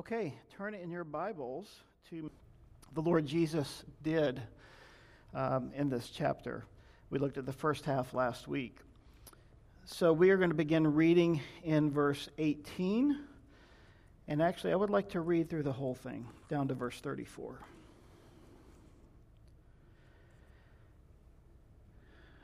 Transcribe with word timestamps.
Okay, 0.00 0.32
turn 0.56 0.72
in 0.72 0.90
your 0.90 1.04
Bibles 1.04 1.68
to 2.08 2.30
the 2.94 3.02
Lord 3.02 3.26
Jesus 3.26 3.84
did 4.02 4.40
um, 5.34 5.72
in 5.74 5.90
this 5.90 6.08
chapter. 6.08 6.64
We 7.10 7.18
looked 7.18 7.36
at 7.36 7.44
the 7.44 7.52
first 7.52 7.84
half 7.84 8.14
last 8.14 8.48
week. 8.48 8.78
So 9.84 10.14
we 10.14 10.30
are 10.30 10.38
going 10.38 10.48
to 10.48 10.56
begin 10.56 10.94
reading 10.94 11.42
in 11.62 11.90
verse 11.90 12.30
18. 12.38 13.14
And 14.26 14.40
actually, 14.40 14.72
I 14.72 14.76
would 14.76 14.88
like 14.88 15.10
to 15.10 15.20
read 15.20 15.50
through 15.50 15.64
the 15.64 15.72
whole 15.72 15.94
thing 15.94 16.26
down 16.48 16.68
to 16.68 16.74
verse 16.74 16.98
34. 16.98 17.58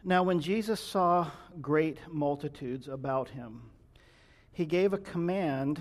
Now, 0.05 0.23
when 0.25 0.41
Jesus 0.41 0.79
saw 0.79 1.31
great 1.63 2.01
multitudes 2.07 2.87
about 2.87 3.31
him, 3.31 3.63
he 4.53 4.67
gave 4.67 4.93
a 4.93 4.99
command 4.99 5.81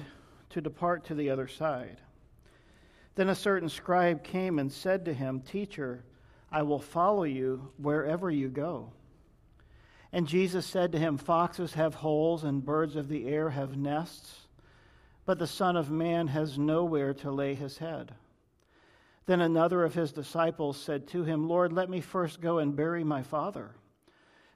to 0.56 0.62
depart 0.62 1.04
to 1.04 1.14
the 1.14 1.30
other 1.30 1.50
side. 1.50 1.98
Then 3.16 3.28
a 3.28 3.36
certain 3.36 3.68
scribe 3.68 4.24
came 4.24 4.58
and 4.58 4.72
said 4.72 5.04
to 5.04 5.14
him, 5.14 5.42
Teacher, 5.42 6.06
I 6.50 6.62
will 6.62 6.80
follow 6.80 7.26
you 7.26 7.74
wherever 7.78 8.32
you 8.32 8.48
go. 8.48 8.94
And 10.14 10.26
Jesus 10.26 10.66
said 10.66 10.94
to 10.94 10.98
him, 10.98 11.18
Foxes 11.18 11.74
have 11.74 11.96
holes, 11.96 12.46
and 12.46 12.64
birds 12.64 12.96
of 12.96 13.10
the 13.10 13.28
air 13.28 13.50
have 13.50 13.76
nests, 13.76 14.48
but 15.26 15.40
the 15.40 15.46
Son 15.46 15.76
of 15.76 15.92
Man 15.92 16.28
has 16.28 16.58
nowhere 16.58 17.14
to 17.16 17.32
lay 17.32 17.54
his 17.54 17.80
head. 17.80 18.14
Then 19.26 19.42
another 19.42 19.84
of 19.84 19.94
his 19.94 20.14
disciples 20.14 20.78
said 20.78 21.06
to 21.08 21.26
him, 21.26 21.50
Lord, 21.50 21.74
let 21.74 21.90
me 21.90 22.00
first 22.00 22.40
go 22.40 22.60
and 22.60 22.78
bury 22.78 23.04
my 23.04 23.24
father. 23.24 23.72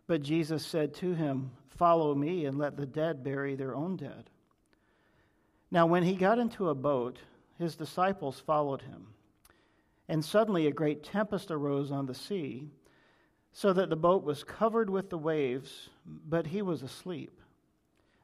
But 0.08 0.24
Jesus 0.24 0.66
said 0.66 0.94
to 0.96 1.14
him, 1.14 1.52
Follow 1.68 2.16
me, 2.16 2.46
and 2.46 2.58
let 2.58 2.78
the 2.78 2.86
dead 2.86 3.22
bury 3.22 3.56
their 3.56 3.76
own 3.76 3.98
dead. 3.98 4.30
Now, 5.72 5.86
when 5.86 6.04
he 6.04 6.16
got 6.16 6.40
into 6.40 6.70
a 6.70 6.76
boat, 6.76 7.20
his 7.58 7.76
disciples 7.76 8.40
followed 8.40 8.82
him. 8.82 9.08
And 10.08 10.26
suddenly 10.26 10.66
a 10.66 10.72
great 10.72 11.04
tempest 11.04 11.52
arose 11.52 11.92
on 11.92 12.08
the 12.08 12.16
sea, 12.16 12.70
so 13.52 13.74
that 13.74 13.90
the 13.90 13.96
boat 13.96 14.24
was 14.24 14.44
covered 14.44 14.90
with 14.90 15.10
the 15.10 15.18
waves, 15.18 15.90
but 16.06 16.48
he 16.48 16.62
was 16.62 16.82
asleep. 16.82 17.40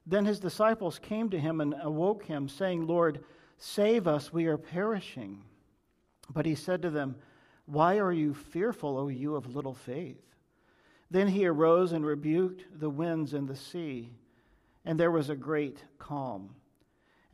Then 0.05 0.25
his 0.25 0.39
disciples 0.39 1.00
came 1.00 1.30
to 1.30 1.39
him 1.39 1.61
and 1.61 1.75
awoke 1.81 2.23
him, 2.25 2.47
saying, 2.47 2.88
Lord, 2.88 3.23
save 3.58 4.08
us, 4.08 4.31
we 4.31 4.45
are 4.45 4.58
perishing. 4.58 5.44
But 6.31 6.45
he 6.45 6.55
said 6.55 6.81
to 6.83 6.89
them, 6.89 7.16
Why 7.66 8.00
are 8.00 8.11
you 8.11 8.33
fearful, 8.33 8.98
O 8.98 9.08
you 9.08 9.36
of 9.36 9.55
little 9.55 9.73
faith? 9.73 10.22
Then 11.11 11.27
he 11.27 11.45
arose 11.45 11.92
and 11.92 12.05
rebuked 12.05 12.66
the 12.80 12.89
winds 12.89 13.33
and 13.33 13.48
the 13.48 13.55
sea, 13.55 14.11
and 14.83 15.00
there 15.00 15.11
was 15.11 15.30
a 15.30 15.36
great 15.36 15.83
calm. 16.00 16.55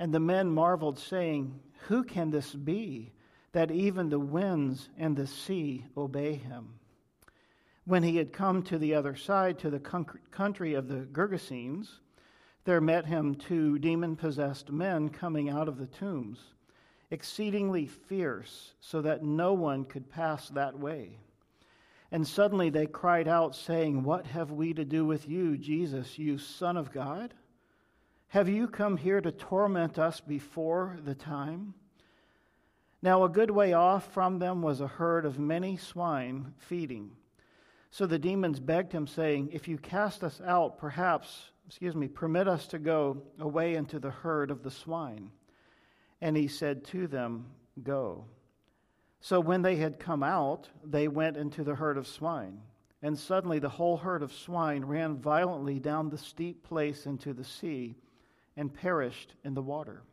And 0.02 0.12
the 0.12 0.20
men 0.20 0.50
marveled, 0.50 0.98
saying, 0.98 1.60
Who 1.88 2.04
can 2.04 2.32
this 2.32 2.56
be, 2.56 3.12
that 3.52 3.70
even 3.70 4.10
the 4.10 4.18
winds 4.18 4.90
and 4.98 5.16
the 5.16 5.28
sea 5.28 5.86
obey 5.96 6.34
him? 6.34 6.80
When 7.86 8.02
he 8.02 8.18
had 8.18 8.34
come 8.34 8.64
to 8.64 8.80
the 8.80 8.96
other 8.96 9.16
side, 9.16 9.60
to 9.60 9.70
the 9.70 9.80
country 10.32 10.74
of 10.74 10.88
the 10.88 11.02
Gergesenes, 11.02 12.00
there 12.64 12.82
met 12.82 13.06
him 13.06 13.36
two 13.36 13.78
demon 13.78 14.16
possessed 14.16 14.72
men 14.72 15.10
coming 15.10 15.52
out 15.52 15.68
of 15.68 15.78
the 15.78 15.86
tombs, 15.86 16.40
exceedingly 17.12 17.86
fierce, 17.86 18.74
so 18.80 19.04
that 19.04 19.24
no 19.24 19.54
one 19.54 19.86
could 19.86 20.10
pass 20.10 20.50
that 20.50 20.80
way. 20.80 21.20
And 22.12 22.28
suddenly 22.28 22.72
they 22.72 22.88
cried 22.88 23.28
out, 23.28 23.56
saying, 23.56 24.02
What 24.02 24.26
have 24.26 24.50
we 24.50 24.74
to 24.74 24.84
do 24.84 25.06
with 25.06 25.30
you, 25.30 25.60
Jesus, 25.60 26.18
you 26.18 26.40
Son 26.40 26.76
of 26.76 26.92
God? 26.92 27.36
Have 28.32 28.48
you 28.48 28.70
come 28.70 28.96
here 28.96 29.20
to 29.20 29.30
torment 29.30 30.00
us 30.00 30.22
before 30.22 30.98
the 31.04 31.14
time? 31.14 31.74
Now, 33.02 33.26
a 33.26 33.30
good 33.30 33.52
way 33.52 33.74
off 33.74 34.14
from 34.14 34.40
them 34.40 34.62
was 34.62 34.80
a 34.80 34.88
herd 34.88 35.26
of 35.26 35.38
many 35.38 35.76
swine 35.76 36.54
feeding. 36.58 37.12
So 37.90 38.06
the 38.06 38.18
demons 38.18 38.62
begged 38.62 38.94
him, 38.94 39.06
saying, 39.06 39.50
If 39.52 39.68
you 39.68 39.78
cast 39.78 40.24
us 40.24 40.40
out, 40.48 40.78
perhaps, 40.78 41.52
excuse 41.68 41.94
me, 41.94 42.08
permit 42.08 42.48
us 42.48 42.68
to 42.68 42.80
go 42.80 43.22
away 43.38 43.76
into 43.76 44.00
the 44.00 44.12
herd 44.12 44.50
of 44.50 44.64
the 44.64 44.72
swine. 44.72 45.32
And 46.22 46.38
he 46.38 46.48
said 46.48 46.86
to 46.86 47.08
them, 47.08 47.48
Go. 47.84 48.24
So 49.20 49.42
when 49.42 49.62
they 49.62 49.76
had 49.76 50.00
come 50.00 50.24
out, 50.24 50.70
they 50.86 51.10
went 51.10 51.36
into 51.36 51.66
the 51.66 51.76
herd 51.76 51.98
of 51.98 52.08
swine. 52.08 52.62
And 53.02 53.20
suddenly 53.20 53.60
the 53.60 53.68
whole 53.68 53.98
herd 53.98 54.24
of 54.24 54.32
swine 54.32 54.86
ran 54.86 55.18
violently 55.18 55.80
down 55.80 56.10
the 56.10 56.18
steep 56.18 56.64
place 56.64 57.06
into 57.06 57.34
the 57.34 57.44
sea 57.44 57.98
and 58.58 58.74
perished 58.74 59.34
in 59.44 59.54
the 59.54 59.62
water. 59.62 60.04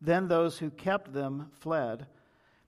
Then 0.00 0.28
those 0.28 0.58
who 0.58 0.70
kept 0.70 1.12
them 1.12 1.50
fled. 1.60 2.06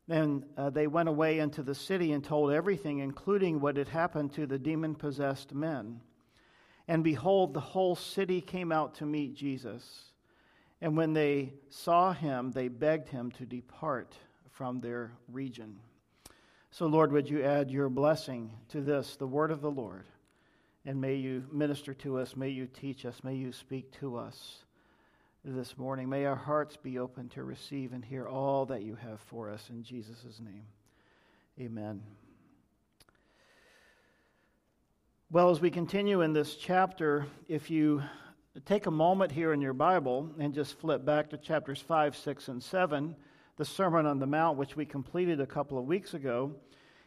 And 0.09 0.45
uh, 0.57 0.71
they 0.71 0.87
went 0.87 1.09
away 1.09 1.39
into 1.39 1.63
the 1.63 1.75
city 1.75 2.13
and 2.13 2.25
told 2.25 2.51
everything, 2.51 2.99
including 2.99 3.61
what 3.61 3.77
had 3.77 3.89
happened 3.89 4.33
to 4.35 4.47
the 4.47 4.59
demon 4.59 4.95
possessed 4.95 5.55
men. 5.55 6.01
And 6.87 7.05
behold, 7.05 7.53
the 7.53 7.61
whole 7.61 7.95
city 7.95 8.41
came 8.41 8.73
out 8.73 8.95
to 8.95 9.07
meet 9.07 9.35
Jesus. 9.35 10.05
And 10.81 10.97
when 10.97 11.13
they 11.13 11.53
saw 11.69 12.15
him, 12.15 12.53
they 12.53 12.69
begged 12.69 13.11
him 13.11 13.31
to 13.33 13.45
depart 13.45 14.15
from 14.51 14.81
their 14.81 15.13
region. 15.31 15.79
So, 16.71 16.87
Lord, 16.87 17.13
would 17.13 17.29
you 17.29 17.43
add 17.43 17.71
your 17.71 17.91
blessing 17.91 18.51
to 18.69 18.81
this, 18.81 19.17
the 19.17 19.27
word 19.27 19.51
of 19.51 19.61
the 19.61 19.71
Lord? 19.71 20.07
And 20.89 21.03
may 21.03 21.17
you 21.17 21.45
minister 21.53 21.93
to 21.93 22.17
us. 22.17 22.35
May 22.35 22.49
you 22.49 22.67
teach 22.67 23.05
us. 23.05 23.23
May 23.23 23.35
you 23.35 23.53
speak 23.53 23.93
to 24.01 24.17
us 24.17 24.65
this 25.45 25.77
morning. 25.77 26.09
May 26.09 26.25
our 26.25 26.35
hearts 26.35 26.79
be 26.79 26.99
open 26.99 27.29
to 27.29 27.45
receive 27.45 27.93
and 27.93 28.03
hear 28.03 28.27
all 28.27 28.65
that 28.65 28.81
you 28.81 28.95
have 28.95 29.21
for 29.21 29.51
us. 29.51 29.69
In 29.69 29.83
Jesus' 29.83 30.41
name, 30.43 30.65
amen. 31.61 32.01
Well, 35.31 35.51
as 35.51 35.61
we 35.61 35.71
continue 35.71 36.23
in 36.23 36.33
this 36.33 36.55
chapter, 36.55 37.27
if 37.49 37.69
you 37.69 38.03
take 38.65 38.87
a 38.87 38.91
moment 38.91 39.31
here 39.31 39.53
in 39.53 39.61
your 39.61 39.75
Bible 39.75 40.31
and 40.39 40.55
just 40.55 40.79
flip 40.79 41.05
back 41.05 41.29
to 41.29 41.37
chapters 41.37 41.83
5, 41.83 42.17
6, 42.17 42.49
and 42.49 42.63
7, 42.63 43.15
the 43.59 43.65
Sermon 43.67 44.07
on 44.07 44.21
the 44.21 44.27
Mount, 44.27 44.57
which 44.57 44.75
we 44.75 44.87
completed 44.87 45.39
a 45.39 45.47
couple 45.47 45.77
of 45.77 45.85
weeks 45.85 46.15
ago, 46.15 46.55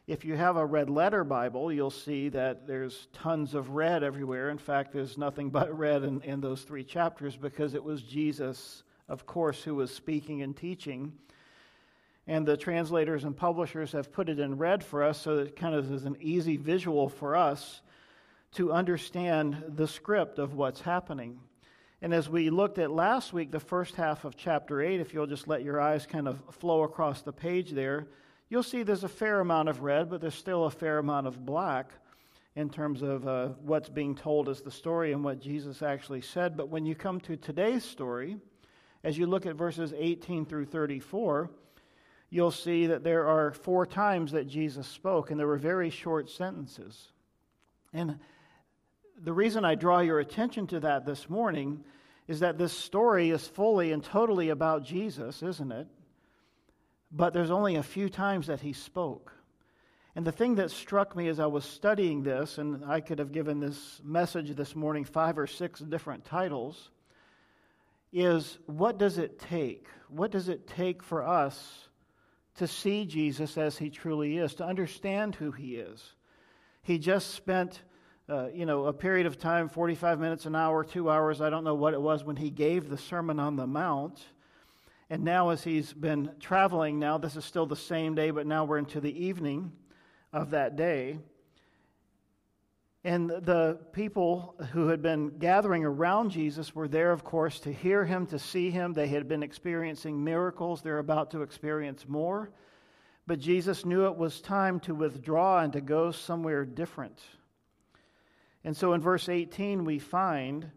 if 0.07 0.25
you 0.25 0.35
have 0.35 0.57
a 0.57 0.65
red 0.65 0.89
letter 0.89 1.23
Bible, 1.23 1.71
you'll 1.71 1.91
see 1.91 2.29
that 2.29 2.65
there's 2.67 3.07
tons 3.13 3.53
of 3.53 3.69
red 3.69 4.03
everywhere. 4.03 4.49
In 4.49 4.57
fact, 4.57 4.91
there's 4.91 5.17
nothing 5.17 5.49
but 5.49 5.77
red 5.77 6.03
in, 6.03 6.21
in 6.21 6.41
those 6.41 6.63
three 6.63 6.83
chapters 6.83 7.35
because 7.35 7.75
it 7.75 7.83
was 7.83 8.01
Jesus, 8.01 8.83
of 9.07 9.25
course, 9.25 9.63
who 9.63 9.75
was 9.75 9.93
speaking 9.93 10.41
and 10.41 10.57
teaching. 10.57 11.13
And 12.27 12.45
the 12.45 12.57
translators 12.57 13.23
and 13.23 13.35
publishers 13.35 13.91
have 13.91 14.11
put 14.11 14.29
it 14.29 14.39
in 14.39 14.57
red 14.57 14.83
for 14.83 15.03
us 15.03 15.19
so 15.19 15.37
that 15.37 15.47
it 15.47 15.55
kind 15.55 15.75
of 15.75 15.91
is 15.91 16.05
an 16.05 16.17
easy 16.19 16.57
visual 16.57 17.09
for 17.09 17.35
us 17.35 17.81
to 18.53 18.73
understand 18.73 19.63
the 19.67 19.87
script 19.87 20.39
of 20.39 20.55
what's 20.55 20.81
happening. 20.81 21.39
And 22.01 22.13
as 22.13 22.27
we 22.27 22.49
looked 22.49 22.79
at 22.79 22.91
last 22.91 23.31
week, 23.31 23.51
the 23.51 23.59
first 23.59 23.95
half 23.95 24.25
of 24.25 24.35
chapter 24.35 24.81
8, 24.81 24.99
if 24.99 25.13
you'll 25.13 25.27
just 25.27 25.47
let 25.47 25.63
your 25.63 25.79
eyes 25.79 26.07
kind 26.07 26.27
of 26.27 26.41
flow 26.51 26.83
across 26.83 27.21
the 27.21 27.31
page 27.31 27.71
there, 27.71 28.07
you'll 28.51 28.61
see 28.61 28.83
there's 28.83 29.05
a 29.05 29.09
fair 29.09 29.39
amount 29.39 29.69
of 29.69 29.81
red, 29.81 30.09
but 30.09 30.19
there's 30.19 30.35
still 30.35 30.65
a 30.65 30.69
fair 30.69 30.99
amount 30.99 31.25
of 31.25 31.43
black 31.45 31.89
in 32.57 32.69
terms 32.69 33.01
of 33.01 33.25
uh, 33.25 33.47
what's 33.63 33.87
being 33.87 34.13
told 34.13 34.49
as 34.49 34.61
the 34.61 34.69
story 34.69 35.13
and 35.13 35.23
what 35.23 35.39
Jesus 35.39 35.81
actually 35.81 36.19
said. 36.19 36.57
But 36.57 36.67
when 36.67 36.85
you 36.85 36.93
come 36.93 37.21
to 37.21 37.37
today's 37.37 37.85
story, 37.85 38.35
as 39.05 39.17
you 39.17 39.25
look 39.25 39.45
at 39.45 39.55
verses 39.55 39.93
18 39.97 40.45
through 40.45 40.65
34, 40.65 41.49
you'll 42.29 42.51
see 42.51 42.87
that 42.87 43.05
there 43.05 43.25
are 43.25 43.53
four 43.53 43.85
times 43.85 44.33
that 44.33 44.47
Jesus 44.47 44.85
spoke, 44.85 45.31
and 45.31 45.39
there 45.39 45.47
were 45.47 45.57
very 45.57 45.89
short 45.89 46.29
sentences. 46.29 47.07
And 47.93 48.19
the 49.17 49.33
reason 49.33 49.63
I 49.63 49.75
draw 49.75 50.01
your 50.01 50.19
attention 50.19 50.67
to 50.67 50.81
that 50.81 51.05
this 51.05 51.29
morning 51.29 51.85
is 52.27 52.41
that 52.41 52.57
this 52.57 52.73
story 52.73 53.29
is 53.29 53.47
fully 53.47 53.93
and 53.93 54.03
totally 54.03 54.49
about 54.49 54.83
Jesus, 54.83 55.41
isn't 55.41 55.71
it? 55.71 55.87
But 57.11 57.33
there's 57.33 57.51
only 57.51 57.75
a 57.75 57.83
few 57.83 58.09
times 58.09 58.47
that 58.47 58.61
he 58.61 58.73
spoke. 58.73 59.33
And 60.15 60.25
the 60.25 60.31
thing 60.31 60.55
that 60.55 60.71
struck 60.71 61.15
me 61.15 61.27
as 61.27 61.39
I 61.39 61.45
was 61.45 61.63
studying 61.63 62.23
this, 62.23 62.57
and 62.57 62.83
I 62.85 62.99
could 62.99 63.19
have 63.19 63.31
given 63.31 63.59
this 63.59 64.01
message 64.03 64.53
this 64.55 64.75
morning 64.75 65.05
five 65.05 65.37
or 65.37 65.47
six 65.47 65.79
different 65.79 66.25
titles, 66.25 66.89
is 68.11 68.57
what 68.65 68.97
does 68.97 69.17
it 69.17 69.39
take? 69.39 69.87
What 70.09 70.31
does 70.31 70.49
it 70.49 70.67
take 70.67 71.01
for 71.01 71.25
us 71.25 71.87
to 72.55 72.67
see 72.67 73.05
Jesus 73.05 73.57
as 73.57 73.77
he 73.77 73.89
truly 73.89 74.37
is, 74.37 74.55
to 74.55 74.65
understand 74.65 75.35
who 75.35 75.51
he 75.51 75.75
is? 75.75 76.15
He 76.81 76.97
just 76.97 77.31
spent, 77.31 77.81
uh, 78.27 78.47
you 78.53 78.65
know, 78.65 78.85
a 78.85 78.93
period 78.93 79.27
of 79.27 79.37
time 79.37 79.69
45 79.69 80.19
minutes, 80.19 80.45
an 80.45 80.55
hour, 80.55 80.83
two 80.83 81.09
hours, 81.09 81.39
I 81.39 81.49
don't 81.49 81.63
know 81.63 81.75
what 81.75 81.93
it 81.93 82.01
was, 82.01 82.25
when 82.25 82.35
he 82.35 82.49
gave 82.49 82.89
the 82.89 82.97
Sermon 82.97 83.39
on 83.39 83.55
the 83.55 83.67
Mount 83.67 84.19
and 85.11 85.25
now, 85.25 85.49
as 85.49 85.61
he's 85.61 85.91
been 85.91 86.31
traveling, 86.39 86.97
now 86.97 87.17
this 87.17 87.35
is 87.35 87.43
still 87.43 87.65
the 87.65 87.75
same 87.75 88.15
day, 88.15 88.31
but 88.31 88.47
now 88.47 88.63
we're 88.63 88.77
into 88.77 89.01
the 89.01 89.25
evening 89.25 89.73
of 90.31 90.51
that 90.51 90.77
day. 90.77 91.19
And 93.03 93.29
the 93.29 93.77
people 93.91 94.55
who 94.71 94.87
had 94.87 95.01
been 95.01 95.37
gathering 95.37 95.83
around 95.83 96.29
Jesus 96.29 96.73
were 96.73 96.87
there, 96.87 97.11
of 97.11 97.25
course, 97.25 97.59
to 97.59 97.73
hear 97.73 98.05
him, 98.05 98.25
to 98.27 98.39
see 98.39 98.71
him. 98.71 98.93
They 98.93 99.09
had 99.09 99.27
been 99.27 99.43
experiencing 99.43 100.23
miracles. 100.23 100.81
They're 100.81 100.99
about 100.99 101.31
to 101.31 101.41
experience 101.41 102.07
more. 102.07 102.49
But 103.27 103.39
Jesus 103.39 103.83
knew 103.83 104.05
it 104.05 104.15
was 104.15 104.39
time 104.39 104.79
to 104.81 104.95
withdraw 104.95 105.59
and 105.59 105.73
to 105.73 105.81
go 105.81 106.11
somewhere 106.11 106.63
different. 106.63 107.19
And 108.63 108.77
so 108.77 108.93
in 108.93 109.01
verse 109.01 109.27
18, 109.27 109.83
we 109.83 109.99
find 109.99 110.71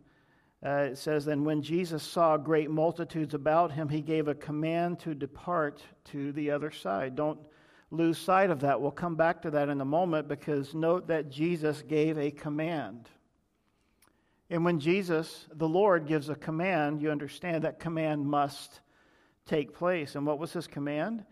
uh, 0.65 0.89
it 0.91 0.99
says, 0.99 1.25
Then 1.25 1.45
when 1.45 1.63
Jesus 1.63 2.03
saw 2.03 2.37
great 2.37 2.71
multitudes 2.71 3.35
about 3.35 3.73
him, 3.73 3.89
he 3.89 4.01
gave 4.01 4.29
a 4.29 4.35
command 4.35 5.01
to 5.01 5.15
depart 5.15 5.83
to 6.07 6.33
the 6.33 6.51
other 6.51 6.71
side. 6.71 7.17
Don't 7.17 7.39
lose 7.91 8.19
sight 8.19 8.51
of 8.51 8.61
that. 8.61 8.81
We'll 8.81 8.91
come 8.91 9.15
back 9.15 9.43
to 9.43 9.51
that 9.51 9.69
in 9.69 9.81
a 9.81 9.85
moment 9.85 10.27
because 10.29 10.75
note 10.75 11.09
that 11.09 11.31
Jesus 11.31 11.83
gave 11.83 12.19
a 12.19 12.31
command. 12.31 13.09
And 14.51 14.65
when 14.65 14.81
Jesus, 14.81 15.47
the 15.55 15.69
Lord, 15.69 16.07
gives 16.07 16.29
a 16.29 16.35
command, 16.35 17.03
you 17.03 17.11
understand 17.11 17.65
that 17.65 17.79
command 17.79 18.27
must 18.27 18.81
take 19.47 19.75
place. 19.75 20.15
And 20.15 20.27
what 20.27 20.39
was 20.39 20.53
his 20.53 20.67
command? 20.67 21.25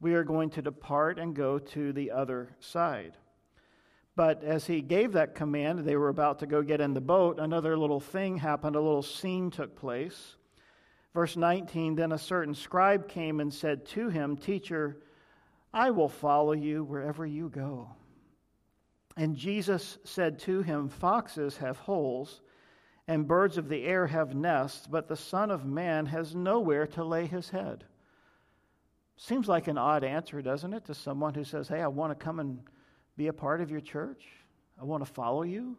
We 0.00 0.14
are 0.14 0.24
going 0.24 0.50
to 0.50 0.62
depart 0.62 1.18
and 1.18 1.34
go 1.34 1.58
to 1.58 1.92
the 1.92 2.12
other 2.12 2.54
side. 2.60 3.12
But 4.16 4.42
as 4.42 4.66
he 4.66 4.80
gave 4.80 5.12
that 5.12 5.34
command, 5.34 5.80
they 5.80 5.96
were 5.96 6.08
about 6.08 6.40
to 6.40 6.46
go 6.46 6.62
get 6.62 6.80
in 6.80 6.94
the 6.94 7.00
boat. 7.00 7.38
Another 7.38 7.76
little 7.76 8.00
thing 8.00 8.36
happened, 8.36 8.76
a 8.76 8.80
little 8.80 9.02
scene 9.02 9.50
took 9.50 9.76
place. 9.76 10.36
Verse 11.14 11.36
19 11.36 11.94
Then 11.94 12.12
a 12.12 12.18
certain 12.18 12.54
scribe 12.54 13.08
came 13.08 13.40
and 13.40 13.52
said 13.52 13.86
to 13.86 14.08
him, 14.08 14.36
Teacher, 14.36 14.98
I 15.72 15.90
will 15.90 16.08
follow 16.08 16.52
you 16.52 16.82
wherever 16.84 17.24
you 17.24 17.48
go. 17.48 17.88
And 19.16 19.36
Jesus 19.36 19.98
said 20.04 20.38
to 20.40 20.62
him, 20.62 20.88
Foxes 20.88 21.56
have 21.58 21.78
holes, 21.78 22.40
and 23.06 23.28
birds 23.28 23.58
of 23.58 23.68
the 23.68 23.84
air 23.84 24.06
have 24.06 24.34
nests, 24.34 24.86
but 24.86 25.08
the 25.08 25.16
Son 25.16 25.50
of 25.50 25.64
Man 25.64 26.06
has 26.06 26.34
nowhere 26.34 26.86
to 26.88 27.04
lay 27.04 27.26
his 27.26 27.50
head. 27.50 27.84
Seems 29.16 29.48
like 29.48 29.68
an 29.68 29.78
odd 29.78 30.04
answer, 30.04 30.40
doesn't 30.40 30.72
it, 30.72 30.86
to 30.86 30.94
someone 30.94 31.34
who 31.34 31.44
says, 31.44 31.68
Hey, 31.68 31.80
I 31.80 31.88
want 31.88 32.18
to 32.18 32.24
come 32.24 32.40
and 32.40 32.60
be 33.20 33.26
a 33.26 33.32
part 33.34 33.60
of 33.60 33.70
your 33.70 33.82
church? 33.82 34.24
I 34.80 34.84
want 34.84 35.04
to 35.04 35.12
follow 35.12 35.42
you? 35.42 35.76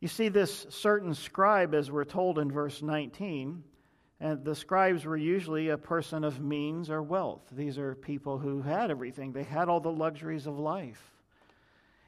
You 0.00 0.08
see, 0.08 0.30
this 0.30 0.66
certain 0.70 1.12
scribe, 1.12 1.74
as 1.74 1.90
we're 1.90 2.06
told 2.06 2.38
in 2.38 2.50
verse 2.50 2.80
19, 2.80 3.62
and 4.18 4.44
the 4.46 4.54
scribes 4.54 5.04
were 5.04 5.18
usually 5.18 5.68
a 5.68 5.76
person 5.76 6.24
of 6.24 6.40
means 6.40 6.88
or 6.88 7.02
wealth. 7.02 7.42
These 7.52 7.76
are 7.76 7.94
people 7.94 8.38
who 8.38 8.62
had 8.62 8.90
everything, 8.90 9.32
they 9.32 9.42
had 9.42 9.68
all 9.68 9.78
the 9.78 9.92
luxuries 9.92 10.46
of 10.46 10.58
life. 10.58 11.02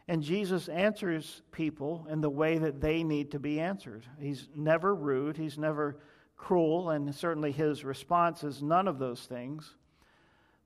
And 0.08 0.22
Jesus 0.22 0.70
answers 0.70 1.42
people 1.52 2.06
in 2.08 2.22
the 2.22 2.30
way 2.30 2.56
that 2.56 2.80
they 2.80 3.04
need 3.04 3.32
to 3.32 3.38
be 3.38 3.60
answered. 3.60 4.06
He's 4.18 4.48
never 4.56 4.94
rude, 4.94 5.36
he's 5.36 5.58
never 5.58 5.98
cruel, 6.38 6.88
and 6.88 7.14
certainly 7.14 7.52
his 7.52 7.84
response 7.84 8.42
is 8.42 8.62
none 8.62 8.88
of 8.88 8.98
those 8.98 9.20
things. 9.20 9.74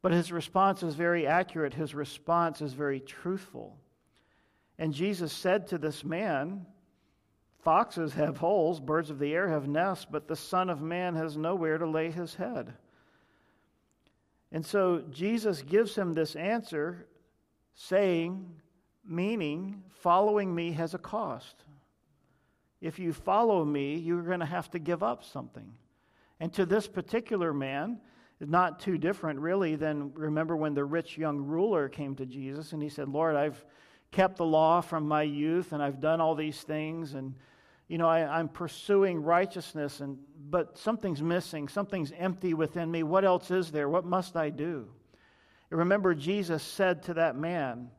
But 0.05 0.13
his 0.13 0.31
response 0.31 0.83
is 0.83 0.97
very 0.97 1.27
accurate, 1.27 1.73
his 1.73 1.95
response 1.95 2.61
is 2.61 2.75
very 2.75 3.01
truthful. 3.01 3.79
And 4.79 4.93
Jesus 4.93 5.33
said 5.33 5.69
to 5.69 5.79
this 5.79 6.05
man, 6.05 6.67
Foxes 7.63 8.13
have 8.13 8.37
holes, 8.37 8.81
birds 8.81 9.09
of 9.09 9.19
the 9.19 9.33
air 9.33 9.49
have 9.49 9.67
nests, 9.67 10.05
but 10.05 10.29
the 10.29 10.37
Son 10.37 10.69
of 10.69 10.83
Man 10.83 11.15
has 11.15 11.39
nowhere 11.39 11.79
to 11.79 11.87
lay 11.87 12.11
his 12.11 12.35
head. 12.35 12.75
And 14.53 14.67
so 14.67 15.03
Jesus 15.11 15.63
gives 15.63 15.95
him 15.95 16.13
this 16.13 16.37
answer, 16.37 17.07
saying, 17.75 18.61
meaning, 19.09 19.85
following 19.89 20.55
me 20.55 20.73
has 20.73 20.93
a 20.93 20.99
cost. 20.99 21.65
If 22.83 22.99
you 22.99 23.15
follow 23.15 23.65
me, 23.65 23.97
you're 23.97 24.21
going 24.21 24.41
to 24.41 24.45
have 24.45 24.71
to 24.73 24.79
give 24.79 25.03
up 25.03 25.25
something. 25.25 25.73
And 26.41 26.53
to 26.53 26.67
this 26.67 26.87
particular 26.87 27.55
man, 27.55 28.01
not 28.49 28.81
too 28.81 28.99
different, 28.99 29.41
really, 29.41 29.77
than 29.77 30.13
remember 30.15 30.57
when 30.57 30.75
the 30.75 30.85
rich 30.85 31.17
young 31.19 31.39
ruler 31.39 31.89
came 31.89 32.15
to 32.17 32.27
Jesus 32.27 32.73
and 32.73 32.83
he 32.83 32.89
said, 32.89 33.09
Lord, 33.09 33.37
I've 33.37 33.65
kept 34.11 34.37
the 34.37 34.45
law 34.45 34.81
from 34.81 35.07
my 35.07 35.23
youth 35.23 35.73
and 35.73 35.83
I've 35.83 36.01
done 36.01 36.21
all 36.21 36.35
these 36.35 36.61
things 36.63 37.15
and 37.15 37.35
you 37.89 37.99
know, 37.99 38.09
I, 38.09 38.41
am 38.41 38.49
pursuing 38.49 39.23
righteousness, 39.23 40.01
and, 40.01 40.19
but 40.49 40.79
something's 40.79 41.23
missing. 41.23 41.69
Something's 41.69 42.13
empty 42.19 42.55
within 42.55 42.91
me. 42.91 43.03
What 43.03 43.25
else 43.25 43.51
is 43.51 43.71
there? 43.71 43.89
What 43.89 44.07
must 44.07 44.37
I 44.37 44.51
do? 44.51 44.89
And 45.71 45.79
remember, 45.79 46.15
Jesus 46.15 46.63
said 46.63 47.03
to 47.05 47.15
that 47.15 47.37
man, 47.37 47.91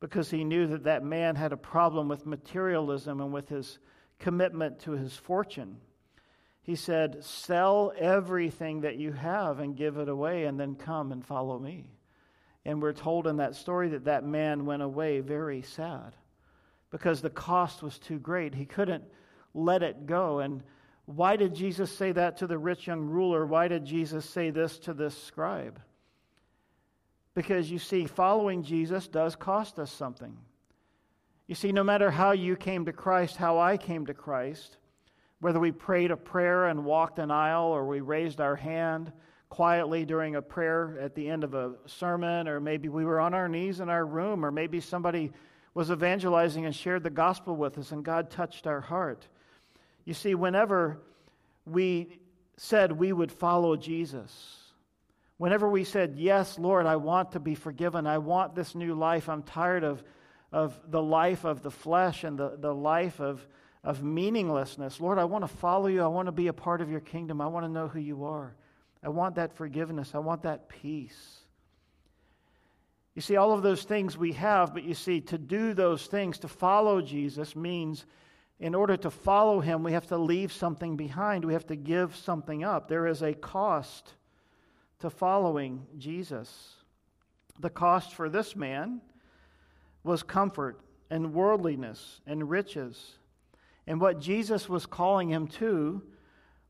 because 0.00 0.30
he 0.30 0.44
knew 0.44 0.66
that 0.68 0.84
that 0.84 1.04
man 1.04 1.36
had 1.36 1.52
a 1.52 1.56
problem 1.56 2.08
with 2.08 2.26
materialism 2.26 3.20
and 3.20 3.32
with 3.32 3.48
his 3.48 3.78
commitment 4.18 4.80
to 4.80 4.92
his 4.92 5.14
fortune. 5.14 5.76
He 6.68 6.76
said, 6.76 7.24
Sell 7.24 7.94
everything 7.96 8.82
that 8.82 8.98
you 8.98 9.12
have 9.12 9.58
and 9.58 9.74
give 9.74 9.96
it 9.96 10.06
away, 10.06 10.44
and 10.44 10.60
then 10.60 10.74
come 10.74 11.12
and 11.12 11.24
follow 11.24 11.58
me. 11.58 11.86
And 12.66 12.82
we're 12.82 12.92
told 12.92 13.26
in 13.26 13.38
that 13.38 13.54
story 13.54 13.88
that 13.88 14.04
that 14.04 14.22
man 14.22 14.66
went 14.66 14.82
away 14.82 15.20
very 15.20 15.62
sad 15.62 16.14
because 16.90 17.22
the 17.22 17.30
cost 17.30 17.82
was 17.82 17.98
too 17.98 18.18
great. 18.18 18.54
He 18.54 18.66
couldn't 18.66 19.04
let 19.54 19.82
it 19.82 20.04
go. 20.04 20.40
And 20.40 20.62
why 21.06 21.36
did 21.36 21.54
Jesus 21.54 21.90
say 21.90 22.12
that 22.12 22.36
to 22.36 22.46
the 22.46 22.58
rich 22.58 22.86
young 22.86 23.06
ruler? 23.06 23.46
Why 23.46 23.68
did 23.68 23.86
Jesus 23.86 24.28
say 24.28 24.50
this 24.50 24.78
to 24.80 24.92
this 24.92 25.16
scribe? 25.16 25.80
Because 27.32 27.70
you 27.70 27.78
see, 27.78 28.04
following 28.04 28.62
Jesus 28.62 29.08
does 29.08 29.36
cost 29.36 29.78
us 29.78 29.90
something. 29.90 30.36
You 31.46 31.54
see, 31.54 31.72
no 31.72 31.82
matter 31.82 32.10
how 32.10 32.32
you 32.32 32.56
came 32.56 32.84
to 32.84 32.92
Christ, 32.92 33.38
how 33.38 33.58
I 33.58 33.78
came 33.78 34.04
to 34.04 34.12
Christ, 34.12 34.76
whether 35.40 35.60
we 35.60 35.72
prayed 35.72 36.10
a 36.10 36.16
prayer 36.16 36.66
and 36.66 36.84
walked 36.84 37.18
an 37.18 37.30
aisle 37.30 37.66
or 37.66 37.86
we 37.86 38.00
raised 38.00 38.40
our 38.40 38.56
hand 38.56 39.12
quietly 39.48 40.04
during 40.04 40.36
a 40.36 40.42
prayer 40.42 40.98
at 41.00 41.14
the 41.14 41.28
end 41.28 41.44
of 41.44 41.54
a 41.54 41.74
sermon, 41.86 42.48
or 42.48 42.60
maybe 42.60 42.88
we 42.88 43.04
were 43.04 43.20
on 43.20 43.34
our 43.34 43.48
knees 43.48 43.80
in 43.80 43.88
our 43.88 44.04
room, 44.04 44.44
or 44.44 44.50
maybe 44.50 44.80
somebody 44.80 45.30
was 45.74 45.90
evangelizing 45.90 46.66
and 46.66 46.74
shared 46.74 47.02
the 47.02 47.10
gospel 47.10 47.56
with 47.56 47.78
us 47.78 47.92
and 47.92 48.04
God 48.04 48.30
touched 48.30 48.66
our 48.66 48.80
heart. 48.80 49.26
You 50.04 50.14
see, 50.14 50.34
whenever 50.34 51.00
we 51.64 52.18
said 52.56 52.92
we 52.92 53.12
would 53.12 53.30
follow 53.30 53.76
Jesus, 53.76 54.56
whenever 55.36 55.68
we 55.68 55.84
said, 55.84 56.14
Yes, 56.16 56.58
Lord, 56.58 56.86
I 56.86 56.96
want 56.96 57.32
to 57.32 57.40
be 57.40 57.54
forgiven, 57.54 58.06
I 58.06 58.18
want 58.18 58.54
this 58.54 58.74
new 58.74 58.94
life, 58.94 59.28
I'm 59.28 59.42
tired 59.42 59.84
of, 59.84 60.02
of 60.50 60.78
the 60.90 61.02
life 61.02 61.44
of 61.44 61.62
the 61.62 61.70
flesh 61.70 62.24
and 62.24 62.38
the, 62.38 62.56
the 62.58 62.74
life 62.74 63.20
of, 63.20 63.46
of 63.88 64.02
meaninglessness. 64.02 65.00
Lord, 65.00 65.16
I 65.18 65.24
want 65.24 65.44
to 65.44 65.48
follow 65.48 65.86
you, 65.86 66.02
I 66.02 66.08
want 66.08 66.26
to 66.26 66.32
be 66.32 66.48
a 66.48 66.52
part 66.52 66.82
of 66.82 66.90
your 66.90 67.00
kingdom, 67.00 67.40
I 67.40 67.46
want 67.46 67.64
to 67.64 67.72
know 67.72 67.88
who 67.88 67.98
you 67.98 68.26
are. 68.26 68.54
I 69.02 69.08
want 69.08 69.36
that 69.36 69.56
forgiveness, 69.56 70.10
I 70.14 70.18
want 70.18 70.42
that 70.42 70.68
peace. 70.68 71.38
You 73.14 73.22
see, 73.22 73.36
all 73.36 73.50
of 73.50 73.62
those 73.62 73.84
things 73.84 74.18
we 74.18 74.32
have, 74.32 74.74
but 74.74 74.84
you 74.84 74.92
see, 74.92 75.22
to 75.22 75.38
do 75.38 75.72
those 75.72 76.06
things, 76.06 76.38
to 76.40 76.48
follow 76.48 77.00
Jesus, 77.00 77.56
means 77.56 78.04
in 78.60 78.74
order 78.74 78.94
to 78.98 79.10
follow 79.10 79.58
him, 79.58 79.82
we 79.82 79.92
have 79.92 80.08
to 80.08 80.18
leave 80.18 80.52
something 80.52 80.94
behind. 80.94 81.42
We 81.42 81.54
have 81.54 81.66
to 81.68 81.76
give 81.76 82.14
something 82.14 82.64
up. 82.64 82.88
There 82.88 83.06
is 83.06 83.22
a 83.22 83.32
cost 83.32 84.12
to 84.98 85.08
following 85.08 85.86
Jesus. 85.96 86.74
The 87.58 87.70
cost 87.70 88.12
for 88.12 88.28
this 88.28 88.54
man 88.54 89.00
was 90.04 90.22
comfort 90.22 90.78
and 91.08 91.32
worldliness 91.32 92.20
and 92.26 92.50
riches. 92.50 93.18
And 93.88 94.02
what 94.02 94.20
Jesus 94.20 94.68
was 94.68 94.84
calling 94.84 95.30
him 95.30 95.48
to 95.48 96.02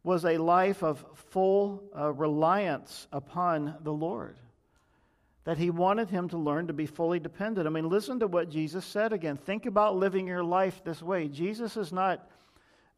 was 0.05 0.25
a 0.25 0.39
life 0.39 0.85
of 0.85 1.05
full 1.15 1.83
uh, 1.95 2.13
reliance 2.13 3.09
upon 3.13 3.75
the 3.83 3.93
Lord 3.93 4.39
that 5.43 5.59
he 5.59 5.69
wanted 5.71 6.11
him 6.11 6.29
to 6.29 6.39
learn 6.39 6.69
to 6.69 6.73
be 6.73 6.87
fully 6.87 7.19
dependent. 7.19 7.67
I 7.67 7.71
mean, 7.71 7.89
listen 7.89 8.21
to 8.21 8.29
what 8.29 8.51
Jesus 8.51 8.85
said 8.85 9.13
again. 9.13 9.37
Think 9.37 9.67
about 9.67 9.97
living 9.97 10.29
your 10.29 10.45
life 10.45 10.85
this 10.85 11.03
way. 11.03 11.27
Jesus 11.27 11.77
is 11.77 11.93
not 11.93 12.31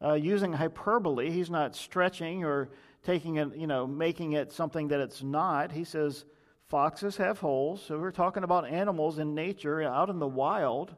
uh, 0.03 0.13
using 0.13 0.53
hyperbole, 0.53 1.31
he's 1.31 1.49
not 1.49 1.75
stretching 1.75 2.43
or 2.43 2.69
taking 3.03 3.37
it, 3.37 3.55
you 3.55 3.65
know, 3.67 3.87
making 3.87 4.33
it 4.33 4.51
something 4.51 4.89
that 4.89 4.99
it's 4.99 5.23
not. 5.23 5.71
He 5.71 5.83
says, 5.83 6.25
Foxes 6.67 7.17
have 7.17 7.39
holes. 7.39 7.81
So 7.87 7.97
we're 7.97 8.11
talking 8.11 8.43
about 8.43 8.67
animals 8.67 9.17
in 9.17 9.33
nature, 9.33 9.81
out 9.81 10.09
in 10.09 10.19
the 10.19 10.27
wild. 10.27 10.95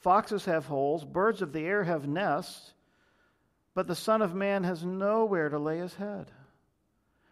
Foxes 0.00 0.46
have 0.46 0.66
holes, 0.66 1.04
birds 1.04 1.42
of 1.42 1.52
the 1.52 1.60
air 1.60 1.84
have 1.84 2.08
nests, 2.08 2.72
but 3.74 3.86
the 3.86 3.94
Son 3.94 4.22
of 4.22 4.34
Man 4.34 4.64
has 4.64 4.84
nowhere 4.84 5.48
to 5.48 5.58
lay 5.58 5.78
his 5.78 5.94
head. 5.94 6.30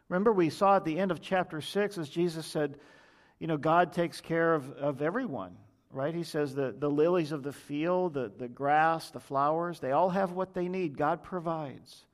Remember, 0.08 0.32
we 0.32 0.50
saw 0.50 0.76
at 0.76 0.84
the 0.84 0.98
end 0.98 1.10
of 1.10 1.20
chapter 1.20 1.60
6 1.60 1.98
as 1.98 2.08
Jesus 2.08 2.46
said, 2.46 2.78
you 3.38 3.46
know, 3.46 3.56
God 3.56 3.92
takes 3.92 4.20
care 4.20 4.54
of, 4.54 4.70
of 4.72 5.02
everyone, 5.02 5.56
right? 5.90 6.14
He 6.14 6.24
says 6.24 6.54
the, 6.54 6.74
the 6.76 6.90
lilies 6.90 7.32
of 7.32 7.42
the 7.42 7.52
field, 7.52 8.14
the, 8.14 8.32
the 8.36 8.48
grass, 8.48 9.10
the 9.10 9.20
flowers, 9.20 9.80
they 9.80 9.92
all 9.92 10.10
have 10.10 10.32
what 10.32 10.54
they 10.54 10.68
need. 10.68 10.96
God 10.96 11.22
provides 11.22 12.04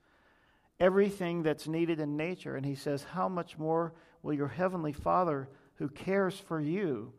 everything 0.79 1.43
that's 1.43 1.67
needed 1.67 1.99
in 1.99 2.17
nature. 2.17 2.55
And 2.55 2.65
he 2.65 2.75
says, 2.75 3.03
How 3.03 3.27
much 3.27 3.57
more 3.57 3.93
will 4.21 4.33
your 4.33 4.47
heavenly 4.47 4.93
Father, 4.93 5.49
who 5.75 5.89
cares 5.89 6.37
for 6.37 6.59
you, 6.59 7.11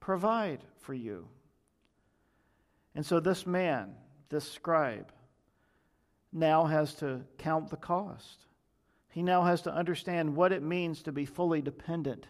provide 0.00 0.60
for 0.78 0.94
you? 0.94 1.28
And 2.94 3.04
so 3.04 3.20
this 3.20 3.46
man, 3.46 3.94
this 4.28 4.50
scribe, 4.50 5.12
now 6.32 6.64
has 6.64 6.94
to 6.96 7.20
count 7.38 7.70
the 7.70 7.76
cost. 7.76 8.46
He 9.10 9.22
now 9.22 9.42
has 9.42 9.62
to 9.62 9.74
understand 9.74 10.34
what 10.34 10.52
it 10.52 10.62
means 10.62 11.02
to 11.02 11.12
be 11.12 11.24
fully 11.24 11.62
dependent 11.62 12.26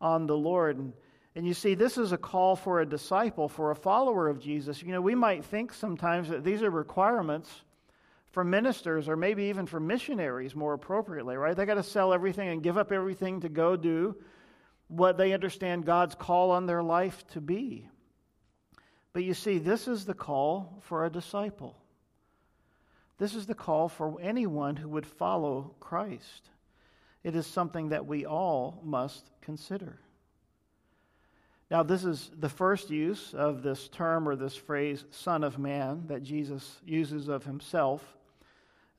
on 0.00 0.26
the 0.26 0.36
Lord. 0.36 0.76
And, 0.78 0.92
and 1.36 1.46
you 1.46 1.54
see, 1.54 1.74
this 1.74 1.96
is 1.96 2.10
a 2.10 2.18
call 2.18 2.56
for 2.56 2.80
a 2.80 2.86
disciple, 2.86 3.48
for 3.48 3.70
a 3.70 3.76
follower 3.76 4.28
of 4.28 4.40
Jesus. 4.40 4.82
You 4.82 4.92
know, 4.92 5.00
we 5.00 5.14
might 5.14 5.44
think 5.44 5.72
sometimes 5.72 6.28
that 6.28 6.42
these 6.42 6.62
are 6.62 6.70
requirements 6.70 7.62
for 8.32 8.42
ministers 8.42 9.08
or 9.08 9.16
maybe 9.16 9.44
even 9.44 9.66
for 9.66 9.78
missionaries 9.78 10.56
more 10.56 10.72
appropriately, 10.72 11.36
right? 11.36 11.54
They 11.54 11.66
got 11.66 11.74
to 11.74 11.82
sell 11.82 12.12
everything 12.12 12.48
and 12.48 12.62
give 12.62 12.78
up 12.78 12.90
everything 12.90 13.40
to 13.42 13.48
go 13.48 13.76
do 13.76 14.16
what 14.88 15.16
they 15.16 15.32
understand 15.32 15.86
God's 15.86 16.14
call 16.14 16.50
on 16.50 16.66
their 16.66 16.82
life 16.82 17.26
to 17.28 17.40
be. 17.40 17.88
But 19.12 19.24
you 19.24 19.34
see, 19.34 19.58
this 19.58 19.88
is 19.88 20.04
the 20.04 20.14
call 20.14 20.78
for 20.82 21.04
a 21.04 21.10
disciple. 21.10 21.76
This 23.18 23.34
is 23.34 23.46
the 23.46 23.54
call 23.54 23.88
for 23.88 24.18
anyone 24.20 24.76
who 24.76 24.88
would 24.88 25.06
follow 25.06 25.74
Christ. 25.80 26.48
It 27.22 27.36
is 27.36 27.46
something 27.46 27.90
that 27.90 28.06
we 28.06 28.24
all 28.26 28.80
must 28.82 29.30
consider. 29.42 29.98
Now, 31.70 31.82
this 31.82 32.04
is 32.04 32.30
the 32.38 32.48
first 32.48 32.90
use 32.90 33.32
of 33.32 33.62
this 33.62 33.88
term 33.88 34.28
or 34.28 34.36
this 34.36 34.56
phrase, 34.56 35.04
Son 35.10 35.44
of 35.44 35.58
Man, 35.58 36.04
that 36.08 36.22
Jesus 36.22 36.80
uses 36.84 37.28
of 37.28 37.44
himself. 37.44 38.02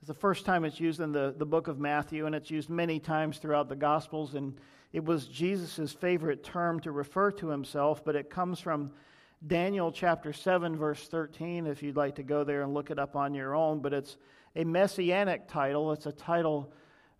It's 0.00 0.08
the 0.08 0.14
first 0.14 0.44
time 0.44 0.64
it's 0.64 0.80
used 0.80 1.00
in 1.00 1.12
the, 1.12 1.34
the 1.36 1.46
book 1.46 1.68
of 1.68 1.78
Matthew, 1.78 2.26
and 2.26 2.34
it's 2.34 2.50
used 2.50 2.68
many 2.68 2.98
times 2.98 3.38
throughout 3.38 3.68
the 3.68 3.76
Gospels. 3.76 4.34
And 4.34 4.56
it 4.92 5.04
was 5.04 5.26
Jesus' 5.26 5.92
favorite 5.92 6.42
term 6.42 6.80
to 6.80 6.90
refer 6.90 7.30
to 7.32 7.48
himself, 7.48 8.04
but 8.04 8.16
it 8.16 8.30
comes 8.30 8.58
from 8.58 8.90
Daniel 9.46 9.92
chapter 9.92 10.32
7, 10.32 10.74
verse 10.76 11.06
13, 11.08 11.66
if 11.66 11.82
you'd 11.82 11.96
like 11.96 12.14
to 12.14 12.22
go 12.22 12.44
there 12.44 12.62
and 12.62 12.72
look 12.72 12.90
it 12.90 12.98
up 12.98 13.14
on 13.14 13.34
your 13.34 13.54
own. 13.54 13.80
But 13.80 13.92
it's 13.92 14.16
a 14.56 14.64
messianic 14.64 15.48
title. 15.48 15.92
It's 15.92 16.06
a 16.06 16.12
title 16.12 16.72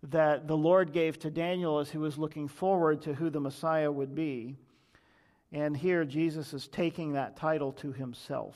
that 0.09 0.47
the 0.47 0.57
Lord 0.57 0.91
gave 0.91 1.19
to 1.19 1.29
Daniel 1.29 1.77
as 1.77 1.91
he 1.91 1.99
was 1.99 2.17
looking 2.17 2.47
forward 2.47 3.01
to 3.03 3.13
who 3.13 3.29
the 3.29 3.39
Messiah 3.39 3.91
would 3.91 4.15
be. 4.15 4.55
And 5.51 5.77
here 5.77 6.03
Jesus 6.03 6.53
is 6.53 6.67
taking 6.67 7.13
that 7.13 7.37
title 7.37 7.71
to 7.73 7.91
himself. 7.91 8.55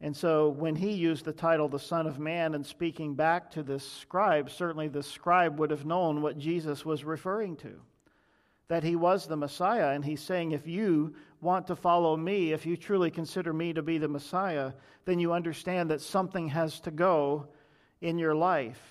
And 0.00 0.16
so 0.16 0.50
when 0.50 0.76
he 0.76 0.92
used 0.92 1.24
the 1.24 1.32
title 1.32 1.68
the 1.68 1.78
Son 1.80 2.06
of 2.06 2.20
Man 2.20 2.54
and 2.54 2.64
speaking 2.64 3.14
back 3.14 3.50
to 3.52 3.62
this 3.64 3.90
scribe, 3.90 4.50
certainly 4.50 4.88
the 4.88 5.02
scribe 5.02 5.58
would 5.58 5.70
have 5.70 5.84
known 5.84 6.22
what 6.22 6.38
Jesus 6.38 6.84
was 6.84 7.02
referring 7.02 7.56
to 7.56 7.80
that 8.68 8.82
he 8.82 8.96
was 8.96 9.26
the 9.26 9.36
Messiah. 9.36 9.90
And 9.90 10.04
he's 10.04 10.20
saying, 10.20 10.52
if 10.52 10.66
you 10.66 11.14
want 11.40 11.66
to 11.68 11.76
follow 11.76 12.16
me, 12.16 12.52
if 12.52 12.66
you 12.66 12.76
truly 12.76 13.10
consider 13.10 13.52
me 13.52 13.72
to 13.72 13.82
be 13.82 13.98
the 13.98 14.08
Messiah, 14.08 14.72
then 15.04 15.18
you 15.18 15.32
understand 15.32 15.90
that 15.90 16.00
something 16.00 16.48
has 16.48 16.80
to 16.80 16.90
go 16.90 17.48
in 18.00 18.18
your 18.18 18.34
life. 18.34 18.82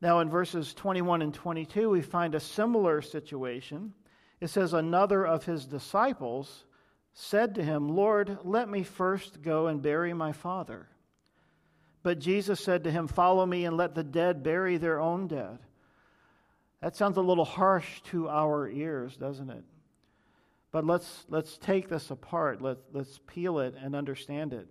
Now, 0.00 0.20
in 0.20 0.30
verses 0.30 0.72
21 0.72 1.22
and 1.22 1.34
22, 1.34 1.90
we 1.90 2.00
find 2.00 2.34
a 2.34 2.40
similar 2.40 3.02
situation. 3.02 3.92
It 4.40 4.48
says, 4.48 4.72
Another 4.72 5.26
of 5.26 5.44
his 5.44 5.66
disciples 5.66 6.64
said 7.12 7.54
to 7.56 7.62
him, 7.62 7.88
Lord, 7.88 8.38
let 8.44 8.68
me 8.68 8.82
first 8.82 9.42
go 9.42 9.66
and 9.66 9.82
bury 9.82 10.14
my 10.14 10.32
father. 10.32 10.88
But 12.02 12.18
Jesus 12.18 12.60
said 12.60 12.84
to 12.84 12.90
him, 12.90 13.08
Follow 13.08 13.44
me 13.44 13.66
and 13.66 13.76
let 13.76 13.94
the 13.94 14.04
dead 14.04 14.42
bury 14.42 14.78
their 14.78 15.00
own 15.00 15.26
dead. 15.26 15.58
That 16.80 16.96
sounds 16.96 17.18
a 17.18 17.22
little 17.22 17.44
harsh 17.44 18.00
to 18.10 18.28
our 18.28 18.68
ears, 18.68 19.16
doesn't 19.16 19.50
it? 19.50 19.64
But 20.72 20.86
let's, 20.86 21.26
let's 21.28 21.58
take 21.58 21.88
this 21.88 22.10
apart. 22.10 22.62
Let, 22.62 22.78
let's 22.92 23.20
peel 23.26 23.58
it 23.58 23.74
and 23.80 23.94
understand 23.94 24.52
it. 24.52 24.68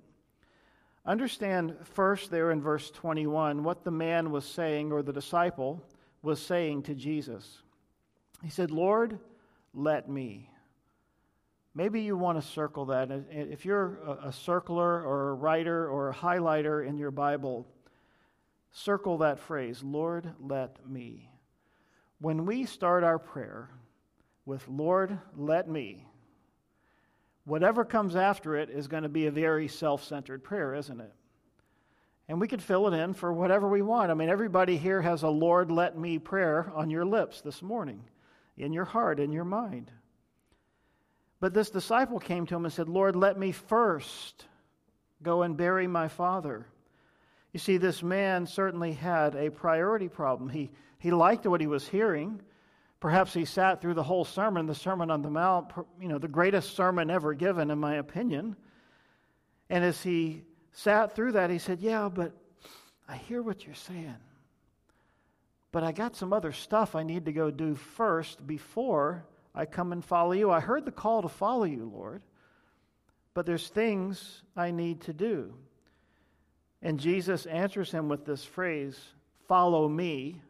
Understand 1.06 1.76
first, 1.84 2.32
there 2.32 2.52
in 2.52 2.62
verse 2.62 2.90
21, 2.92 3.64
what 3.64 3.84
the 3.84 3.92
man 3.92 4.32
was 4.32 4.46
saying, 4.46 4.92
or 4.92 5.02
the 5.02 5.14
disciple 5.14 5.84
was 6.22 6.42
saying 6.42 6.84
to 6.84 6.96
Jesus. 6.96 7.62
He 8.44 8.50
said, 8.50 8.72
Lord, 8.72 9.20
let 9.74 10.10
me. 10.10 10.50
Maybe 11.76 12.02
you 12.02 12.18
want 12.18 12.42
to 12.42 12.48
circle 12.48 12.86
that. 12.86 13.10
If 13.32 13.66
you're 13.66 14.00
a 14.24 14.30
circler 14.30 15.04
or 15.04 15.30
a 15.30 15.34
writer 15.34 15.88
or 15.88 16.10
a 16.10 16.14
highlighter 16.14 16.86
in 16.86 16.98
your 16.98 17.12
Bible, 17.12 17.68
circle 18.72 19.20
that 19.20 19.40
phrase, 19.40 19.84
Lord, 19.84 20.34
let 20.40 20.88
me. 20.88 21.29
When 22.22 22.46
we 22.46 22.66
start 22.66 23.04
our 23.04 23.20
prayer 23.20 23.70
with, 24.46 24.68
Lord, 24.68 25.18
let 25.38 25.70
me, 25.70 26.06
whatever 27.46 27.86
comes 27.86 28.16
after 28.16 28.56
it 28.56 28.70
is 28.70 28.88
going 28.88 29.04
to 29.04 29.10
be 29.10 29.28
a 29.28 29.32
very 29.32 29.68
self 29.68 30.04
centered 30.04 30.44
prayer, 30.44 30.76
isn't 30.76 31.00
it? 31.00 31.14
And 32.28 32.40
we 32.40 32.48
could 32.48 32.62
fill 32.62 32.88
it 32.88 32.98
in 32.98 33.14
for 33.14 33.34
whatever 33.34 33.68
we 33.68 33.82
want. 33.82 34.12
I 34.12 34.14
mean, 34.14 34.30
everybody 34.30 34.78
here 34.78 35.02
has 35.02 35.24
a 35.24 35.30
Lord, 35.30 35.72
let 35.72 35.98
me 35.98 36.20
prayer 36.20 36.72
on 36.76 36.90
your 36.90 37.06
lips 37.06 37.42
this 37.42 37.62
morning, 37.62 38.04
in 38.58 38.72
your 38.72 38.86
heart, 38.86 39.20
in 39.20 39.32
your 39.32 39.46
mind. 39.46 39.92
But 41.40 41.54
this 41.54 41.70
disciple 41.70 42.20
came 42.20 42.46
to 42.46 42.56
him 42.56 42.66
and 42.66 42.74
said, 42.74 42.90
Lord, 42.90 43.16
let 43.16 43.40
me 43.40 43.52
first 43.52 44.46
go 45.24 45.42
and 45.42 45.56
bury 45.56 45.88
my 45.88 46.08
father. 46.08 46.68
You 47.54 47.60
see, 47.60 47.78
this 47.78 48.04
man 48.04 48.46
certainly 48.46 48.94
had 48.94 49.36
a 49.36 49.50
priority 49.50 50.08
problem. 50.08 50.50
He 50.50 50.70
he 51.00 51.12
liked 51.12 51.48
what 51.48 51.62
he 51.62 51.68
was 51.68 51.88
hearing. 51.88 52.42
Perhaps 53.00 53.34
he 53.34 53.46
sat 53.46 53.82
through 53.82 53.94
the 53.94 54.04
whole 54.04 54.26
sermon, 54.26 54.66
the 54.66 54.76
Sermon 54.76 55.10
on 55.10 55.22
the 55.22 55.30
Mount, 55.30 55.72
you 56.02 56.10
know, 56.10 56.18
the 56.18 56.28
greatest 56.28 56.76
sermon 56.76 57.10
ever 57.10 57.34
given, 57.34 57.72
in 57.72 57.80
my 57.80 57.96
opinion. 57.96 58.58
And 59.70 59.86
as 59.86 60.04
he 60.04 60.44
sat 60.74 61.16
through 61.16 61.32
that, 61.34 61.50
he 61.50 61.58
said, 61.58 61.80
Yeah, 61.80 62.10
but 62.10 62.34
I 63.08 63.16
hear 63.16 63.42
what 63.42 63.66
you're 63.66 63.76
saying. 63.76 64.18
But 65.72 65.84
I 65.84 65.94
got 65.94 66.16
some 66.16 66.34
other 66.34 66.52
stuff 66.52 66.96
I 66.96 67.04
need 67.04 67.26
to 67.26 67.32
go 67.32 67.50
do 67.50 67.76
first 67.76 68.46
before 68.46 69.26
I 69.56 69.66
come 69.66 69.94
and 69.94 70.04
follow 70.04 70.34
you. 70.34 70.52
I 70.52 70.60
heard 70.60 70.84
the 70.84 70.92
call 70.92 71.22
to 71.22 71.30
follow 71.30 71.64
you, 71.64 71.90
Lord, 71.94 72.24
but 73.34 73.46
there's 73.46 73.70
things 73.70 74.44
I 74.58 74.72
need 74.72 75.02
to 75.02 75.14
do. 75.14 75.54
And 76.82 77.00
Jesus 77.00 77.46
answers 77.46 77.92
him 77.92 78.08
with 78.08 78.26
this 78.26 78.44
phrase, 78.44 79.00
Follow 79.48 79.88
me. 79.88 80.42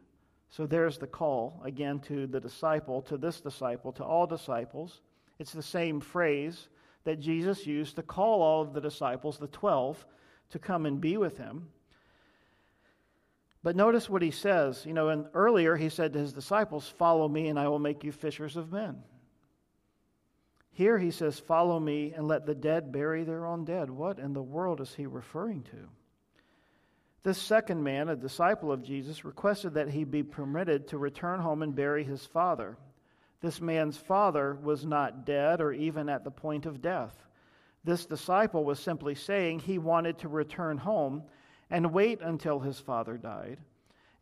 So 0.50 0.66
there's 0.66 0.98
the 0.98 1.06
call 1.06 1.62
again 1.64 2.00
to 2.00 2.26
the 2.26 2.40
disciple, 2.40 3.02
to 3.02 3.16
this 3.16 3.40
disciple, 3.40 3.92
to 3.92 4.04
all 4.04 4.26
disciples. 4.26 5.00
It's 5.38 5.52
the 5.52 5.62
same 5.62 6.00
phrase 6.00 6.68
that 7.04 7.20
Jesus 7.20 7.66
used 7.66 7.96
to 7.96 8.02
call 8.02 8.42
all 8.42 8.62
of 8.62 8.74
the 8.74 8.80
disciples, 8.80 9.38
the 9.38 9.46
12, 9.46 10.04
to 10.50 10.58
come 10.58 10.86
and 10.86 11.00
be 11.00 11.16
with 11.16 11.38
him. 11.38 11.68
But 13.62 13.76
notice 13.76 14.08
what 14.08 14.22
he 14.22 14.30
says. 14.30 14.84
You 14.84 14.92
know, 14.92 15.08
and 15.08 15.26
earlier 15.34 15.76
he 15.76 15.88
said 15.88 16.12
to 16.12 16.18
his 16.18 16.32
disciples, 16.32 16.88
Follow 16.98 17.28
me, 17.28 17.48
and 17.48 17.58
I 17.58 17.68
will 17.68 17.78
make 17.78 18.04
you 18.04 18.12
fishers 18.12 18.56
of 18.56 18.72
men. 18.72 19.02
Here 20.72 20.98
he 20.98 21.10
says, 21.10 21.38
Follow 21.38 21.78
me, 21.78 22.12
and 22.14 22.26
let 22.26 22.46
the 22.46 22.54
dead 22.54 22.92
bury 22.92 23.22
their 23.22 23.46
own 23.46 23.64
dead. 23.64 23.90
What 23.90 24.18
in 24.18 24.32
the 24.32 24.42
world 24.42 24.80
is 24.80 24.94
he 24.94 25.06
referring 25.06 25.62
to? 25.64 25.88
This 27.22 27.38
second 27.38 27.82
man, 27.82 28.08
a 28.08 28.16
disciple 28.16 28.72
of 28.72 28.82
Jesus, 28.82 29.24
requested 29.24 29.74
that 29.74 29.90
he 29.90 30.04
be 30.04 30.22
permitted 30.22 30.88
to 30.88 30.98
return 30.98 31.40
home 31.40 31.62
and 31.62 31.74
bury 31.74 32.02
his 32.02 32.24
father. 32.24 32.78
This 33.40 33.60
man's 33.60 33.96
father 33.96 34.54
was 34.62 34.86
not 34.86 35.26
dead 35.26 35.60
or 35.60 35.72
even 35.72 36.08
at 36.08 36.24
the 36.24 36.30
point 36.30 36.66
of 36.66 36.80
death. 36.80 37.26
This 37.84 38.06
disciple 38.06 38.64
was 38.64 38.78
simply 38.78 39.14
saying 39.14 39.60
he 39.60 39.78
wanted 39.78 40.18
to 40.18 40.28
return 40.28 40.78
home 40.78 41.22
and 41.70 41.92
wait 41.92 42.20
until 42.20 42.60
his 42.60 42.78
father 42.78 43.16
died, 43.16 43.58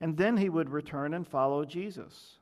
and 0.00 0.16
then 0.16 0.36
he 0.36 0.48
would 0.48 0.70
return 0.70 1.14
and 1.14 1.26
follow 1.26 1.64
Jesus. 1.64 2.38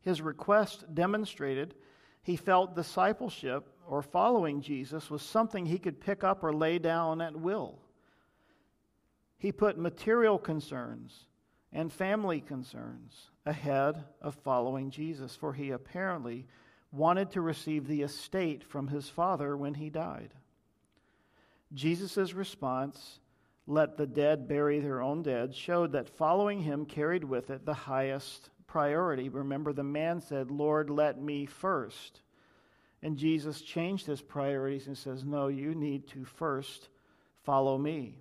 His 0.00 0.20
request 0.20 0.84
demonstrated 0.94 1.74
he 2.22 2.36
felt 2.36 2.76
discipleship 2.76 3.66
or 3.86 4.02
following 4.02 4.60
Jesus 4.60 5.10
was 5.10 5.22
something 5.22 5.64
he 5.66 5.78
could 5.78 6.00
pick 6.00 6.24
up 6.24 6.42
or 6.42 6.52
lay 6.52 6.78
down 6.78 7.20
at 7.20 7.36
will. 7.36 7.78
He 9.40 9.52
put 9.52 9.78
material 9.78 10.38
concerns 10.38 11.24
and 11.72 11.90
family 11.90 12.42
concerns 12.42 13.30
ahead 13.46 14.04
of 14.20 14.34
following 14.34 14.90
Jesus, 14.90 15.34
for 15.34 15.54
he 15.54 15.70
apparently 15.70 16.46
wanted 16.92 17.30
to 17.30 17.40
receive 17.40 17.86
the 17.86 18.02
estate 18.02 18.62
from 18.62 18.88
his 18.88 19.08
father 19.08 19.56
when 19.56 19.72
he 19.74 19.88
died. 19.88 20.34
Jesus' 21.72 22.34
response, 22.34 23.18
let 23.66 23.96
the 23.96 24.06
dead 24.06 24.46
bury 24.46 24.78
their 24.78 25.00
own 25.00 25.22
dead, 25.22 25.54
showed 25.54 25.92
that 25.92 26.10
following 26.10 26.60
him 26.60 26.84
carried 26.84 27.24
with 27.24 27.48
it 27.48 27.64
the 27.64 27.72
highest 27.72 28.50
priority. 28.66 29.30
Remember, 29.30 29.72
the 29.72 29.82
man 29.82 30.20
said, 30.20 30.50
Lord, 30.50 30.90
let 30.90 31.18
me 31.18 31.46
first. 31.46 32.20
And 33.02 33.16
Jesus 33.16 33.62
changed 33.62 34.06
his 34.06 34.20
priorities 34.20 34.86
and 34.86 34.98
says, 34.98 35.24
No, 35.24 35.48
you 35.48 35.74
need 35.74 36.08
to 36.08 36.26
first 36.26 36.90
follow 37.42 37.78
me. 37.78 38.18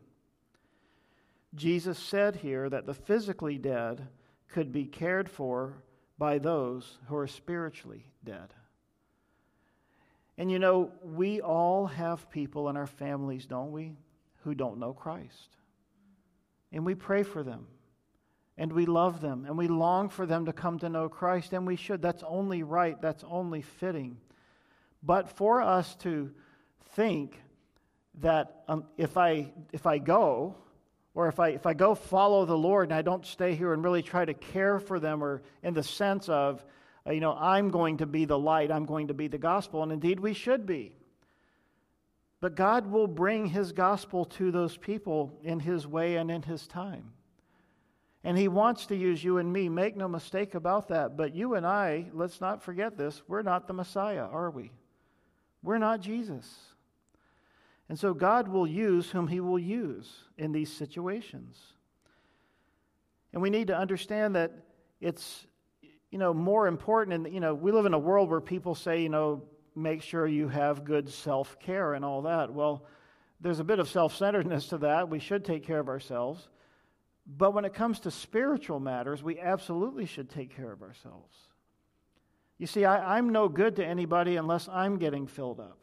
Jesus 1.56 1.98
said 1.98 2.38
here 2.38 2.70
that 2.70 2.86
the 2.86 2.94
physically 2.94 3.58
dead 3.58 4.08
could 4.50 4.72
be 4.72 4.86
cared 4.86 5.30
for 5.30 5.84
by 6.18 6.38
those 6.38 6.98
who 7.08 7.16
are 7.16 7.28
spiritually 7.28 8.06
dead. 8.24 8.54
And 10.38 10.52
you 10.52 10.60
know, 10.60 10.92
we 11.04 11.42
all 11.42 11.88
have 11.88 12.30
people 12.30 12.70
in 12.70 12.78
our 12.78 12.88
families, 12.88 13.46
don't 13.46 13.72
we, 13.72 13.98
who 14.44 14.56
don't 14.56 14.80
know 14.80 14.94
Christ. 14.94 15.58
And 16.72 16.86
we 16.86 16.96
pray 16.96 17.24
for 17.24 17.44
them. 17.44 17.68
And 18.58 18.74
we 18.74 18.86
love 18.86 19.22
them. 19.22 19.46
And 19.46 19.58
we 19.58 19.68
long 19.68 20.10
for 20.10 20.26
them 20.26 20.46
to 20.46 20.54
come 20.54 20.80
to 20.80 20.90
know 20.90 21.10
Christ. 21.10 21.54
And 21.54 21.66
we 21.66 21.76
should. 21.76 22.02
That's 22.02 22.24
only 22.24 22.64
right. 22.64 23.02
That's 23.02 23.24
only 23.30 23.62
fitting. 23.62 24.18
But 25.02 25.30
for 25.30 25.62
us 25.62 25.96
to 25.98 26.32
think 26.96 27.42
that 28.22 28.64
um, 28.68 28.86
if, 28.98 29.18
I, 29.18 29.52
if 29.72 29.86
I 29.86 29.98
go, 29.98 30.56
or 31.14 31.28
if 31.28 31.40
I, 31.40 31.50
if 31.50 31.66
I 31.66 31.74
go 31.74 31.96
follow 31.96 32.46
the 32.46 32.58
Lord 32.58 32.88
and 32.88 32.94
I 32.94 33.02
don't 33.02 33.26
stay 33.26 33.56
here 33.56 33.74
and 33.74 33.84
really 33.84 34.04
try 34.04 34.26
to 34.26 34.34
care 34.34 34.80
for 34.80 35.00
them, 35.00 35.24
or 35.24 35.42
in 35.64 35.74
the 35.74 35.84
sense 35.84 36.30
of, 36.30 36.64
uh, 37.06 37.12
you 37.12 37.20
know, 37.20 37.34
I'm 37.34 37.70
going 37.70 37.98
to 37.98 38.06
be 38.06 38.26
the 38.26 38.38
light, 38.38 38.72
I'm 38.72 38.86
going 38.86 39.08
to 39.08 39.14
be 39.14 39.28
the 39.28 39.38
gospel, 39.38 39.84
and 39.84 39.92
indeed 39.92 40.20
we 40.20 40.34
should 40.34 40.66
be. 40.66 40.96
But 42.42 42.56
God 42.56 42.90
will 42.90 43.08
bring 43.08 43.48
His 43.48 43.72
gospel 43.72 44.26
to 44.26 44.52
those 44.52 44.78
people 44.78 45.38
in 45.44 45.60
His 45.60 45.86
way 45.86 46.16
and 46.16 46.32
in 46.32 46.42
His 46.42 46.68
time. 46.68 47.12
And 48.24 48.38
He 48.38 48.48
wants 48.48 48.86
to 48.88 48.96
use 48.96 49.24
you 49.24 49.38
and 49.38 49.52
me. 49.52 49.68
Make 49.68 49.98
no 49.98 50.08
mistake 50.08 50.56
about 50.56 50.90
that. 50.90 51.18
But 51.18 51.36
you 51.36 51.56
and 51.56 51.66
I, 51.66 52.06
let's 52.14 52.40
not 52.40 52.62
forget 52.62 52.98
this, 52.98 53.22
we're 53.28 53.42
not 53.42 53.68
the 53.68 53.74
Messiah, 53.74 54.26
are 54.26 54.52
we? 54.52 54.72
We're 55.64 55.80
not 55.80 56.02
Jesus. 56.02 56.48
And 57.90 57.98
so 57.98 58.14
God 58.14 58.48
will 58.48 58.68
use 58.68 59.10
whom 59.10 59.28
He 59.28 59.40
will 59.40 59.60
use 59.60 60.10
in 60.38 60.52
these 60.52 60.72
situations. 60.72 61.58
And 63.34 63.42
we 63.42 63.50
need 63.50 63.68
to 63.68 63.78
understand 63.78 64.36
that 64.36 64.54
it's 65.02 65.46
you 66.12 66.18
know, 66.18 66.34
more 66.34 66.68
important. 66.68 67.26
And, 67.26 67.34
you 67.34 67.40
know, 67.40 67.54
we 67.54 67.72
live 67.72 67.86
in 67.86 67.94
a 67.94 68.00
world 68.00 68.30
where 68.30 68.42
people 68.42 68.76
say, 68.76 69.02
you 69.02 69.10
know, 69.10 69.44
make 69.76 70.02
sure 70.02 70.28
you 70.28 70.48
have 70.48 70.84
good 70.84 71.10
self 71.10 71.60
care 71.60 71.94
and 71.94 72.04
all 72.04 72.24
that. 72.24 72.54
Well, 72.54 72.86
there's 73.40 73.60
a 73.60 73.64
bit 73.64 73.80
of 73.80 73.90
self 73.90 74.16
centeredness 74.16 74.68
to 74.68 74.80
that. 74.80 75.10
We 75.10 75.20
should 75.20 75.46
take 75.46 75.64
care 75.66 75.80
of 75.80 75.90
ourselves. 75.90 76.50
But 77.26 77.54
when 77.54 77.64
it 77.64 77.74
comes 77.74 78.00
to 78.02 78.12
spiritual 78.12 78.80
matters, 78.80 79.22
we 79.22 79.40
absolutely 79.40 80.08
should 80.08 80.30
take 80.30 80.56
care 80.56 80.72
of 80.72 80.82
ourselves. 80.82 81.36
You 82.58 82.66
see, 82.66 82.86
I, 82.86 83.20
am 83.20 83.30
no 83.30 83.48
good 83.48 83.76
to 83.78 83.86
anybody 83.86 84.36
unless 84.36 84.68
I'm 84.68 84.98
getting 84.98 85.28
filled 85.28 85.60
up, 85.60 85.80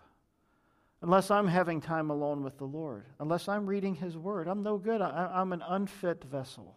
unless 1.02 1.30
I'm 1.30 1.48
having 1.48 1.80
time 1.80 2.10
alone 2.10 2.42
with 2.42 2.58
the 2.58 2.64
Lord, 2.64 3.04
unless 3.18 3.48
I'm 3.48 3.66
reading 3.66 3.94
His 3.94 4.16
Word. 4.16 4.48
I'm 4.48 4.62
no 4.62 4.78
good. 4.78 5.00
I, 5.00 5.30
I'm 5.34 5.52
an 5.52 5.62
unfit 5.66 6.24
vessel 6.24 6.74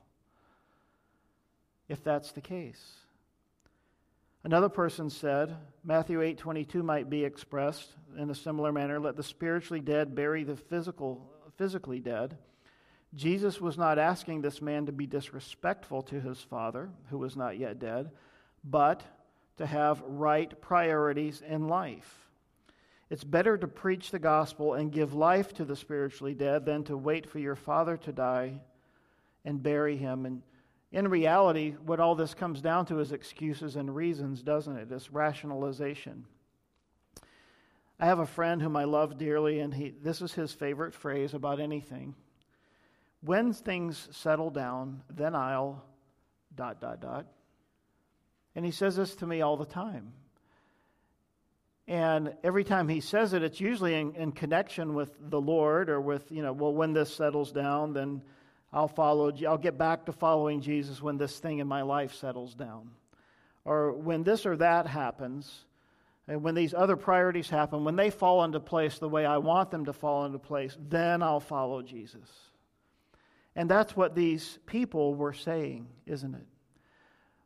if 1.89 2.03
that's 2.03 2.31
the 2.31 2.41
case. 2.41 2.93
Another 4.43 4.69
person 4.69 5.09
said, 5.09 5.55
Matthew 5.83 6.19
8:22 6.19 6.83
might 6.83 7.09
be 7.09 7.25
expressed 7.25 7.89
in 8.17 8.29
a 8.29 8.35
similar 8.35 8.71
manner, 8.71 8.99
let 8.99 9.17
the 9.17 9.23
spiritually 9.23 9.81
dead 9.81 10.15
bury 10.15 10.43
the 10.43 10.55
physical 10.55 11.33
physically 11.57 11.99
dead. 11.99 12.37
Jesus 13.13 13.59
was 13.59 13.77
not 13.77 13.99
asking 13.99 14.41
this 14.41 14.61
man 14.61 14.85
to 14.85 14.91
be 14.91 15.07
disrespectful 15.07 16.03
to 16.03 16.21
his 16.21 16.39
father, 16.39 16.89
who 17.09 17.17
was 17.17 17.35
not 17.35 17.57
yet 17.57 17.79
dead, 17.79 18.11
but 18.63 19.03
to 19.57 19.65
have 19.65 20.01
right 20.05 20.61
priorities 20.61 21.41
in 21.41 21.67
life. 21.67 22.28
It's 23.09 23.23
better 23.23 23.57
to 23.57 23.67
preach 23.67 24.11
the 24.11 24.19
gospel 24.19 24.75
and 24.75 24.91
give 24.91 25.13
life 25.13 25.53
to 25.55 25.65
the 25.65 25.75
spiritually 25.75 26.33
dead 26.33 26.65
than 26.65 26.83
to 26.85 26.97
wait 26.97 27.29
for 27.29 27.39
your 27.39 27.55
father 27.55 27.97
to 27.97 28.11
die 28.11 28.61
and 29.45 29.63
bury 29.63 29.97
him 29.97 30.25
and 30.25 30.43
in 30.91 31.07
reality, 31.07 31.75
what 31.85 31.99
all 31.99 32.15
this 32.15 32.33
comes 32.33 32.61
down 32.61 32.87
to 32.87 32.99
is 32.99 33.11
excuses 33.11 33.75
and 33.75 33.95
reasons, 33.95 34.41
doesn't 34.41 34.75
it? 34.75 34.91
It's 34.91 35.11
rationalization. 35.11 36.25
I 37.99 38.07
have 38.07 38.19
a 38.19 38.25
friend 38.25 38.61
whom 38.61 38.75
I 38.75 38.85
love 38.85 39.17
dearly, 39.17 39.59
and 39.59 39.73
he, 39.73 39.89
this 39.89 40.21
is 40.21 40.33
his 40.33 40.51
favorite 40.51 40.95
phrase 40.95 41.33
about 41.33 41.59
anything. 41.59 42.15
When 43.21 43.53
things 43.53 44.07
settle 44.11 44.49
down, 44.49 45.03
then 45.09 45.35
I'll 45.35 45.83
dot, 46.55 46.81
dot, 46.81 47.01
dot. 47.01 47.27
And 48.55 48.65
he 48.65 48.71
says 48.71 48.95
this 48.95 49.15
to 49.17 49.27
me 49.27 49.41
all 49.41 49.57
the 49.57 49.65
time. 49.65 50.13
And 51.89 52.35
every 52.43 52.63
time 52.63 52.87
he 52.87 53.01
says 53.01 53.33
it, 53.33 53.41
it's 53.41 53.59
usually 53.59 53.95
in, 53.95 54.13
in 54.13 54.31
connection 54.31 54.93
with 54.93 55.11
the 55.19 55.41
Lord 55.41 55.89
or 55.89 55.99
with, 55.99 56.31
you 56.31 56.43
know, 56.43 56.53
well, 56.53 56.71
when 56.71 56.93
this 56.93 57.11
settles 57.11 57.51
down, 57.51 57.93
then 57.93 58.21
I'll 58.71 58.87
follow, 58.87 59.33
I'll 59.47 59.57
get 59.57 59.75
back 59.79 60.05
to 60.05 60.11
following 60.11 60.61
Jesus 60.61 61.01
when 61.01 61.17
this 61.17 61.39
thing 61.39 61.57
in 61.57 61.67
my 61.67 61.81
life 61.81 62.13
settles 62.13 62.53
down. 62.53 62.91
Or 63.65 63.93
when 63.93 64.21
this 64.21 64.45
or 64.45 64.55
that 64.57 64.85
happens, 64.85 65.65
and 66.27 66.43
when 66.43 66.53
these 66.53 66.75
other 66.75 66.95
priorities 66.95 67.49
happen, 67.49 67.83
when 67.83 67.95
they 67.95 68.11
fall 68.11 68.43
into 68.43 68.59
place 68.59 68.99
the 68.99 69.09
way 69.09 69.25
I 69.25 69.39
want 69.39 69.71
them 69.71 69.85
to 69.85 69.93
fall 69.93 70.25
into 70.25 70.37
place, 70.37 70.77
then 70.79 71.23
I'll 71.23 71.39
follow 71.39 71.81
Jesus. 71.81 72.29
And 73.55 73.67
that's 73.67 73.95
what 73.95 74.13
these 74.13 74.59
people 74.67 75.15
were 75.15 75.33
saying, 75.33 75.87
isn't 76.05 76.35
it? 76.35 76.45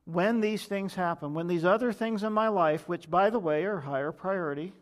When 0.06 0.42
these 0.42 0.66
things 0.66 0.96
happen, 0.96 1.34
when 1.34 1.48
these 1.48 1.64
other 1.64 1.94
things 1.94 2.24
in 2.24 2.34
my 2.34 2.50
life, 2.50 2.88
which 2.88 3.10
by 3.10 3.30
the 3.30 3.40
way 3.40 3.64
are 3.64 3.80
higher 3.80 4.12
priority 4.12 4.74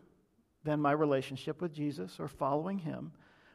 than 0.64 0.80
my 0.80 0.92
relationship 0.92 1.60
with 1.60 1.72
Jesus 1.72 2.18
or 2.18 2.28
following 2.28 2.78
Him, 2.78 3.12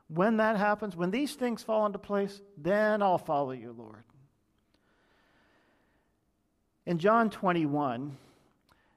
when 0.08 0.38
that 0.38 0.56
happens, 0.56 0.96
when 0.96 1.12
these 1.12 1.36
things 1.36 1.64
fall 1.64 1.86
into 1.86 2.00
place, 2.00 2.42
then 2.58 3.02
I'll 3.02 3.18
follow 3.18 3.52
you, 3.52 3.76
Lord. 3.78 4.04
In 6.86 7.00
John 7.00 7.30
21, 7.30 8.16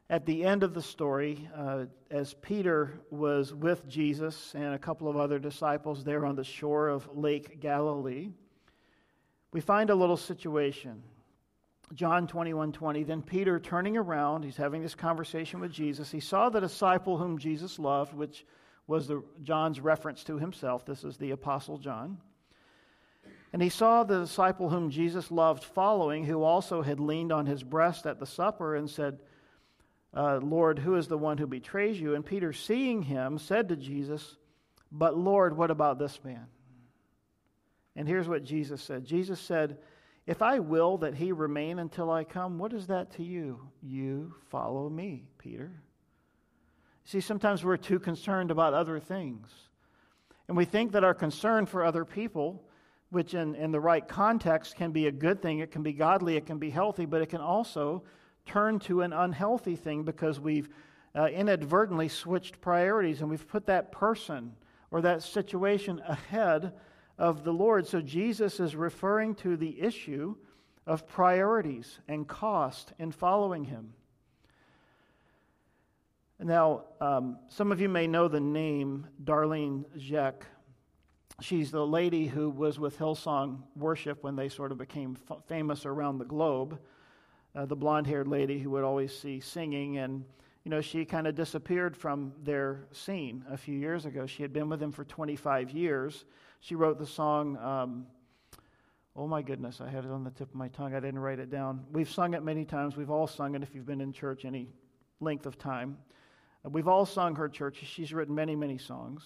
at 0.09 0.24
the 0.24 0.44
end 0.44 0.62
of 0.62 0.74
the 0.74 0.83
story, 0.83 1.48
uh, 1.56 1.87
as 2.09 2.35
Peter 2.35 3.00
was 3.11 3.52
with 3.52 3.88
Jesus 3.88 4.54
and 4.54 4.74
a 4.74 4.78
couple 4.78 5.09
of 5.09 5.16
other 5.16 5.40
disciples 5.40 6.04
there 6.04 6.24
on 6.24 6.37
the 6.37 6.44
shore 6.44 6.88
of 6.88 7.09
Lake 7.16 7.59
Galilee, 7.59 8.30
we 9.52 9.61
find 9.61 9.90
a 9.90 9.94
little 9.94 10.16
situation. 10.16 11.02
John 11.94 12.26
21 12.26 12.72
20. 12.72 13.03
Then 13.03 13.22
Peter, 13.22 13.59
turning 13.59 13.96
around, 13.96 14.44
he's 14.44 14.57
having 14.57 14.83
this 14.83 14.94
conversation 14.94 15.61
with 15.61 15.72
Jesus. 15.72 16.11
He 16.11 16.20
saw 16.20 16.48
the 16.48 16.61
disciple 16.61 17.18
whom 17.18 17.38
Jesus 17.38 17.79
loved, 17.79 18.14
which 18.14 18.46
was 18.87 19.09
the, 19.09 19.22
John's 19.42 19.81
reference 19.81 20.24
to 20.24 20.38
himself. 20.38 20.85
This 20.85 21.05
is 21.05 21.16
the 21.16 21.33
Apostle 21.33 21.79
John. 21.79 22.18
And 23.53 23.61
he 23.61 23.68
saw 23.68 24.05
the 24.05 24.20
disciple 24.20 24.70
whom 24.70 24.90
Jesus 24.90 25.31
loved 25.31 25.64
following, 25.64 26.24
who 26.24 26.42
also 26.42 26.83
had 26.83 27.00
leaned 27.00 27.33
on 27.33 27.46
his 27.46 27.62
breast 27.62 28.07
at 28.07 28.20
the 28.20 28.26
supper 28.26 28.76
and 28.76 28.88
said, 28.88 29.18
uh, 30.14 30.38
Lord, 30.38 30.79
who 30.79 30.96
is 30.96 31.09
the 31.09 31.18
one 31.18 31.38
who 31.38 31.46
betrays 31.46 32.00
you? 32.00 32.14
And 32.14 32.24
Peter, 32.24 32.53
seeing 32.53 33.03
him, 33.03 33.38
said 33.38 33.68
to 33.68 33.76
Jesus, 33.76 34.37
But 34.90 35.16
Lord, 35.16 35.57
what 35.57 35.70
about 35.70 35.98
this 35.98 36.18
man? 36.24 36.46
And 37.96 38.09
here's 38.09 38.29
what 38.29 38.44
Jesus 38.44 38.83
said 38.83 39.05
Jesus 39.05 39.40
said, 39.40 39.79
If 40.26 40.42
I 40.42 40.59
will 40.59 40.98
that 40.98 41.14
he 41.14 41.33
remain 41.33 41.78
until 41.78 42.11
I 42.11 42.24
come, 42.24 42.59
what 42.59 42.72
is 42.72 42.87
that 42.88 43.11
to 43.12 43.22
you? 43.22 43.61
You 43.83 44.35
follow 44.50 44.88
me, 44.88 45.24
Peter. 45.38 45.72
See, 47.04 47.20
sometimes 47.20 47.64
we're 47.64 47.76
too 47.76 47.98
concerned 47.98 48.50
about 48.50 48.74
other 48.74 49.00
things. 49.00 49.48
And 50.46 50.56
we 50.56 50.64
think 50.64 50.92
that 50.92 51.04
our 51.04 51.14
concern 51.14 51.66
for 51.66 51.85
other 51.85 52.04
people, 52.04 52.62
which 53.11 53.35
in, 53.35 53.54
in 53.54 53.72
the 53.72 53.80
right 53.80 54.06
context 54.06 54.76
can 54.76 54.92
be 54.92 55.06
a 55.06 55.12
good 55.12 55.40
thing, 55.42 55.59
it 55.59 55.70
can 55.70 55.83
be 55.83 55.92
godly, 55.92 56.37
it 56.37 56.46
can 56.46 56.59
be 56.59 56.70
healthy, 56.70 57.06
but 57.06 57.22
it 57.22 57.28
can 57.28 57.40
also 57.40 58.02
turn 58.46 58.78
to 58.80 59.02
an 59.02 59.12
unhealthy 59.12 59.76
thing 59.76 60.02
because 60.02 60.38
we've 60.38 60.68
uh, 61.14 61.26
inadvertently 61.26 62.09
switched 62.09 62.61
priorities 62.61 63.20
and 63.20 63.30
we've 63.30 63.48
put 63.48 63.66
that 63.66 63.90
person 63.90 64.54
or 64.90 65.00
that 65.00 65.22
situation 65.22 66.00
ahead 66.06 66.72
of 67.20 67.44
the 67.44 67.52
Lord. 67.52 67.87
So 67.87 68.00
Jesus 68.00 68.59
is 68.59 68.74
referring 68.74 69.35
to 69.37 69.56
the 69.56 69.80
issue 69.80 70.37
of 70.87 71.06
priorities 71.06 72.00
and 72.09 72.26
cost 72.26 72.94
in 72.98 73.12
following 73.12 73.64
him. 73.64 73.92
Now, 76.40 76.85
um, 77.02 77.37
some 77.48 77.70
of 77.70 77.80
you 77.80 77.90
may 77.90 78.06
know 78.06 78.26
the 78.26 78.40
name 78.40 79.06
Darlene 79.22 79.85
Zschech. 79.98 80.42
She's 81.42 81.70
the 81.70 81.87
lady 81.87 82.26
who 82.26 82.48
was 82.48 82.78
with 82.78 82.98
Hillsong 82.98 83.59
Worship 83.76 84.22
when 84.22 84.37
they 84.37 84.48
sort 84.48 84.72
of 84.72 84.78
became 84.78 85.18
f- 85.30 85.38
famous 85.46 85.85
around 85.85 86.18
the 86.18 86.24
globe. 86.24 86.78
Uh, 87.54 87.66
the 87.66 87.76
blonde 87.76 88.06
haired 88.06 88.28
lady 88.28 88.59
who 88.59 88.70
would 88.70 88.85
always 88.85 89.16
see 89.16 89.40
singing. 89.40 89.98
And, 89.98 90.24
you 90.64 90.70
know, 90.70 90.80
she 90.80 91.04
kind 91.04 91.26
of 91.26 91.35
disappeared 91.35 91.94
from 91.94 92.33
their 92.42 92.87
scene 92.92 93.44
a 93.50 93.59
few 93.59 93.76
years 93.76 94.06
ago. 94.06 94.24
She 94.24 94.42
had 94.42 94.52
been 94.54 94.70
with 94.70 94.80
them 94.80 94.92
for 94.92 95.04
25 95.04 95.70
years. 95.70 96.24
She 96.61 96.75
wrote 96.75 96.99
the 96.99 97.07
song, 97.07 97.57
um, 97.57 98.07
oh 99.16 99.27
my 99.27 99.40
goodness, 99.40 99.81
I 99.81 99.88
had 99.88 100.05
it 100.05 100.11
on 100.11 100.25
the 100.25 100.31
tip 100.31 100.51
of 100.51 100.55
my 100.55 100.68
tongue. 100.68 100.94
I 100.94 101.01
didn't 101.01 101.18
write 101.18 101.38
it 101.38 101.51
down. 101.51 101.85
We've 101.90 102.09
sung 102.09 102.35
it 102.35 102.42
many 102.42 102.66
times. 102.66 102.96
We've 102.96 103.11
all 103.11 103.27
sung 103.27 103.55
it 103.55 103.62
if 103.62 103.75
you've 103.75 103.87
been 103.87 104.03
in 104.03 104.12
church 104.12 104.44
any 104.44 104.68
length 105.20 105.46
of 105.46 105.59
time. 105.59 105.96
We've 106.62 106.88
all 106.88 107.07
sung 107.07 107.35
her 107.37 107.49
church. 107.49 107.83
She's 107.83 108.12
written 108.12 108.35
many, 108.35 108.55
many 108.55 108.77
songs. 108.77 109.25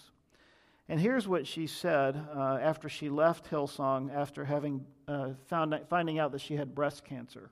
And 0.89 1.01
here's 1.01 1.27
what 1.27 1.47
she 1.47 1.67
said 1.67 2.17
uh, 2.37 2.59
after 2.61 2.89
she 2.89 3.09
left 3.09 3.51
Hillsong, 3.51 4.15
after 4.15 4.45
having 4.45 4.87
uh, 5.09 5.31
found, 5.47 5.75
finding 5.89 6.21
out 6.21 6.31
that 6.33 6.41
she 6.41 6.55
had 6.55 6.75
breast 6.75 7.05
cancer. 7.05 7.51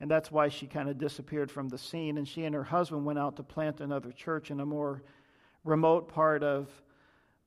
And 0.00 0.10
that's 0.10 0.30
why 0.30 0.48
she 0.48 0.66
kind 0.66 0.88
of 0.88 0.98
disappeared 0.98 1.50
from 1.50 1.68
the 1.68 1.78
scene. 1.78 2.18
And 2.18 2.28
she 2.28 2.44
and 2.44 2.54
her 2.54 2.64
husband 2.64 3.06
went 3.06 3.18
out 3.18 3.36
to 3.36 3.42
plant 3.42 3.80
another 3.80 4.12
church 4.12 4.50
in 4.50 4.60
a 4.60 4.66
more 4.66 5.02
remote 5.64 6.08
part 6.08 6.42
of 6.42 6.68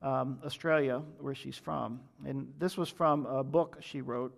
um, 0.01 0.39
Australia, 0.45 1.01
where 1.19 1.35
she's 1.35 1.57
from. 1.57 1.99
And 2.25 2.53
this 2.57 2.77
was 2.77 2.89
from 2.89 3.25
a 3.25 3.43
book 3.43 3.77
she 3.81 4.01
wrote. 4.01 4.35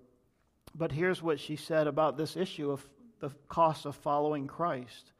But 0.75 0.91
here's 0.91 1.21
what 1.21 1.39
she 1.39 1.55
said 1.55 1.87
about 1.87 2.17
this 2.17 2.35
issue 2.35 2.71
of 2.71 2.87
the 3.19 3.31
cost 3.47 3.85
of 3.85 3.95
following 3.95 4.47
Christ. 4.47 5.13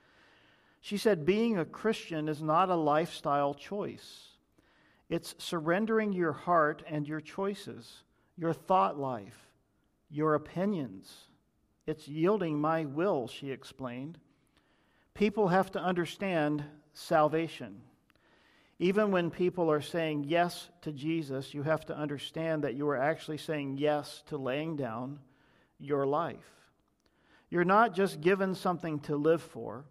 She 0.81 0.97
said, 0.97 1.25
Being 1.25 1.57
a 1.57 1.65
Christian 1.65 2.27
is 2.27 2.41
not 2.41 2.69
a 2.69 2.75
lifestyle 2.75 3.53
choice, 3.53 4.29
it's 5.09 5.35
surrendering 5.37 6.11
your 6.11 6.33
heart 6.33 6.83
and 6.87 7.07
your 7.07 7.21
choices, 7.21 8.03
your 8.35 8.53
thought 8.53 8.99
life, 8.99 9.47
your 10.09 10.35
opinions. 10.35 11.13
It's 11.85 12.07
yielding 12.07 12.59
my 12.59 12.85
will, 12.85 13.27
she 13.27 13.51
explained. 13.51 14.17
People 15.13 15.49
have 15.49 15.71
to 15.71 15.79
understand 15.79 16.63
salvation. 16.93 17.81
Even 18.79 19.11
when 19.11 19.29
people 19.29 19.71
are 19.71 19.81
saying 19.81 20.25
yes 20.25 20.69
to 20.81 20.91
Jesus, 20.91 21.53
you 21.53 21.63
have 21.63 21.85
to 21.85 21.97
understand 21.97 22.63
that 22.63 22.73
you 22.73 22.87
are 22.89 22.97
actually 22.97 23.37
saying 23.37 23.77
yes 23.77 24.23
to 24.27 24.37
laying 24.37 24.75
down 24.75 25.19
your 25.79 26.05
life. 26.05 26.49
You're 27.49 27.63
not 27.63 27.93
just 27.93 28.19
given 28.19 28.55
something 28.55 28.99
to 29.01 29.15
live 29.15 29.41
for, 29.41 29.85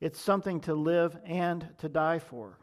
it's 0.00 0.20
something 0.20 0.60
to 0.60 0.74
live 0.74 1.16
and 1.24 1.66
to 1.78 1.88
die 1.88 2.18
for. 2.18 2.58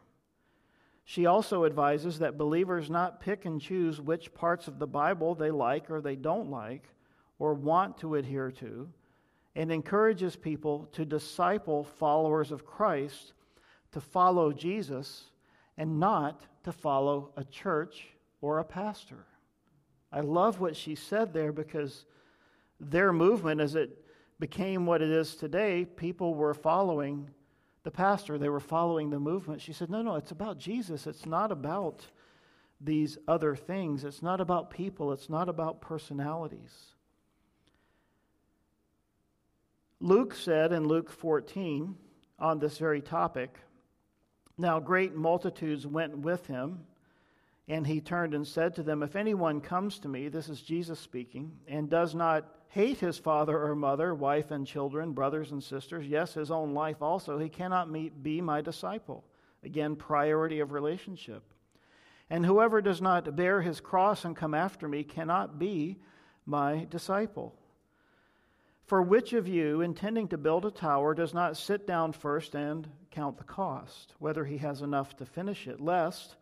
She 1.04 1.26
also 1.26 1.64
advises 1.64 2.20
that 2.20 2.38
believers 2.38 2.88
not 2.88 3.20
pick 3.20 3.44
and 3.44 3.60
choose 3.60 4.00
which 4.00 4.32
parts 4.32 4.68
of 4.68 4.78
the 4.78 4.86
Bible 4.86 5.34
they 5.34 5.50
like 5.50 5.90
or 5.90 6.00
they 6.00 6.16
don't 6.16 6.50
like 6.50 6.88
or 7.38 7.52
want 7.52 7.98
to 7.98 8.14
adhere 8.14 8.52
to, 8.52 8.88
and 9.56 9.70
encourages 9.70 10.36
people 10.36 10.88
to 10.92 11.04
disciple 11.04 11.84
followers 11.84 12.52
of 12.52 12.64
Christ 12.64 13.32
to 13.92 14.00
follow 14.00 14.52
Jesus 14.52 15.24
and 15.76 15.98
not 15.98 16.40
to 16.64 16.72
follow 16.72 17.32
a 17.36 17.44
church 17.44 18.06
or 18.40 18.58
a 18.58 18.64
pastor. 18.64 19.26
I 20.12 20.20
love 20.20 20.60
what 20.60 20.76
she 20.76 20.94
said 20.94 21.32
there 21.32 21.52
because 21.52 22.04
their 22.78 23.12
movement, 23.12 23.60
as 23.60 23.74
it 23.74 24.04
became 24.38 24.86
what 24.86 25.02
it 25.02 25.10
is 25.10 25.34
today, 25.34 25.84
people 25.84 26.34
were 26.34 26.54
following 26.54 27.30
the 27.82 27.90
pastor, 27.90 28.38
they 28.38 28.48
were 28.48 28.60
following 28.60 29.10
the 29.10 29.20
movement. 29.20 29.60
She 29.60 29.74
said, 29.74 29.90
No, 29.90 30.00
no, 30.00 30.16
it's 30.16 30.30
about 30.30 30.58
Jesus. 30.58 31.06
It's 31.06 31.26
not 31.26 31.52
about 31.52 32.06
these 32.80 33.18
other 33.28 33.54
things. 33.54 34.04
It's 34.04 34.22
not 34.22 34.40
about 34.40 34.70
people. 34.70 35.12
It's 35.12 35.28
not 35.28 35.48
about 35.48 35.80
personalities. 35.80 36.94
Luke 40.00 40.34
said 40.34 40.72
in 40.72 40.86
Luke 40.86 41.10
14 41.10 41.94
on 42.38 42.58
this 42.58 42.78
very 42.78 43.00
topic 43.00 43.58
Now 44.56 44.78
great 44.78 45.14
multitudes 45.14 45.86
went 45.86 46.18
with 46.18 46.46
him, 46.46 46.86
and 47.66 47.86
he 47.86 48.00
turned 48.00 48.34
and 48.34 48.46
said 48.46 48.74
to 48.74 48.82
them, 48.82 49.02
If 49.02 49.16
anyone 49.16 49.60
comes 49.60 49.98
to 50.00 50.08
me, 50.08 50.28
this 50.28 50.48
is 50.48 50.62
Jesus 50.62 51.00
speaking, 51.00 51.52
and 51.66 51.90
does 51.90 52.14
not 52.14 52.44
hate 52.68 52.98
his 52.98 53.18
father 53.18 53.60
or 53.62 53.74
mother, 53.74 54.14
wife 54.14 54.50
and 54.50 54.66
children, 54.66 55.12
brothers 55.12 55.52
and 55.52 55.62
sisters, 55.62 56.06
yes, 56.06 56.34
his 56.34 56.50
own 56.50 56.74
life 56.74 57.02
also, 57.02 57.38
he 57.38 57.48
cannot 57.48 57.90
meet, 57.90 58.22
be 58.22 58.40
my 58.40 58.60
disciple. 58.60 59.24
Again, 59.62 59.96
priority 59.96 60.60
of 60.60 60.72
relationship. 60.72 61.42
And 62.28 62.44
whoever 62.44 62.80
does 62.82 63.00
not 63.00 63.36
bear 63.36 63.62
his 63.62 63.80
cross 63.80 64.24
and 64.24 64.36
come 64.36 64.54
after 64.54 64.88
me 64.88 65.04
cannot 65.04 65.58
be 65.58 65.98
my 66.46 66.86
disciple. 66.90 67.54
For 68.86 69.00
which 69.00 69.32
of 69.32 69.48
you, 69.48 69.80
intending 69.80 70.28
to 70.28 70.38
build 70.38 70.66
a 70.66 70.70
tower, 70.70 71.14
does 71.14 71.32
not 71.32 71.56
sit 71.56 71.86
down 71.86 72.12
first 72.12 72.54
and 72.54 72.88
count 73.10 73.38
the 73.38 73.44
cost, 73.44 74.14
whether 74.18 74.44
he 74.44 74.58
has 74.58 74.82
enough 74.82 75.16
to 75.16 75.26
finish 75.26 75.66
it, 75.66 75.80
lest, 75.80 76.36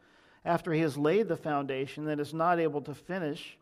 after 0.44 0.72
he 0.72 0.80
has 0.80 0.98
laid 0.98 1.28
the 1.28 1.36
foundation 1.36 2.08
and 2.08 2.20
is 2.20 2.34
not 2.34 2.58
able 2.58 2.80
to 2.82 2.94
finish, 2.94 3.56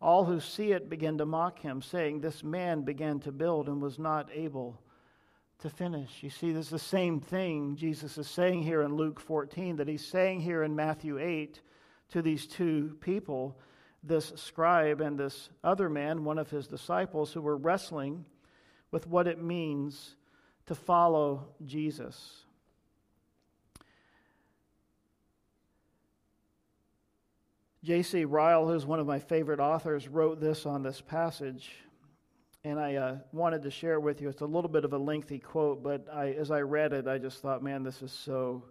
all 0.00 0.24
who 0.24 0.40
see 0.40 0.72
it 0.72 0.90
begin 0.90 1.18
to 1.18 1.26
mock 1.26 1.60
him, 1.60 1.80
saying, 1.80 2.20
This 2.20 2.42
man 2.42 2.82
began 2.82 3.20
to 3.20 3.30
build 3.30 3.68
and 3.68 3.80
was 3.80 4.00
not 4.00 4.28
able 4.32 4.80
to 5.60 5.70
finish. 5.70 6.22
You 6.22 6.30
see, 6.30 6.50
this 6.50 6.66
is 6.66 6.70
the 6.70 6.78
same 6.78 7.20
thing 7.20 7.76
Jesus 7.76 8.18
is 8.18 8.28
saying 8.28 8.64
here 8.64 8.82
in 8.82 8.96
Luke 8.96 9.20
14 9.20 9.76
that 9.76 9.88
he's 9.88 10.04
saying 10.04 10.40
here 10.40 10.64
in 10.64 10.74
Matthew 10.74 11.18
8 11.18 11.60
to 12.10 12.20
these 12.20 12.46
two 12.46 12.96
people, 13.00 13.56
this 14.06 14.32
scribe 14.36 15.00
and 15.00 15.18
this 15.18 15.48
other 15.62 15.88
man, 15.88 16.24
one 16.24 16.38
of 16.38 16.50
his 16.50 16.66
disciples, 16.66 17.32
who 17.32 17.40
were 17.40 17.56
wrestling 17.56 18.24
with 18.90 19.06
what 19.06 19.26
it 19.26 19.42
means 19.42 20.16
to 20.66 20.74
follow 20.74 21.48
Jesus. 21.64 22.44
J.C. 27.82 28.24
Ryle, 28.24 28.66
who's 28.66 28.86
one 28.86 28.98
of 28.98 29.06
my 29.06 29.18
favorite 29.18 29.60
authors, 29.60 30.08
wrote 30.08 30.40
this 30.40 30.64
on 30.64 30.82
this 30.82 31.02
passage, 31.02 31.70
and 32.64 32.80
I 32.80 32.94
uh, 32.94 33.16
wanted 33.32 33.62
to 33.62 33.70
share 33.70 33.94
it 33.94 34.00
with 34.00 34.22
you. 34.22 34.30
It's 34.30 34.40
a 34.40 34.46
little 34.46 34.70
bit 34.70 34.86
of 34.86 34.94
a 34.94 34.98
lengthy 34.98 35.38
quote, 35.38 35.82
but 35.82 36.06
I, 36.10 36.30
as 36.30 36.50
I 36.50 36.60
read 36.60 36.94
it, 36.94 37.06
I 37.06 37.18
just 37.18 37.42
thought, 37.42 37.62
man, 37.62 37.82
this 37.82 38.00
is 38.00 38.10
so 38.10 38.64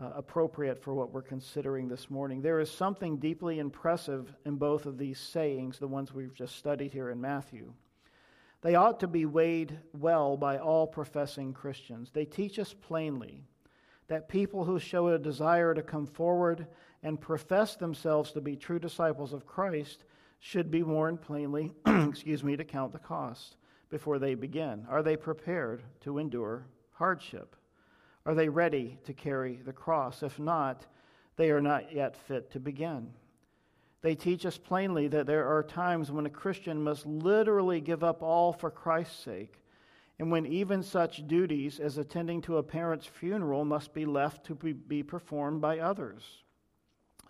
uh, 0.00 0.10
appropriate 0.14 0.80
for 0.82 0.94
what 0.94 1.12
we're 1.12 1.22
considering 1.22 1.88
this 1.88 2.08
morning. 2.08 2.40
There 2.40 2.60
is 2.60 2.70
something 2.70 3.16
deeply 3.16 3.58
impressive 3.58 4.32
in 4.44 4.56
both 4.56 4.86
of 4.86 4.98
these 4.98 5.18
sayings, 5.18 5.78
the 5.78 5.88
ones 5.88 6.14
we've 6.14 6.34
just 6.34 6.56
studied 6.56 6.92
here 6.92 7.10
in 7.10 7.20
Matthew. 7.20 7.72
They 8.60 8.74
ought 8.74 9.00
to 9.00 9.08
be 9.08 9.26
weighed 9.26 9.78
well 9.92 10.36
by 10.36 10.58
all 10.58 10.86
professing 10.86 11.52
Christians. 11.52 12.10
They 12.12 12.24
teach 12.24 12.58
us 12.58 12.74
plainly 12.74 13.44
that 14.08 14.28
people 14.28 14.64
who 14.64 14.78
show 14.78 15.08
a 15.08 15.18
desire 15.18 15.74
to 15.74 15.82
come 15.82 16.06
forward 16.06 16.66
and 17.02 17.20
profess 17.20 17.76
themselves 17.76 18.32
to 18.32 18.40
be 18.40 18.56
true 18.56 18.78
disciples 18.78 19.32
of 19.32 19.46
Christ 19.46 20.04
should 20.40 20.70
be 20.70 20.82
warned 20.82 21.20
plainly, 21.20 21.72
excuse 21.86 22.42
me, 22.42 22.56
to 22.56 22.64
count 22.64 22.92
the 22.92 22.98
cost 22.98 23.56
before 23.90 24.18
they 24.18 24.34
begin. 24.34 24.86
Are 24.88 25.02
they 25.02 25.16
prepared 25.16 25.82
to 26.00 26.18
endure 26.18 26.66
hardship? 26.92 27.54
Are 28.28 28.34
they 28.34 28.50
ready 28.50 28.98
to 29.04 29.14
carry 29.14 29.58
the 29.64 29.72
cross? 29.72 30.22
If 30.22 30.38
not, 30.38 30.84
they 31.36 31.50
are 31.50 31.62
not 31.62 31.94
yet 31.94 32.14
fit 32.14 32.50
to 32.50 32.60
begin. 32.60 33.08
They 34.02 34.14
teach 34.14 34.44
us 34.44 34.58
plainly 34.58 35.08
that 35.08 35.26
there 35.26 35.48
are 35.48 35.62
times 35.62 36.12
when 36.12 36.26
a 36.26 36.30
Christian 36.30 36.84
must 36.84 37.06
literally 37.06 37.80
give 37.80 38.04
up 38.04 38.22
all 38.22 38.52
for 38.52 38.70
Christ's 38.70 39.18
sake, 39.24 39.62
and 40.18 40.30
when 40.30 40.44
even 40.44 40.82
such 40.82 41.26
duties 41.26 41.80
as 41.80 41.96
attending 41.96 42.42
to 42.42 42.58
a 42.58 42.62
parent's 42.62 43.06
funeral 43.06 43.64
must 43.64 43.94
be 43.94 44.04
left 44.04 44.44
to 44.44 44.54
be 44.54 45.02
performed 45.02 45.62
by 45.62 45.78
others. 45.78 46.42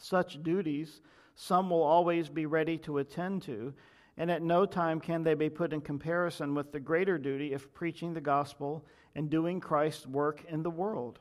Such 0.01 0.43
duties 0.43 1.01
some 1.37 1.71
will 1.71 1.85
always 1.85 2.29
be 2.29 2.47
ready 2.47 2.77
to 2.79 2.99
attend 2.99 3.43
to, 3.43 3.73
and 4.17 4.33
at 4.33 4.43
no 4.43 4.67
time 4.67 4.99
can 4.99 5.23
they 5.23 5.35
be 5.35 5.49
put 5.49 5.73
in 5.73 5.81
comparison 5.81 6.57
with 6.57 6.73
the 6.73 6.81
greater 6.81 7.19
duty 7.19 7.53
of 7.53 7.73
preaching 7.73 8.15
the 8.15 8.21
gospel 8.21 8.85
and 9.19 9.29
doing 9.29 9.59
Christ's 9.59 10.07
work 10.07 10.45
in 10.49 10.63
the 10.63 10.71
world. 10.71 11.19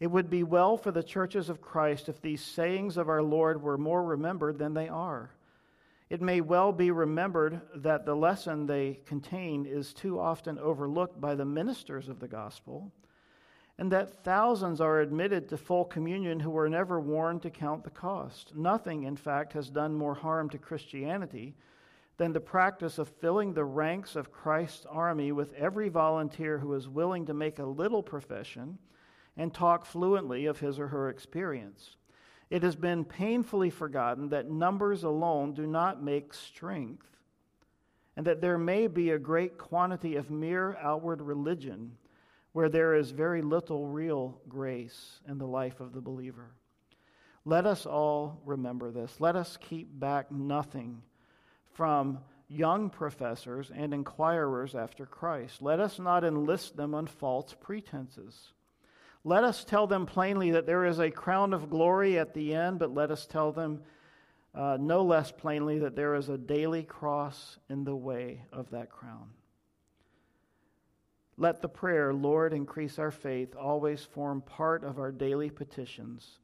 It 0.00 0.08
would 0.08 0.28
be 0.28 0.42
well 0.42 0.76
for 0.76 0.90
the 0.90 1.02
churches 1.02 1.48
of 1.48 1.62
Christ 1.62 2.10
if 2.10 2.20
these 2.20 2.42
sayings 2.42 2.98
of 2.98 3.08
our 3.08 3.22
Lord 3.22 3.62
were 3.62 3.78
more 3.78 4.04
remembered 4.04 4.58
than 4.58 4.74
they 4.74 4.90
are. 4.90 5.30
It 6.10 6.20
may 6.20 6.42
well 6.42 6.72
be 6.72 6.90
remembered 6.90 7.62
that 7.76 8.04
the 8.04 8.14
lesson 8.14 8.66
they 8.66 9.00
contain 9.06 9.64
is 9.64 9.94
too 9.94 10.20
often 10.20 10.58
overlooked 10.58 11.18
by 11.18 11.34
the 11.34 11.46
ministers 11.46 12.10
of 12.10 12.20
the 12.20 12.28
gospel 12.28 12.92
and 13.78 13.90
that 13.92 14.22
thousands 14.22 14.82
are 14.82 15.00
admitted 15.00 15.48
to 15.48 15.56
full 15.56 15.86
communion 15.86 16.38
who 16.38 16.50
were 16.50 16.68
never 16.68 17.00
warned 17.00 17.40
to 17.42 17.50
count 17.50 17.82
the 17.82 17.88
cost. 17.90 18.54
Nothing, 18.54 19.04
in 19.04 19.16
fact, 19.16 19.54
has 19.54 19.70
done 19.70 19.94
more 19.94 20.14
harm 20.14 20.50
to 20.50 20.58
Christianity 20.58 21.54
than 22.18 22.32
the 22.32 22.40
practice 22.40 22.98
of 22.98 23.08
filling 23.08 23.52
the 23.52 23.64
ranks 23.64 24.16
of 24.16 24.32
Christ's 24.32 24.86
army 24.86 25.32
with 25.32 25.52
every 25.54 25.88
volunteer 25.88 26.58
who 26.58 26.72
is 26.74 26.88
willing 26.88 27.26
to 27.26 27.34
make 27.34 27.58
a 27.58 27.66
little 27.66 28.02
profession 28.02 28.78
and 29.36 29.52
talk 29.52 29.84
fluently 29.84 30.46
of 30.46 30.60
his 30.60 30.78
or 30.78 30.88
her 30.88 31.10
experience. 31.10 31.96
It 32.48 32.62
has 32.62 32.76
been 32.76 33.04
painfully 33.04 33.70
forgotten 33.70 34.30
that 34.30 34.50
numbers 34.50 35.02
alone 35.02 35.52
do 35.52 35.66
not 35.66 36.02
make 36.02 36.32
strength, 36.32 37.06
and 38.16 38.26
that 38.26 38.40
there 38.40 38.56
may 38.56 38.86
be 38.86 39.10
a 39.10 39.18
great 39.18 39.58
quantity 39.58 40.16
of 40.16 40.30
mere 40.30 40.76
outward 40.80 41.20
religion 41.20 41.98
where 42.52 42.70
there 42.70 42.94
is 42.94 43.10
very 43.10 43.42
little 43.42 43.86
real 43.86 44.40
grace 44.48 45.20
in 45.28 45.36
the 45.36 45.46
life 45.46 45.80
of 45.80 45.92
the 45.92 46.00
believer. 46.00 46.52
Let 47.44 47.66
us 47.66 47.84
all 47.84 48.40
remember 48.46 48.90
this. 48.90 49.20
Let 49.20 49.36
us 49.36 49.58
keep 49.60 49.88
back 50.00 50.32
nothing 50.32 51.02
from 51.76 52.18
young 52.48 52.88
professors 52.88 53.70
and 53.74 53.92
inquirers 53.92 54.74
after 54.74 55.04
Christ. 55.04 55.60
Let 55.60 55.78
us 55.78 55.98
not 55.98 56.24
enlist 56.24 56.76
them 56.76 56.94
on 56.94 57.06
false 57.06 57.54
pretenses. 57.60 58.52
Let 59.24 59.44
us 59.44 59.62
tell 59.62 59.86
them 59.86 60.06
plainly 60.06 60.52
that 60.52 60.66
there 60.66 60.86
is 60.86 61.00
a 61.00 61.10
crown 61.10 61.52
of 61.52 61.68
glory 61.68 62.18
at 62.18 62.32
the 62.32 62.54
end, 62.54 62.78
but 62.78 62.94
let 62.94 63.10
us 63.10 63.26
tell 63.26 63.52
them 63.52 63.82
uh, 64.54 64.78
no 64.80 65.02
less 65.02 65.30
plainly 65.30 65.80
that 65.80 65.96
there 65.96 66.14
is 66.14 66.30
a 66.30 66.38
daily 66.38 66.82
cross 66.82 67.58
in 67.68 67.84
the 67.84 67.96
way 67.96 68.42
of 68.52 68.70
that 68.70 68.90
crown. 68.90 69.28
Let 71.36 71.60
the 71.60 71.68
prayer, 71.68 72.14
Lord, 72.14 72.54
increase 72.54 72.98
our 72.98 73.10
faith, 73.10 73.54
always 73.54 74.02
form 74.02 74.40
part 74.40 74.82
of 74.82 74.98
our 74.98 75.12
daily 75.12 75.50
petitions. 75.50 76.38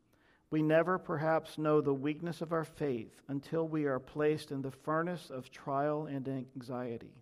We 0.53 0.61
never 0.61 0.99
perhaps 0.99 1.57
know 1.57 1.81
the 1.81 1.95
weakness 1.95 2.43
of 2.43 2.53
our 2.53 2.67
faith 2.67 3.23
until 3.27 3.67
we 3.67 3.87
are 3.87 3.99
placed 3.99 4.53
in 4.53 4.61
the 4.61 4.71
furnace 4.71 5.31
of 5.31 5.51
trial 5.51 6.05
and 6.05 6.29
anxiety. 6.29 7.17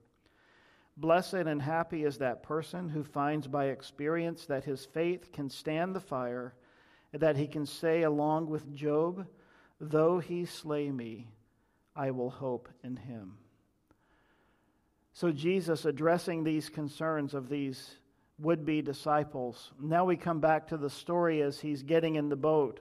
Blessed 0.96 1.34
and 1.34 1.62
happy 1.62 2.02
is 2.02 2.18
that 2.18 2.42
person 2.42 2.88
who 2.88 3.04
finds 3.04 3.46
by 3.46 3.66
experience 3.66 4.46
that 4.46 4.64
his 4.64 4.84
faith 4.84 5.30
can 5.32 5.48
stand 5.48 5.94
the 5.94 6.00
fire, 6.00 6.54
and 7.12 7.22
that 7.22 7.36
he 7.36 7.46
can 7.46 7.66
say, 7.66 8.02
along 8.02 8.48
with 8.48 8.74
Job, 8.74 9.28
Though 9.80 10.18
he 10.18 10.44
slay 10.44 10.90
me, 10.90 11.28
I 11.94 12.10
will 12.10 12.30
hope 12.30 12.68
in 12.82 12.96
him. 12.96 13.38
So, 15.12 15.30
Jesus 15.30 15.84
addressing 15.84 16.42
these 16.42 16.68
concerns 16.68 17.32
of 17.32 17.48
these 17.48 17.96
would 18.40 18.66
be 18.66 18.82
disciples. 18.82 19.72
Now 19.80 20.04
we 20.04 20.16
come 20.16 20.40
back 20.40 20.66
to 20.68 20.76
the 20.76 20.90
story 20.90 21.42
as 21.42 21.60
he's 21.60 21.82
getting 21.84 22.16
in 22.16 22.28
the 22.28 22.36
boat. 22.36 22.80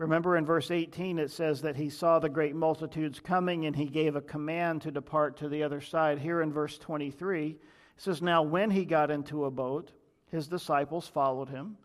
Remember 0.00 0.38
in 0.38 0.46
verse 0.46 0.70
18, 0.70 1.18
it 1.18 1.30
says 1.30 1.60
that 1.60 1.76
he 1.76 1.90
saw 1.90 2.18
the 2.18 2.30
great 2.30 2.54
multitudes 2.54 3.20
coming 3.20 3.66
and 3.66 3.76
he 3.76 3.84
gave 3.84 4.16
a 4.16 4.22
command 4.22 4.80
to 4.80 4.90
depart 4.90 5.36
to 5.36 5.48
the 5.50 5.62
other 5.62 5.82
side. 5.82 6.18
Here 6.18 6.40
in 6.40 6.50
verse 6.50 6.78
23, 6.78 7.48
it 7.48 7.58
says, 7.98 8.22
Now 8.22 8.42
when 8.42 8.70
he 8.70 8.86
got 8.86 9.10
into 9.10 9.44
a 9.44 9.50
boat, 9.50 9.90
his 10.30 10.48
disciples 10.48 11.06
followed 11.06 11.50
him. 11.50 11.76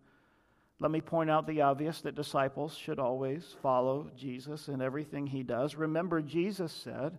Let 0.79 0.91
me 0.91 1.01
point 1.01 1.29
out 1.29 1.45
the 1.45 1.63
obvious 1.63 1.99
that 2.01 2.15
disciples 2.15 2.77
should 2.77 2.99
always 2.99 3.57
follow 3.61 4.09
Jesus 4.15 4.69
in 4.69 4.81
everything 4.81 5.27
he 5.27 5.43
does. 5.43 5.75
Remember, 5.75 6.21
Jesus 6.21 6.71
said 6.71 7.17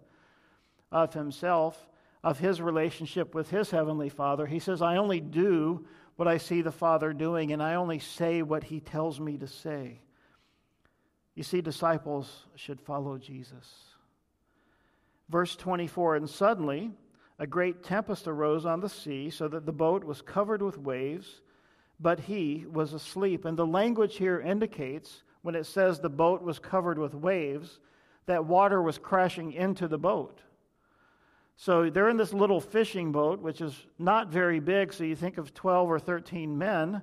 of 0.91 1.13
himself, 1.13 1.91
of 2.25 2.39
his 2.39 2.63
relationship 2.63 3.35
with 3.35 3.51
his 3.51 3.71
heavenly 3.71 4.09
Father, 4.09 4.47
he 4.47 4.61
says, 4.61 4.81
I 4.81 4.97
only 4.97 5.21
do 5.21 5.87
what 6.17 6.27
I 6.27 6.39
see 6.39 6.63
the 6.63 6.73
Father 6.73 7.13
doing, 7.13 7.53
and 7.53 7.63
I 7.63 7.75
only 7.75 7.99
say 7.99 8.41
what 8.41 8.65
he 8.65 8.81
tells 8.81 9.21
me 9.21 9.37
to 9.37 9.47
say. 9.47 10.01
You 11.37 11.43
see, 11.43 11.61
disciples 11.61 12.47
should 12.57 12.81
follow 12.81 13.19
Jesus. 13.19 13.85
Verse 15.29 15.55
24 15.55 16.17
And 16.17 16.29
suddenly 16.29 16.91
a 17.39 17.47
great 17.47 17.85
tempest 17.85 18.27
arose 18.27 18.65
on 18.65 18.81
the 18.81 18.89
sea, 18.89 19.29
so 19.29 19.47
that 19.49 19.67
the 19.67 19.73
boat 19.73 20.03
was 20.03 20.23
covered 20.23 20.63
with 20.63 20.79
waves, 20.79 21.43
but 22.01 22.21
he 22.21 22.65
was 22.73 22.95
asleep. 22.95 23.45
And 23.45 23.59
the 23.59 23.67
language 23.67 24.17
here 24.17 24.41
indicates, 24.41 25.23
when 25.43 25.55
it 25.55 25.67
says 25.67 26.01
the 26.01 26.09
boat 26.09 26.43
was 26.43 26.59
covered 26.59 26.99
with 26.99 27.15
waves, 27.15 27.79
that 28.25 28.47
water 28.47 28.81
was 28.81 28.97
crashing 28.97 29.53
into 29.53 29.87
the 29.87 29.99
boat. 29.99 30.41
So 31.57 31.91
they're 31.91 32.09
in 32.09 32.17
this 32.17 32.33
little 32.33 32.61
fishing 32.61 33.13
boat, 33.13 33.41
which 33.41 33.61
is 33.61 33.87
not 33.99 34.29
very 34.29 34.61
big, 34.61 34.93
so 34.93 35.05
you 35.05 35.17
think 35.17 35.37
of 35.37 35.53
12 35.53 35.91
or 35.91 35.99
13 35.99 36.57
men 36.57 37.03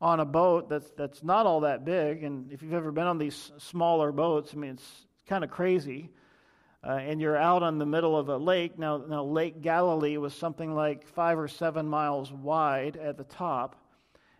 on 0.00 0.20
a 0.20 0.24
boat 0.24 0.68
that's, 0.68 0.90
that's 0.96 1.22
not 1.22 1.46
all 1.46 1.60
that 1.60 1.84
big. 1.84 2.22
And 2.22 2.52
if 2.52 2.62
you've 2.62 2.74
ever 2.74 2.92
been 2.92 3.06
on 3.06 3.18
these 3.18 3.52
smaller 3.58 4.12
boats, 4.12 4.52
I 4.54 4.56
mean, 4.56 4.72
it's 4.72 5.06
kind 5.26 5.44
of 5.44 5.50
crazy. 5.50 6.10
Uh, 6.86 6.92
and 6.92 7.20
you're 7.20 7.36
out 7.36 7.62
on 7.62 7.78
the 7.78 7.86
middle 7.86 8.16
of 8.16 8.28
a 8.28 8.36
lake. 8.36 8.78
Now, 8.78 8.98
now, 8.98 9.24
Lake 9.24 9.60
Galilee 9.60 10.16
was 10.16 10.32
something 10.32 10.74
like 10.74 11.06
five 11.08 11.38
or 11.38 11.48
seven 11.48 11.88
miles 11.88 12.32
wide 12.32 12.96
at 12.96 13.16
the 13.16 13.24
top, 13.24 13.74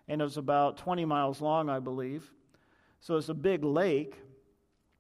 and 0.07 0.21
it 0.21 0.25
was 0.25 0.37
about 0.37 0.77
20 0.77 1.05
miles 1.05 1.41
long, 1.41 1.69
I 1.69 1.81
believe. 1.81 2.31
So 3.01 3.17
it's 3.17 3.29
a 3.29 3.35
big 3.35 3.65
lake. 3.65 4.15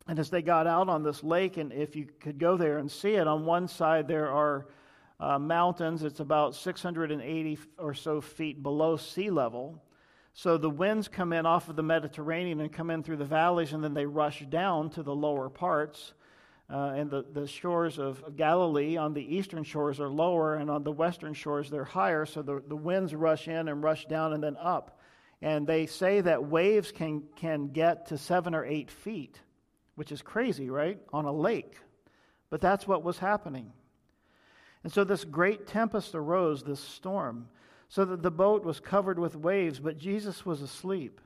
And 0.09 0.19
as 0.19 0.31
they 0.31 0.43
got 0.43 0.67
out 0.67 0.89
on 0.89 1.05
this 1.05 1.23
lake, 1.23 1.59
and 1.59 1.73
if 1.73 1.95
you 1.95 2.09
could 2.19 2.39
go 2.39 2.57
there 2.57 2.79
and 2.79 2.91
see 2.91 3.15
it, 3.15 3.29
on 3.29 3.45
one 3.45 3.69
side 3.69 4.09
there 4.09 4.31
are 4.31 4.67
uh, 5.21 5.39
mountains. 5.39 6.03
It's 6.03 6.21
about 6.21 6.55
680 6.55 7.59
or 7.79 7.95
so 7.95 8.21
feet 8.21 8.63
below 8.63 8.97
sea 8.97 9.31
level. 9.31 9.83
So 10.39 10.57
the 10.57 10.71
winds 10.71 11.09
come 11.09 11.33
in 11.33 11.47
off 11.47 11.69
of 11.69 11.75
the 11.75 11.83
Mediterranean 11.83 12.61
and 12.61 12.73
come 12.73 12.91
in 12.91 13.03
through 13.03 13.17
the 13.17 13.25
valleys, 13.25 13.73
and 13.73 13.83
then 13.83 13.93
they 13.93 14.07
rush 14.07 14.47
down 14.49 14.89
to 14.91 15.03
the 15.03 15.13
lower 15.13 15.49
parts. 15.49 16.13
Uh, 16.73 16.93
and 16.95 17.11
the, 17.11 17.25
the 17.33 17.49
shores 17.49 17.99
of 17.99 18.37
Galilee 18.37 18.97
on 18.97 19.15
the 19.15 19.35
eastern 19.37 19.65
shores 19.65 19.99
are 19.99 20.09
lower, 20.09 20.55
and 20.55 20.71
on 20.71 20.85
the 20.85 20.93
western 20.93 21.35
shores 21.35 21.71
they're 21.71 21.83
higher. 21.83 22.25
So 22.25 22.43
the, 22.43 22.63
the 22.69 22.77
winds 22.77 23.17
rush 23.17 23.49
in 23.49 23.67
and 23.67 23.83
rush 23.83 24.05
down 24.05 24.33
and 24.33 24.41
then 24.41 24.57
up. 24.61 25.01
And 25.43 25.67
they 25.67 25.87
say 25.87 26.21
that 26.21 26.45
waves 26.45 26.93
can, 26.93 27.25
can 27.35 27.71
get 27.73 28.07
to 28.07 28.17
seven 28.17 28.55
or 28.55 28.65
eight 28.65 28.93
feet, 28.93 29.41
which 29.97 30.13
is 30.13 30.23
crazy, 30.23 30.71
right? 30.71 31.01
On 31.13 31.25
a 31.25 31.33
lake. 31.33 31.75
But 32.49 32.61
that's 32.61 32.87
what 32.87 33.03
was 33.03 33.19
happening. 33.19 33.73
And 34.85 34.93
so 34.93 35.03
this 35.03 35.25
great 35.25 35.67
tempest 35.67 36.15
arose, 36.15 36.63
this 36.63 36.79
storm 36.79 37.49
so 37.89 38.05
that 38.05 38.23
the 38.23 38.31
boat 38.31 38.65
was 38.65 38.81
covered 38.81 39.19
with 39.19 39.35
waves, 39.35 39.81
but 39.81 39.99
Jesus 39.99 40.45
was 40.45 40.61
asleep. 40.63 41.21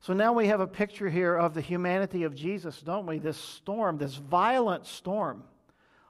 So 0.00 0.12
now 0.12 0.32
we 0.32 0.46
have 0.46 0.60
a 0.60 0.66
picture 0.66 1.10
here 1.10 1.34
of 1.36 1.54
the 1.54 1.60
humanity 1.60 2.22
of 2.22 2.34
Jesus, 2.34 2.80
don't 2.80 3.06
we? 3.06 3.18
This 3.18 3.36
storm, 3.36 3.98
this 3.98 4.14
violent 4.14 4.86
storm 4.86 5.44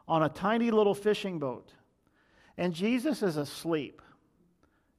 on 0.07 0.23
a 0.23 0.29
tiny 0.29 0.71
little 0.71 0.95
fishing 0.95 1.39
boat. 1.39 1.73
And 2.57 2.75
Jesus 2.75 3.23
is 3.23 3.37
asleep. 3.37 4.03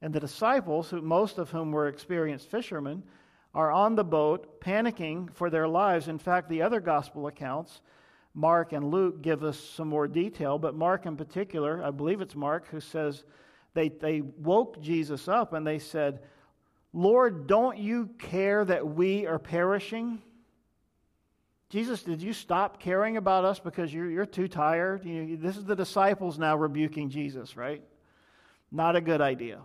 And 0.02 0.12
the 0.12 0.20
disciples, 0.20 0.90
who, 0.90 1.02
most 1.02 1.38
of 1.38 1.50
whom 1.50 1.72
were 1.72 1.88
experienced 1.88 2.50
fishermen, 2.50 3.02
are 3.54 3.70
on 3.70 3.94
the 3.94 4.04
boat 4.04 4.60
panicking 4.60 5.32
for 5.34 5.50
their 5.50 5.68
lives. 5.68 6.08
In 6.08 6.18
fact, 6.18 6.48
the 6.48 6.62
other 6.62 6.80
gospel 6.80 7.26
accounts, 7.26 7.80
Mark 8.34 8.72
and 8.72 8.90
Luke, 8.90 9.22
give 9.22 9.44
us 9.44 9.58
some 9.58 9.88
more 9.88 10.08
detail, 10.08 10.58
but 10.58 10.74
Mark 10.74 11.06
in 11.06 11.16
particular, 11.16 11.82
I 11.84 11.90
believe 11.90 12.20
it's 12.20 12.36
Mark, 12.36 12.68
who 12.68 12.80
says 12.80 13.24
they, 13.74 13.88
they 13.88 14.20
woke 14.20 14.80
Jesus 14.80 15.28
up 15.28 15.52
and 15.52 15.66
they 15.66 15.78
said, 15.78 16.20
Lord, 16.92 17.46
don't 17.46 17.78
you 17.78 18.10
care 18.18 18.64
that 18.64 18.86
we 18.86 19.26
are 19.26 19.38
perishing? 19.38 20.20
Jesus, 21.68 22.02
did 22.02 22.20
you 22.20 22.32
stop 22.32 22.80
caring 22.80 23.16
about 23.16 23.44
us 23.44 23.60
because 23.60 23.94
you're, 23.94 24.10
you're 24.10 24.26
too 24.26 24.48
tired? 24.48 25.04
You, 25.04 25.36
this 25.36 25.56
is 25.56 25.64
the 25.64 25.76
disciples 25.76 26.36
now 26.36 26.56
rebuking 26.56 27.10
Jesus, 27.10 27.56
right? 27.56 27.82
Not 28.72 28.96
a 28.96 29.00
good 29.00 29.20
idea. 29.20 29.60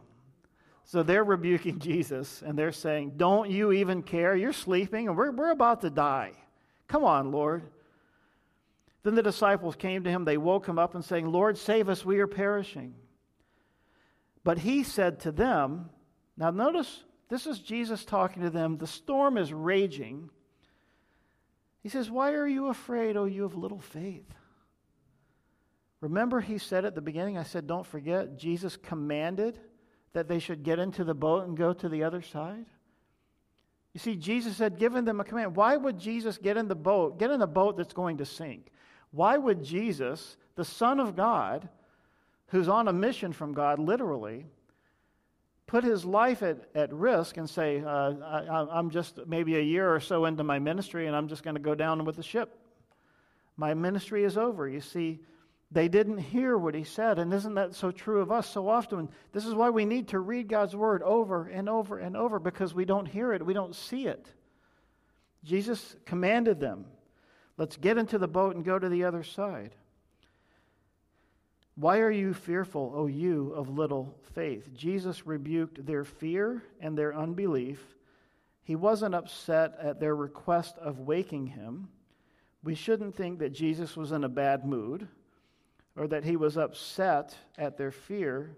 So 0.83 1.01
they're 1.01 1.23
rebuking 1.23 1.79
Jesus 1.79 2.43
and 2.45 2.57
they're 2.57 2.71
saying, 2.71 3.13
Don't 3.17 3.49
you 3.49 3.71
even 3.71 4.03
care? 4.03 4.35
You're 4.35 4.53
sleeping 4.53 5.07
and 5.07 5.17
we're, 5.17 5.31
we're 5.31 5.51
about 5.51 5.81
to 5.81 5.89
die. 5.89 6.33
Come 6.87 7.03
on, 7.03 7.31
Lord. 7.31 7.63
Then 9.01 9.15
the 9.15 9.23
disciples 9.23 9.75
came 9.75 10.03
to 10.03 10.09
him. 10.11 10.25
They 10.25 10.37
woke 10.37 10.67
him 10.67 10.77
up 10.77 10.93
and 10.93 11.03
saying, 11.03 11.27
Lord, 11.27 11.57
save 11.57 11.89
us, 11.89 12.05
we 12.05 12.19
are 12.19 12.27
perishing. 12.27 12.93
But 14.45 14.59
he 14.59 14.83
said 14.83 15.19
to 15.21 15.31
them, 15.31 15.89
now 16.37 16.51
notice 16.51 17.03
this 17.29 17.47
is 17.47 17.59
Jesus 17.59 18.05
talking 18.05 18.43
to 18.43 18.51
them. 18.51 18.77
The 18.77 18.87
storm 18.87 19.37
is 19.37 19.51
raging. 19.51 20.29
He 21.81 21.89
says, 21.89 22.11
Why 22.11 22.33
are 22.33 22.47
you 22.47 22.67
afraid, 22.67 23.17
O 23.17 23.25
you 23.25 23.43
of 23.43 23.55
little 23.55 23.79
faith? 23.79 24.31
Remember, 25.99 26.39
he 26.39 26.59
said 26.59 26.85
at 26.85 26.93
the 26.93 27.01
beginning, 27.01 27.37
I 27.37 27.43
said, 27.43 27.65
Don't 27.65 27.87
forget, 27.87 28.37
Jesus 28.37 28.77
commanded 28.77 29.59
that 30.13 30.27
they 30.27 30.37
should 30.37 30.61
get 30.61 30.77
into 30.77 31.03
the 31.03 31.15
boat 31.15 31.47
and 31.47 31.57
go 31.57 31.73
to 31.73 31.89
the 31.89 32.03
other 32.03 32.21
side. 32.21 32.67
You 33.93 33.99
see, 33.99 34.15
Jesus 34.15 34.59
had 34.59 34.77
given 34.77 35.05
them 35.05 35.19
a 35.19 35.23
command. 35.23 35.55
Why 35.55 35.75
would 35.75 35.97
Jesus 35.97 36.37
get 36.37 36.57
in 36.57 36.67
the 36.67 36.75
boat, 36.75 37.17
get 37.17 37.31
in 37.31 37.41
a 37.41 37.47
boat 37.47 37.77
that's 37.77 37.93
going 37.93 38.17
to 38.17 38.25
sink? 38.25 38.67
Why 39.09 39.37
would 39.37 39.63
Jesus, 39.63 40.37
the 40.55 40.65
Son 40.65 40.99
of 40.99 41.15
God, 41.15 41.67
who's 42.47 42.69
on 42.69 42.87
a 42.87 42.93
mission 42.93 43.33
from 43.33 43.53
God, 43.53 43.79
literally, 43.79 44.45
put 45.67 45.83
his 45.83 46.05
life 46.05 46.43
at, 46.43 46.57
at 46.75 46.93
risk 46.93 47.37
and 47.37 47.49
say, 47.49 47.81
uh, 47.81 48.13
I, 48.21 48.79
am 48.79 48.89
just 48.89 49.19
maybe 49.25 49.55
a 49.57 49.61
year 49.61 49.93
or 49.93 49.99
so 49.99 50.25
into 50.25 50.43
my 50.43 50.59
ministry 50.59 51.07
and 51.07 51.15
I'm 51.15 51.27
just 51.27 51.43
going 51.43 51.55
to 51.55 51.61
go 51.61 51.75
down 51.75 52.05
with 52.05 52.17
the 52.17 52.23
ship. 52.23 52.57
My 53.57 53.73
ministry 53.73 54.23
is 54.23 54.37
over. 54.37 54.67
You 54.67 54.81
see, 54.81 55.19
they 55.71 55.87
didn't 55.87 56.19
hear 56.19 56.57
what 56.57 56.75
he 56.75 56.83
said. 56.83 57.17
And 57.17 57.33
isn't 57.33 57.55
that 57.55 57.73
so 57.73 57.91
true 57.91 58.21
of 58.21 58.31
us 58.31 58.49
so 58.49 58.69
often? 58.69 59.09
This 59.31 59.45
is 59.45 59.55
why 59.55 59.69
we 59.69 59.85
need 59.85 60.09
to 60.09 60.19
read 60.19 60.47
God's 60.47 60.75
word 60.75 61.01
over 61.01 61.47
and 61.47 61.67
over 61.67 61.97
and 61.97 62.15
over 62.15 62.39
because 62.39 62.73
we 62.73 62.85
don't 62.85 63.07
hear 63.07 63.33
it, 63.33 63.45
we 63.45 63.53
don't 63.53 63.75
see 63.75 64.07
it. 64.07 64.27
Jesus 65.43 65.95
commanded 66.05 66.59
them, 66.59 66.85
let's 67.57 67.77
get 67.77 67.97
into 67.97 68.17
the 68.17 68.27
boat 68.27 68.55
and 68.55 68.65
go 68.65 68.77
to 68.77 68.89
the 68.89 69.03
other 69.03 69.23
side. 69.23 69.75
Why 71.75 71.99
are 71.99 72.11
you 72.11 72.33
fearful, 72.33 72.93
O 72.95 73.07
you 73.07 73.51
of 73.51 73.69
little 73.69 74.15
faith? 74.33 74.73
Jesus 74.73 75.27
rebuked 75.27 75.85
their 75.85 76.05
fear 76.05 76.63
and 76.79 76.97
their 76.97 77.13
unbelief. 77.13 77.83
He 78.63 78.75
wasn't 78.75 79.13
upset 79.13 79.77
at 79.81 79.99
their 79.99 80.15
request 80.15 80.77
of 80.77 80.99
waking 80.99 81.47
him. 81.47 81.89
We 82.63 82.75
shouldn't 82.75 83.15
think 83.15 83.39
that 83.39 83.51
Jesus 83.51 83.97
was 83.97 84.13
in 84.13 84.23
a 84.23 84.29
bad 84.29 84.65
mood 84.65 85.07
or 85.97 86.07
that 86.07 86.23
he 86.23 86.37
was 86.37 86.57
upset 86.57 87.35
at 87.57 87.77
their 87.77 87.91
fear, 87.91 88.57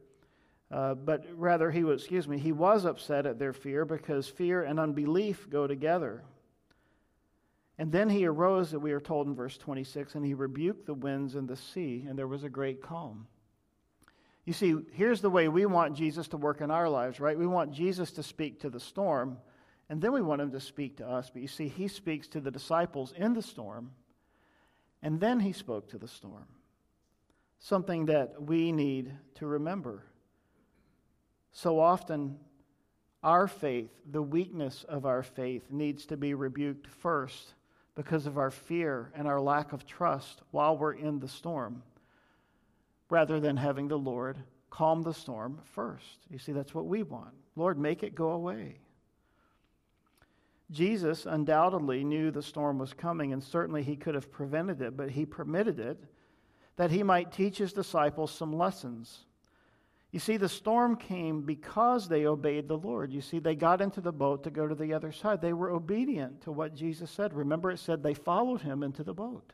uh, 0.71 0.93
but 0.93 1.25
rather 1.35 1.71
he 1.71 1.83
was, 1.83 2.01
excuse 2.01 2.27
me, 2.27 2.37
he 2.37 2.51
was 2.51 2.85
upset 2.85 3.25
at 3.25 3.39
their 3.39 3.53
fear 3.53 3.83
because 3.83 4.27
fear 4.27 4.63
and 4.63 4.79
unbelief 4.79 5.49
go 5.49 5.65
together. 5.65 6.23
And 7.79 7.91
then 7.91 8.09
he 8.09 8.25
arose, 8.25 8.71
that 8.71 8.79
we 8.79 8.91
are 8.91 8.99
told 8.99 9.27
in 9.27 9.35
verse 9.35 9.57
26, 9.57 10.15
and 10.15 10.25
he 10.25 10.33
rebuked 10.33 10.87
the 10.87 10.95
winds 10.95 11.35
and 11.35 11.47
the 11.47 11.55
sea, 11.55 12.05
and 12.07 12.17
there 12.17 12.27
was 12.27 12.43
a 12.43 12.49
great 12.49 12.81
calm. 12.81 13.27
You 14.45 14.53
see, 14.53 14.75
here's 14.93 15.21
the 15.21 15.29
way 15.29 15.47
we 15.47 15.65
want 15.65 15.95
Jesus 15.95 16.29
to 16.29 16.37
work 16.37 16.61
in 16.61 16.71
our 16.71 16.89
lives, 16.89 17.19
right? 17.19 17.37
We 17.37 17.45
want 17.45 17.73
Jesus 17.73 18.11
to 18.13 18.23
speak 18.23 18.61
to 18.61 18.69
the 18.69 18.79
storm, 18.79 19.37
and 19.89 20.01
then 20.01 20.11
we 20.11 20.21
want 20.21 20.41
him 20.41 20.51
to 20.51 20.59
speak 20.59 20.97
to 20.97 21.07
us. 21.07 21.29
But 21.29 21.41
you 21.41 21.47
see, 21.47 21.67
he 21.67 21.87
speaks 21.87 22.27
to 22.29 22.39
the 22.39 22.49
disciples 22.49 23.13
in 23.15 23.33
the 23.33 23.41
storm, 23.41 23.91
and 25.03 25.19
then 25.19 25.39
he 25.39 25.51
spoke 25.51 25.89
to 25.89 25.99
the 25.99 26.07
storm. 26.07 26.47
Something 27.59 28.05
that 28.07 28.41
we 28.41 28.71
need 28.71 29.11
to 29.35 29.45
remember. 29.45 30.03
So 31.51 31.79
often, 31.79 32.39
our 33.21 33.47
faith, 33.47 33.91
the 34.09 34.21
weakness 34.21 34.83
of 34.87 35.05
our 35.05 35.23
faith, 35.23 35.69
needs 35.69 36.05
to 36.07 36.17
be 36.17 36.33
rebuked 36.33 36.87
first 36.87 37.53
because 37.97 38.27
of 38.27 38.37
our 38.37 38.51
fear 38.51 39.11
and 39.15 39.27
our 39.27 39.41
lack 39.41 39.73
of 39.73 39.83
trust 39.87 40.43
while 40.51 40.77
we're 40.77 40.93
in 40.93 41.19
the 41.19 41.27
storm, 41.27 41.81
rather 43.09 43.39
than 43.39 43.57
having 43.57 43.87
the 43.87 43.97
Lord 43.97 44.37
calm 44.69 45.01
the 45.01 45.15
storm 45.15 45.59
first. 45.73 46.19
You 46.29 46.37
see, 46.37 46.51
that's 46.51 46.75
what 46.75 46.85
we 46.85 47.01
want. 47.01 47.33
Lord, 47.55 47.79
make 47.79 48.03
it 48.03 48.13
go 48.13 48.29
away. 48.29 48.77
Jesus 50.69 51.25
undoubtedly 51.25 52.03
knew 52.03 52.29
the 52.29 52.43
storm 52.43 52.77
was 52.77 52.93
coming, 52.93 53.33
and 53.33 53.43
certainly 53.43 53.81
he 53.81 53.95
could 53.95 54.13
have 54.13 54.31
prevented 54.31 54.79
it, 54.79 54.95
but 54.95 55.09
he 55.09 55.25
permitted 55.25 55.79
it 55.79 55.97
that 56.75 56.91
he 56.91 57.01
might 57.01 57.31
teach 57.31 57.57
his 57.57 57.73
disciples 57.73 58.29
some 58.29 58.55
lessons. 58.55 59.25
You 60.17 60.19
see, 60.19 60.37
the 60.37 60.49
storm 60.49 60.95
came 60.95 61.43
because 61.43 62.07
they 62.07 62.25
obeyed 62.25 62.67
the 62.67 62.75
Lord. 62.75 63.13
You 63.13 63.21
see, 63.21 63.37
they 63.37 63.53
got 63.53 63.81
into 63.81 64.01
the 64.01 64.11
boat 64.11 64.45
to 64.45 64.49
go 64.49 64.65
to 64.67 64.73
the 64.73 64.95
other 64.95 65.11
side. 65.11 65.41
They 65.41 65.53
were 65.53 65.69
obedient 65.69 66.41
to 66.41 66.51
what 66.51 66.73
Jesus 66.73 67.11
said. 67.11 67.35
Remember, 67.35 67.69
it 67.69 67.77
said 67.77 68.01
they 68.01 68.15
followed 68.15 68.61
him 68.61 68.81
into 68.81 69.03
the 69.03 69.13
boat. 69.13 69.53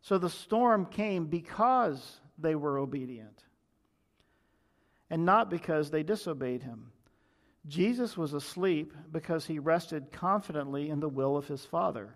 So 0.00 0.16
the 0.16 0.30
storm 0.30 0.86
came 0.86 1.26
because 1.26 2.18
they 2.38 2.54
were 2.54 2.78
obedient 2.78 3.44
and 5.10 5.26
not 5.26 5.50
because 5.50 5.90
they 5.90 6.02
disobeyed 6.02 6.62
him. 6.62 6.90
Jesus 7.66 8.16
was 8.16 8.32
asleep 8.32 8.94
because 9.12 9.44
he 9.44 9.58
rested 9.58 10.10
confidently 10.10 10.88
in 10.88 11.00
the 11.00 11.10
will 11.10 11.36
of 11.36 11.46
his 11.46 11.66
Father. 11.66 12.14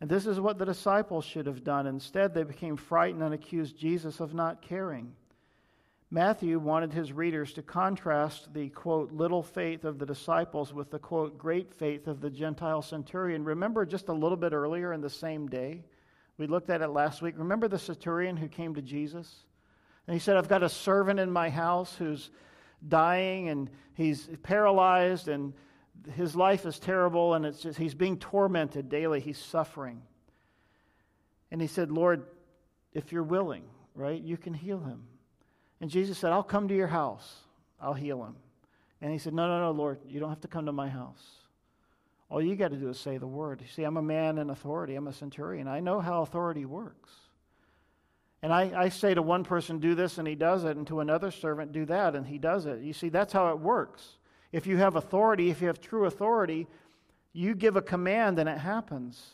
And 0.00 0.08
this 0.08 0.24
is 0.24 0.40
what 0.40 0.56
the 0.56 0.64
disciples 0.64 1.26
should 1.26 1.44
have 1.44 1.64
done. 1.64 1.86
Instead, 1.86 2.32
they 2.32 2.44
became 2.44 2.78
frightened 2.78 3.22
and 3.22 3.34
accused 3.34 3.76
Jesus 3.76 4.20
of 4.20 4.32
not 4.32 4.62
caring. 4.62 5.12
Matthew 6.10 6.60
wanted 6.60 6.92
his 6.92 7.12
readers 7.12 7.52
to 7.54 7.62
contrast 7.62 8.54
the, 8.54 8.68
quote, 8.68 9.10
little 9.10 9.42
faith 9.42 9.84
of 9.84 9.98
the 9.98 10.06
disciples 10.06 10.72
with 10.72 10.90
the, 10.90 11.00
quote, 11.00 11.36
great 11.36 11.74
faith 11.74 12.06
of 12.06 12.20
the 12.20 12.30
Gentile 12.30 12.80
centurion. 12.80 13.44
Remember 13.44 13.84
just 13.84 14.08
a 14.08 14.12
little 14.12 14.36
bit 14.36 14.52
earlier 14.52 14.92
in 14.92 15.00
the 15.00 15.10
same 15.10 15.48
day? 15.48 15.82
We 16.38 16.46
looked 16.46 16.70
at 16.70 16.80
it 16.80 16.88
last 16.88 17.22
week. 17.22 17.34
Remember 17.36 17.66
the 17.66 17.78
centurion 17.78 18.36
who 18.36 18.46
came 18.46 18.74
to 18.76 18.82
Jesus? 18.82 19.44
And 20.06 20.14
he 20.14 20.20
said, 20.20 20.36
I've 20.36 20.48
got 20.48 20.62
a 20.62 20.68
servant 20.68 21.18
in 21.18 21.30
my 21.30 21.50
house 21.50 21.96
who's 21.96 22.30
dying 22.86 23.48
and 23.48 23.68
he's 23.94 24.28
paralyzed 24.44 25.26
and 25.26 25.54
his 26.12 26.36
life 26.36 26.66
is 26.66 26.78
terrible 26.78 27.34
and 27.34 27.44
it's 27.44 27.62
just, 27.62 27.78
he's 27.78 27.94
being 27.94 28.18
tormented 28.18 28.88
daily. 28.88 29.18
He's 29.18 29.38
suffering. 29.38 30.02
And 31.50 31.60
he 31.60 31.66
said, 31.66 31.90
Lord, 31.90 32.26
if 32.92 33.10
you're 33.10 33.24
willing, 33.24 33.64
right, 33.96 34.22
you 34.22 34.36
can 34.36 34.54
heal 34.54 34.78
him. 34.78 35.02
And 35.80 35.90
Jesus 35.90 36.18
said, 36.18 36.32
I'll 36.32 36.42
come 36.42 36.68
to 36.68 36.74
your 36.74 36.86
house. 36.86 37.34
I'll 37.80 37.94
heal 37.94 38.24
him. 38.24 38.36
And 39.02 39.12
he 39.12 39.18
said, 39.18 39.34
No, 39.34 39.46
no, 39.46 39.60
no, 39.60 39.70
Lord, 39.72 39.98
you 40.08 40.20
don't 40.20 40.30
have 40.30 40.40
to 40.40 40.48
come 40.48 40.66
to 40.66 40.72
my 40.72 40.88
house. 40.88 41.22
All 42.28 42.42
you 42.42 42.56
got 42.56 42.70
to 42.70 42.76
do 42.76 42.88
is 42.88 42.98
say 42.98 43.18
the 43.18 43.26
word. 43.26 43.60
You 43.60 43.68
see, 43.68 43.84
I'm 43.84 43.96
a 43.96 44.02
man 44.02 44.38
in 44.38 44.50
authority, 44.50 44.94
I'm 44.94 45.06
a 45.06 45.12
centurion. 45.12 45.68
I 45.68 45.80
know 45.80 46.00
how 46.00 46.22
authority 46.22 46.64
works. 46.64 47.10
And 48.42 48.52
I, 48.52 48.72
I 48.76 48.88
say 48.90 49.14
to 49.14 49.22
one 49.22 49.44
person, 49.44 49.78
do 49.78 49.94
this, 49.94 50.18
and 50.18 50.28
he 50.28 50.34
does 50.34 50.64
it, 50.64 50.76
and 50.76 50.86
to 50.88 51.00
another 51.00 51.30
servant, 51.30 51.72
do 51.72 51.84
that, 51.86 52.14
and 52.14 52.26
he 52.26 52.38
does 52.38 52.66
it. 52.66 52.80
You 52.80 52.92
see, 52.92 53.08
that's 53.08 53.32
how 53.32 53.50
it 53.50 53.58
works. 53.58 54.18
If 54.52 54.66
you 54.66 54.76
have 54.76 54.96
authority, 54.96 55.50
if 55.50 55.60
you 55.60 55.68
have 55.68 55.80
true 55.80 56.04
authority, 56.04 56.66
you 57.32 57.54
give 57.54 57.76
a 57.76 57.82
command 57.82 58.38
and 58.38 58.48
it 58.48 58.58
happens. 58.58 59.30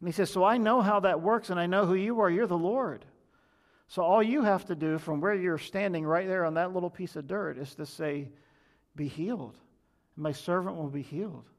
And 0.00 0.08
he 0.08 0.12
says, 0.12 0.30
So 0.30 0.44
I 0.44 0.56
know 0.56 0.82
how 0.82 1.00
that 1.00 1.20
works, 1.20 1.50
and 1.50 1.60
I 1.60 1.66
know 1.66 1.86
who 1.86 1.94
you 1.94 2.20
are. 2.20 2.30
You're 2.30 2.46
the 2.46 2.56
Lord. 2.56 3.04
So 3.90 4.02
all 4.02 4.22
you 4.22 4.42
have 4.42 4.66
to 4.66 4.76
do 4.76 4.98
from 4.98 5.20
where 5.20 5.34
you're 5.34 5.58
standing 5.58 6.06
right 6.06 6.28
there 6.28 6.44
on 6.44 6.54
that 6.54 6.72
little 6.72 6.88
piece 6.88 7.16
of 7.16 7.26
dirt 7.26 7.58
is 7.58 7.74
to 7.74 7.84
say, 7.84 8.28
Be 8.94 9.08
healed. 9.08 9.56
My 10.14 10.30
servant 10.30 10.76
will 10.76 10.90
be 10.90 11.02
healed. 11.02 11.50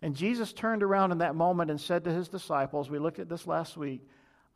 And 0.00 0.16
Jesus 0.16 0.54
turned 0.54 0.82
around 0.82 1.12
in 1.12 1.18
that 1.18 1.34
moment 1.34 1.70
and 1.70 1.78
said 1.78 2.04
to 2.04 2.10
his 2.10 2.28
disciples, 2.28 2.88
we 2.88 2.98
looked 2.98 3.18
at 3.18 3.28
this 3.28 3.46
last 3.46 3.76
week, 3.76 4.00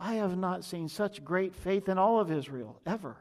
I 0.00 0.14
have 0.14 0.38
not 0.38 0.64
seen 0.64 0.88
such 0.88 1.22
great 1.22 1.54
faith 1.54 1.90
in 1.90 1.98
all 1.98 2.18
of 2.18 2.32
Israel, 2.32 2.80
ever. 2.86 3.18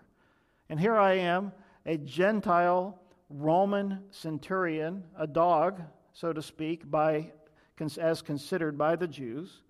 And 0.69 0.79
here 0.79 0.95
I 0.95 1.15
am, 1.15 1.51
a 1.85 1.97
Gentile 1.97 2.97
Roman 3.29 3.99
centurion, 4.11 5.03
a 5.17 5.27
dog, 5.27 5.81
so 6.13 6.31
to 6.31 6.41
speak, 6.41 6.89
by, 6.89 7.33
as 7.99 8.21
considered 8.21 8.77
by 8.77 8.95
the 8.95 9.07
Jews. 9.07 9.63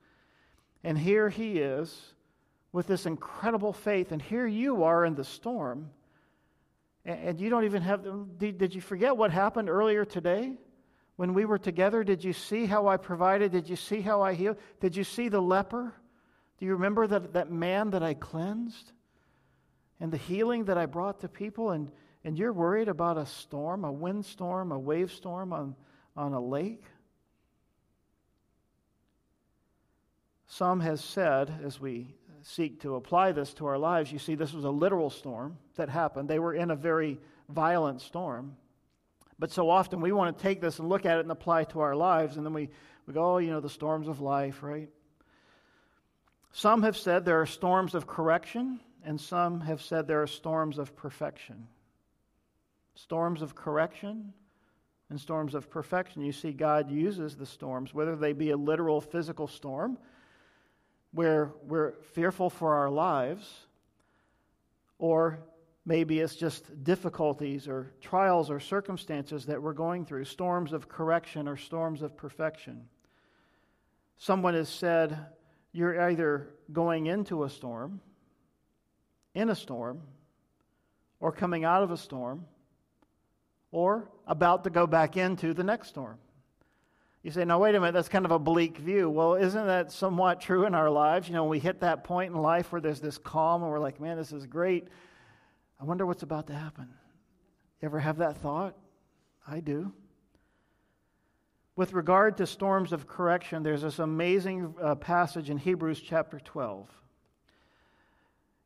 And 0.83 0.95
here 0.95 1.29
he 1.29 1.57
is 1.57 2.13
with 2.71 2.87
this 2.87 3.05
incredible 3.05 3.73
faith. 3.73 4.11
And 4.11 4.21
here 4.21 4.47
you 4.47 4.83
are 4.83 5.05
in 5.05 5.15
the 5.15 5.23
storm. 5.23 5.89
And 7.03 7.39
you 7.39 7.49
don't 7.49 7.65
even 7.65 7.81
have. 7.81 8.05
Did 8.37 8.75
you 8.75 8.81
forget 8.81 9.17
what 9.17 9.31
happened 9.31 9.69
earlier 9.69 10.05
today? 10.05 10.53
When 11.15 11.33
we 11.33 11.45
were 11.45 11.57
together, 11.57 12.03
did 12.03 12.23
you 12.23 12.33
see 12.33 12.65
how 12.65 12.87
I 12.87 12.97
provided? 12.97 13.51
Did 13.51 13.69
you 13.69 13.75
see 13.75 14.01
how 14.01 14.21
I 14.21 14.33
healed? 14.33 14.57
Did 14.79 14.95
you 14.95 15.03
see 15.03 15.27
the 15.27 15.41
leper? 15.41 15.93
Do 16.57 16.65
you 16.65 16.73
remember 16.73 17.07
that, 17.07 17.33
that 17.33 17.51
man 17.51 17.89
that 17.91 18.03
I 18.03 18.13
cleansed? 18.13 18.91
And 19.99 20.11
the 20.11 20.17
healing 20.17 20.65
that 20.65 20.77
I 20.77 20.85
brought 20.85 21.19
to 21.21 21.27
people? 21.27 21.71
And, 21.71 21.91
and 22.23 22.37
you're 22.37 22.53
worried 22.53 22.87
about 22.87 23.17
a 23.17 23.25
storm, 23.25 23.83
a 23.83 23.91
windstorm, 23.91 24.71
a 24.71 24.79
wave 24.79 25.11
storm 25.11 25.53
on, 25.53 25.75
on 26.15 26.33
a 26.33 26.41
lake? 26.41 26.83
Some 30.47 30.81
has 30.81 31.03
said, 31.03 31.51
as 31.63 31.79
we 31.79 32.15
seek 32.43 32.81
to 32.81 32.95
apply 32.95 33.31
this 33.31 33.53
to 33.55 33.65
our 33.67 33.77
lives, 33.77 34.11
you 34.11 34.19
see, 34.19 34.35
this 34.35 34.53
was 34.53 34.65
a 34.65 34.69
literal 34.69 35.09
storm 35.09 35.57
that 35.75 35.89
happened. 35.89 36.29
They 36.29 36.39
were 36.39 36.53
in 36.53 36.71
a 36.71 36.75
very 36.75 37.19
violent 37.49 38.01
storm. 38.01 38.55
But 39.39 39.51
so 39.51 39.69
often 39.69 40.01
we 40.01 40.11
want 40.11 40.37
to 40.37 40.43
take 40.43 40.61
this 40.61 40.79
and 40.79 40.89
look 40.89 41.05
at 41.05 41.17
it 41.17 41.21
and 41.21 41.31
apply 41.31 41.61
it 41.61 41.69
to 41.71 41.79
our 41.79 41.95
lives, 41.95 42.37
and 42.37 42.45
then 42.45 42.53
we, 42.53 42.69
we 43.07 43.13
go, 43.13 43.35
oh, 43.35 43.37
you 43.39 43.51
know, 43.51 43.59
the 43.59 43.69
storms 43.69 44.07
of 44.07 44.21
life, 44.21 44.61
right? 44.61 44.89
Some 46.51 46.83
have 46.83 46.97
said 46.97 47.25
there 47.25 47.41
are 47.41 47.45
storms 47.45 47.95
of 47.95 48.07
correction, 48.07 48.79
and 49.03 49.19
some 49.19 49.61
have 49.61 49.81
said 49.81 50.07
there 50.07 50.21
are 50.21 50.27
storms 50.27 50.77
of 50.77 50.95
perfection. 50.95 51.67
Storms 52.95 53.41
of 53.41 53.55
correction 53.55 54.33
and 55.09 55.19
storms 55.19 55.55
of 55.55 55.69
perfection. 55.69 56.21
You 56.21 56.31
see, 56.31 56.51
God 56.51 56.89
uses 56.89 57.35
the 57.35 57.45
storms, 57.45 57.93
whether 57.93 58.15
they 58.15 58.33
be 58.33 58.51
a 58.51 58.57
literal 58.57 59.01
physical 59.01 59.47
storm, 59.47 59.97
where 61.13 61.51
we're 61.63 61.93
fearful 62.13 62.49
for 62.49 62.75
our 62.75 62.89
lives, 62.89 63.67
or 64.97 65.39
maybe 65.85 66.19
it's 66.19 66.35
just 66.35 66.83
difficulties 66.83 67.67
or 67.67 67.91
trials 68.01 68.49
or 68.49 68.59
circumstances 68.59 69.45
that 69.47 69.61
we're 69.61 69.73
going 69.73 70.05
through, 70.05 70.23
storms 70.25 70.73
of 70.73 70.87
correction 70.87 71.47
or 71.47 71.57
storms 71.57 72.01
of 72.01 72.15
perfection. 72.15 72.85
Someone 74.17 74.53
has 74.53 74.69
said, 74.69 75.17
you're 75.71 75.99
either 76.09 76.49
going 76.71 77.07
into 77.07 77.43
a 77.43 77.49
storm, 77.49 78.01
in 79.33 79.49
a 79.49 79.55
storm, 79.55 80.01
or 81.19 81.31
coming 81.31 81.63
out 81.63 81.83
of 81.83 81.91
a 81.91 81.97
storm, 81.97 82.45
or 83.71 84.09
about 84.27 84.63
to 84.65 84.69
go 84.69 84.85
back 84.85 85.17
into 85.17 85.53
the 85.53 85.63
next 85.63 85.87
storm. 85.87 86.17
You 87.23 87.29
say, 87.29 87.45
now, 87.45 87.59
wait 87.59 87.75
a 87.75 87.79
minute, 87.79 87.93
that's 87.93 88.09
kind 88.09 88.25
of 88.25 88.31
a 88.31 88.39
bleak 88.39 88.77
view. 88.77 89.07
Well, 89.09 89.35
isn't 89.35 89.67
that 89.67 89.91
somewhat 89.91 90.41
true 90.41 90.65
in 90.65 90.73
our 90.73 90.89
lives? 90.89 91.27
You 91.27 91.35
know, 91.35 91.45
we 91.45 91.59
hit 91.59 91.81
that 91.81 92.03
point 92.03 92.33
in 92.33 92.41
life 92.41 92.71
where 92.71 92.81
there's 92.81 92.99
this 92.99 93.19
calm 93.19 93.61
and 93.61 93.71
we're 93.71 93.79
like, 93.79 93.99
man, 93.99 94.17
this 94.17 94.31
is 94.31 94.47
great. 94.47 94.87
I 95.79 95.83
wonder 95.83 96.05
what's 96.05 96.23
about 96.23 96.47
to 96.47 96.53
happen. 96.53 96.89
You 97.79 97.85
ever 97.85 97.99
have 97.99 98.17
that 98.17 98.37
thought? 98.37 98.75
I 99.47 99.59
do. 99.59 99.93
With 101.75 101.93
regard 101.93 102.37
to 102.37 102.47
storms 102.47 102.91
of 102.91 103.07
correction, 103.07 103.61
there's 103.61 103.83
this 103.83 103.99
amazing 103.99 104.73
uh, 104.81 104.95
passage 104.95 105.49
in 105.49 105.57
Hebrews 105.57 106.01
chapter 106.01 106.39
12. 106.39 106.89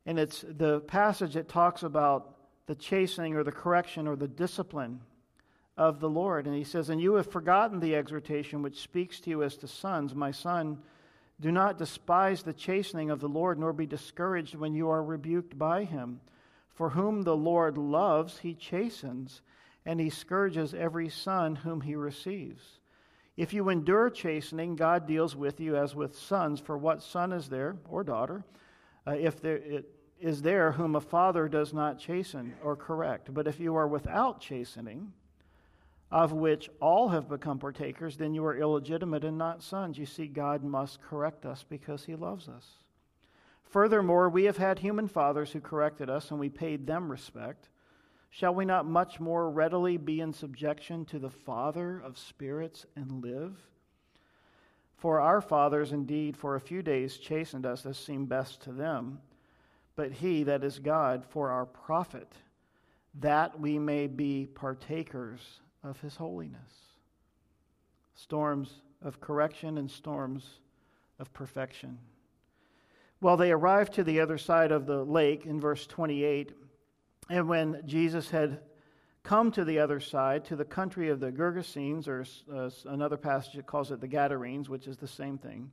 And 0.06 0.18
it's 0.18 0.46
the 0.48 0.80
passage 0.82 1.34
that 1.34 1.50
talks 1.50 1.84
about 1.84 2.36
the 2.68 2.76
chastening 2.76 3.36
or 3.36 3.44
the 3.44 3.52
correction 3.52 4.08
or 4.08 4.16
the 4.16 4.28
discipline 4.28 5.02
of 5.78 6.00
the 6.00 6.10
Lord. 6.10 6.48
And 6.48 6.56
he 6.56 6.64
says, 6.64 6.90
And 6.90 7.02
you 7.02 7.16
have 7.16 7.32
forgotten 7.32 7.80
the 7.80 7.96
exhortation 7.96 8.62
which 8.62 8.82
speaks 8.82 9.20
to 9.22 9.30
you 9.30 9.44
as 9.44 9.58
to 9.58 9.68
sons. 9.68 10.16
My 10.16 10.32
son, 10.32 10.80
do 11.40 11.52
not 11.52 11.78
despise 11.78 12.44
the 12.44 12.54
chastening 12.54 13.10
of 13.10 13.20
the 13.20 13.28
Lord, 13.28 13.60
nor 13.60 13.74
be 13.74 13.86
discouraged 13.86 14.56
when 14.56 14.74
you 14.74 14.90
are 14.90 15.04
rebuked 15.04 15.58
by 15.58 15.84
him. 15.84 16.22
For 16.70 16.90
whom 16.90 17.24
the 17.24 17.36
Lord 17.36 17.78
loves, 17.78 18.40
he 18.40 18.54
chastens, 18.54 19.42
and 19.86 20.00
he 20.00 20.10
scourges 20.10 20.74
every 20.74 21.10
son 21.10 21.56
whom 21.56 21.82
he 21.82 21.96
receives. 21.96 22.80
If 23.38 23.54
you 23.54 23.68
endure 23.68 24.10
chastening, 24.10 24.78
God 24.78 25.08
deals 25.08 25.36
with 25.36 25.60
you 25.60 25.76
as 25.76 25.94
with 25.94 26.18
sons. 26.18 26.62
For 26.62 26.78
what 26.78 27.04
son 27.04 27.34
is 27.34 27.50
there, 27.50 27.76
or 27.90 28.04
daughter, 28.04 28.46
uh, 29.06 29.12
if, 29.12 29.42
there, 29.42 29.62
is 30.20 30.42
there 30.42 30.72
whom 30.72 30.96
a 30.96 31.02
father 31.02 31.50
does 31.50 31.74
not 31.74 32.00
chasten 32.00 32.54
or 32.64 32.78
correct. 32.78 33.34
But 33.34 33.48
if 33.48 33.60
you 33.60 33.76
are 33.76 33.88
without 33.88 34.40
chastening, 34.40 35.12
of 36.12 36.32
which 36.32 36.70
all 36.80 37.10
have 37.10 37.28
become 37.28 37.60
partakers, 37.60 38.18
then 38.18 38.34
you 38.34 38.46
are 38.46 38.58
illegitimate 38.58 39.24
and 39.24 39.38
not 39.38 39.64
sons. 39.64 39.98
You 39.98 40.06
see, 40.06 40.28
God 40.28 40.64
must 40.64 41.02
correct 41.02 41.46
us 41.46 41.66
because 41.68 42.06
he 42.06 42.16
loves 42.16 42.48
us. 42.48 42.66
Furthermore, 43.64 44.30
we 44.30 44.46
have 44.46 44.58
had 44.58 44.80
human 44.80 45.08
fathers 45.08 45.52
who 45.52 45.60
corrected 45.60 46.10
us, 46.10 46.32
and 46.32 46.40
we 46.40 46.50
paid 46.50 46.86
them 46.86 47.12
respect. 47.12 47.70
Shall 48.30 48.54
we 48.54 48.66
not 48.66 48.86
much 48.86 49.20
more 49.20 49.50
readily 49.50 49.98
be 49.98 50.22
in 50.22 50.32
subjection 50.32 51.06
to 51.06 51.20
the 51.20 51.30
Father 51.30 52.00
of 52.00 52.18
spirits 52.18 52.86
and 52.96 53.24
live? 53.24 53.58
For 54.98 55.20
our 55.20 55.42
fathers 55.42 55.92
indeed 55.92 56.38
for 56.38 56.56
a 56.56 56.62
few 56.62 56.82
days 56.82 57.18
chastened 57.18 57.66
us 57.66 57.86
as 57.86 57.98
seemed 57.98 58.30
best 58.30 58.62
to 58.64 58.72
them, 58.72 59.20
but 59.96 60.12
he, 60.12 60.44
that 60.44 60.64
is 60.64 60.80
God, 60.80 61.26
for 61.26 61.50
our 61.50 61.66
profit, 61.66 62.32
that 63.16 63.60
we 63.60 63.80
may 63.80 64.08
be 64.08 64.46
partakers 64.46 65.62
of 65.86 66.00
his 66.02 66.16
holiness. 66.16 66.74
Storms 68.16 68.82
of 69.04 69.22
correction 69.22 69.78
and 69.78 69.90
storms 69.90 70.60
of 71.20 71.32
perfection. 71.34 71.98
Well, 73.22 73.38
they 73.38 73.52
arrived 73.52 73.94
to 73.94 74.04
the 74.04 74.20
other 74.20 74.38
side 74.38 74.72
of 74.72 74.86
the 74.86 75.04
lake 75.04 75.46
in 75.46 75.62
verse 75.62 75.88
28, 75.88 76.54
and 77.30 77.48
when 77.48 77.82
Jesus 77.86 78.30
had 78.30 78.60
come 79.24 79.52
to 79.52 79.64
the 79.64 79.80
other 79.80 80.00
side, 80.00 80.46
to 80.46 80.56
the 80.56 80.66
country 80.66 81.10
of 81.10 81.20
the 81.20 81.32
Gergesenes, 81.32 82.08
or 82.08 82.26
uh, 82.54 82.70
another 82.92 83.18
passage 83.18 83.54
that 83.54 83.66
calls 83.66 83.92
it 83.92 84.02
the 84.02 84.08
Gadarenes, 84.08 84.70
which 84.70 84.88
is 84.88 84.98
the 84.98 85.08
same 85.08 85.38
thing, 85.38 85.72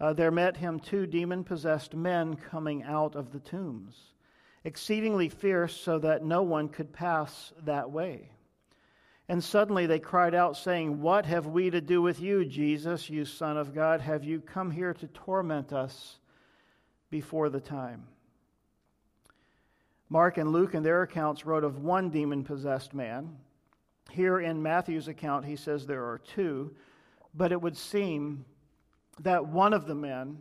uh, 0.00 0.12
there 0.12 0.30
met 0.30 0.56
him 0.56 0.80
two 0.80 1.06
demon 1.06 1.44
possessed 1.44 1.94
men 1.94 2.34
coming 2.34 2.82
out 2.82 3.14
of 3.14 3.32
the 3.32 3.38
tombs, 3.38 3.96
exceedingly 4.64 5.28
fierce, 5.28 5.74
so 5.74 5.98
that 6.00 6.24
no 6.24 6.42
one 6.42 6.68
could 6.68 6.92
pass 6.92 7.52
that 7.64 7.90
way. 7.90 8.31
And 9.28 9.42
suddenly 9.42 9.86
they 9.86 9.98
cried 9.98 10.34
out, 10.34 10.56
saying, 10.56 11.00
What 11.00 11.26
have 11.26 11.46
we 11.46 11.70
to 11.70 11.80
do 11.80 12.02
with 12.02 12.20
you, 12.20 12.44
Jesus, 12.44 13.08
you 13.08 13.24
Son 13.24 13.56
of 13.56 13.74
God? 13.74 14.00
Have 14.00 14.24
you 14.24 14.40
come 14.40 14.70
here 14.70 14.92
to 14.94 15.06
torment 15.08 15.72
us 15.72 16.18
before 17.10 17.48
the 17.48 17.60
time? 17.60 18.04
Mark 20.08 20.36
and 20.36 20.52
Luke, 20.52 20.74
in 20.74 20.82
their 20.82 21.02
accounts, 21.02 21.46
wrote 21.46 21.64
of 21.64 21.78
one 21.78 22.10
demon 22.10 22.44
possessed 22.44 22.92
man. 22.92 23.36
Here 24.10 24.40
in 24.40 24.62
Matthew's 24.62 25.08
account, 25.08 25.46
he 25.46 25.56
says 25.56 25.86
there 25.86 26.04
are 26.04 26.18
two, 26.18 26.74
but 27.34 27.52
it 27.52 27.62
would 27.62 27.76
seem 27.76 28.44
that 29.20 29.46
one 29.46 29.72
of 29.72 29.86
the 29.86 29.94
men 29.94 30.38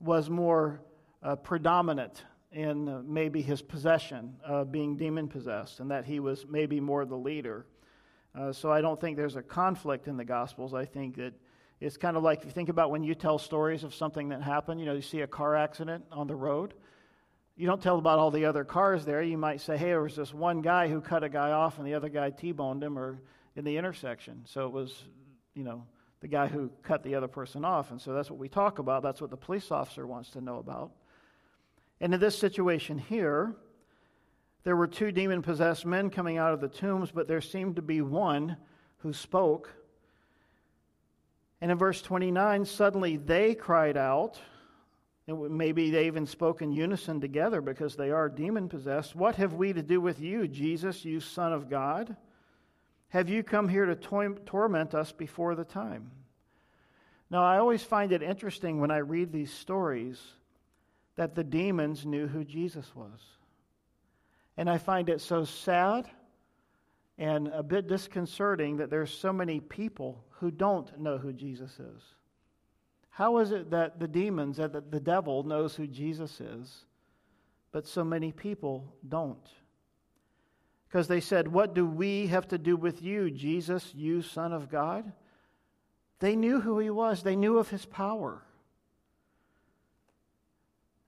was 0.00 0.28
more 0.28 0.82
uh, 1.22 1.36
predominant 1.36 2.24
in 2.52 2.88
uh, 2.88 3.00
maybe 3.04 3.40
his 3.40 3.62
possession 3.62 4.36
of 4.44 4.70
being 4.72 4.96
demon 4.96 5.28
possessed, 5.28 5.80
and 5.80 5.90
that 5.90 6.04
he 6.04 6.20
was 6.20 6.44
maybe 6.48 6.80
more 6.80 7.04
the 7.04 7.16
leader. 7.16 7.64
Uh, 8.38 8.52
so 8.52 8.70
I 8.70 8.80
don't 8.80 9.00
think 9.00 9.16
there's 9.16 9.34
a 9.34 9.42
conflict 9.42 10.06
in 10.06 10.16
the 10.16 10.24
Gospels. 10.24 10.72
I 10.72 10.84
think 10.84 11.16
that 11.16 11.32
it's 11.80 11.96
kind 11.96 12.16
of 12.16 12.22
like 12.22 12.40
if 12.40 12.44
you 12.44 12.50
think 12.52 12.68
about 12.68 12.90
when 12.92 13.02
you 13.02 13.16
tell 13.16 13.36
stories 13.36 13.82
of 13.82 13.92
something 13.92 14.28
that 14.28 14.42
happened, 14.42 14.78
you 14.78 14.86
know, 14.86 14.94
you 14.94 15.02
see 15.02 15.22
a 15.22 15.26
car 15.26 15.56
accident 15.56 16.04
on 16.12 16.28
the 16.28 16.36
road. 16.36 16.74
You 17.56 17.66
don't 17.66 17.82
tell 17.82 17.98
about 17.98 18.20
all 18.20 18.30
the 18.30 18.44
other 18.44 18.62
cars 18.62 19.04
there. 19.04 19.22
You 19.22 19.38
might 19.38 19.60
say, 19.60 19.76
hey, 19.76 19.86
there 19.86 20.02
was 20.02 20.14
this 20.14 20.32
one 20.32 20.62
guy 20.62 20.86
who 20.86 21.00
cut 21.00 21.24
a 21.24 21.28
guy 21.28 21.50
off 21.50 21.78
and 21.78 21.86
the 21.86 21.94
other 21.94 22.08
guy 22.08 22.30
T 22.30 22.52
boned 22.52 22.84
him 22.84 22.96
or 22.96 23.20
in 23.56 23.64
the 23.64 23.76
intersection. 23.76 24.42
So 24.44 24.66
it 24.66 24.72
was, 24.72 25.02
you 25.54 25.64
know, 25.64 25.84
the 26.20 26.28
guy 26.28 26.46
who 26.46 26.70
cut 26.84 27.02
the 27.02 27.16
other 27.16 27.26
person 27.26 27.64
off. 27.64 27.90
And 27.90 28.00
so 28.00 28.12
that's 28.12 28.30
what 28.30 28.38
we 28.38 28.48
talk 28.48 28.78
about. 28.78 29.02
That's 29.02 29.20
what 29.20 29.30
the 29.30 29.36
police 29.36 29.72
officer 29.72 30.06
wants 30.06 30.30
to 30.30 30.40
know 30.40 30.58
about. 30.58 30.92
And 32.00 32.14
in 32.14 32.20
this 32.20 32.38
situation 32.38 32.98
here, 32.98 33.56
there 34.68 34.76
were 34.76 34.86
two 34.86 35.10
demon 35.10 35.40
possessed 35.40 35.86
men 35.86 36.10
coming 36.10 36.36
out 36.36 36.52
of 36.52 36.60
the 36.60 36.68
tombs, 36.68 37.10
but 37.10 37.26
there 37.26 37.40
seemed 37.40 37.76
to 37.76 37.80
be 37.80 38.02
one 38.02 38.54
who 38.98 39.14
spoke. 39.14 39.70
And 41.62 41.70
in 41.70 41.78
verse 41.78 42.02
29, 42.02 42.66
suddenly 42.66 43.16
they 43.16 43.54
cried 43.54 43.96
out. 43.96 44.38
And 45.26 45.56
maybe 45.56 45.90
they 45.90 46.06
even 46.06 46.26
spoke 46.26 46.60
in 46.60 46.70
unison 46.70 47.18
together 47.18 47.62
because 47.62 47.96
they 47.96 48.10
are 48.10 48.28
demon 48.28 48.68
possessed. 48.68 49.16
What 49.16 49.36
have 49.36 49.54
we 49.54 49.72
to 49.72 49.80
do 49.82 50.02
with 50.02 50.20
you, 50.20 50.46
Jesus, 50.46 51.02
you 51.02 51.18
Son 51.18 51.54
of 51.54 51.70
God? 51.70 52.14
Have 53.08 53.30
you 53.30 53.42
come 53.42 53.70
here 53.70 53.86
to 53.86 53.96
to- 53.96 54.38
torment 54.44 54.94
us 54.94 55.12
before 55.12 55.54
the 55.54 55.64
time? 55.64 56.10
Now, 57.30 57.42
I 57.42 57.56
always 57.56 57.82
find 57.82 58.12
it 58.12 58.22
interesting 58.22 58.80
when 58.80 58.90
I 58.90 58.98
read 58.98 59.32
these 59.32 59.50
stories 59.50 60.22
that 61.16 61.34
the 61.34 61.42
demons 61.42 62.04
knew 62.04 62.26
who 62.26 62.44
Jesus 62.44 62.94
was. 62.94 63.37
And 64.58 64.68
I 64.68 64.76
find 64.76 65.08
it 65.08 65.20
so 65.20 65.44
sad 65.44 66.10
and 67.16 67.46
a 67.48 67.62
bit 67.62 67.86
disconcerting 67.86 68.76
that 68.78 68.90
there's 68.90 69.16
so 69.16 69.32
many 69.32 69.60
people 69.60 70.24
who 70.30 70.50
don't 70.50 70.98
know 70.98 71.16
who 71.16 71.32
Jesus 71.32 71.78
is. 71.78 72.02
How 73.08 73.38
is 73.38 73.52
it 73.52 73.70
that 73.70 74.00
the 74.00 74.08
demons, 74.08 74.56
that 74.56 74.90
the 74.90 75.00
devil 75.00 75.44
knows 75.44 75.76
who 75.76 75.86
Jesus 75.86 76.40
is, 76.40 76.84
but 77.70 77.86
so 77.86 78.02
many 78.02 78.32
people 78.32 78.92
don't? 79.08 79.48
Because 80.88 81.06
they 81.06 81.20
said, 81.20 81.46
What 81.46 81.72
do 81.72 81.86
we 81.86 82.26
have 82.26 82.48
to 82.48 82.58
do 82.58 82.76
with 82.76 83.00
you, 83.00 83.30
Jesus, 83.30 83.92
you 83.94 84.22
Son 84.22 84.52
of 84.52 84.68
God? 84.68 85.12
They 86.18 86.34
knew 86.34 86.60
who 86.60 86.80
he 86.80 86.90
was, 86.90 87.22
they 87.22 87.36
knew 87.36 87.58
of 87.58 87.68
his 87.68 87.86
power. 87.86 88.42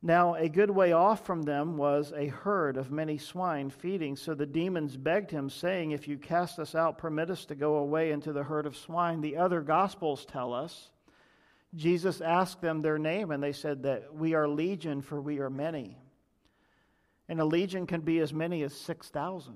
Now, 0.03 0.35
a 0.35 0.49
good 0.49 0.71
way 0.71 0.93
off 0.93 1.27
from 1.27 1.43
them 1.43 1.77
was 1.77 2.13
a 2.17 2.27
herd 2.27 2.79
of 2.79 2.91
many 2.91 3.19
swine 3.19 3.69
feeding. 3.69 4.17
So 4.17 4.35
the 4.35 4.47
demons 4.47 4.97
begged 4.97 5.31
him, 5.31 5.51
saying, 5.51 5.91
If 5.91 6.09
you 6.09 6.17
cast 6.17 6.59
us 6.59 6.75
out, 6.75 6.97
permit 6.97 7.31
us 7.31 7.45
to 7.47 7.55
go 7.55 7.77
away 7.77 8.11
into 8.11 8.33
the 8.33 8.43
herd 8.43 8.65
of 8.65 8.77
swine. 8.77 9.21
The 9.21 9.37
other 9.37 9.61
gospels 9.61 10.25
tell 10.25 10.55
us 10.55 10.91
Jesus 11.75 12.21
asked 12.21 12.61
them 12.61 12.81
their 12.81 12.99
name, 12.99 13.31
and 13.31 13.43
they 13.43 13.53
said 13.53 13.85
that 13.85 14.15
we 14.15 14.35
are 14.35 14.49
legion, 14.49 15.03
for 15.03 15.21
we 15.21 15.39
are 15.39 15.51
many. 15.51 15.99
And 17.29 17.41
a 17.41 17.45
legion 17.45 17.87
can 17.87 18.01
be 18.01 18.19
as 18.19 18.33
many 18.33 18.63
as 18.63 18.75
6,000 18.75 19.55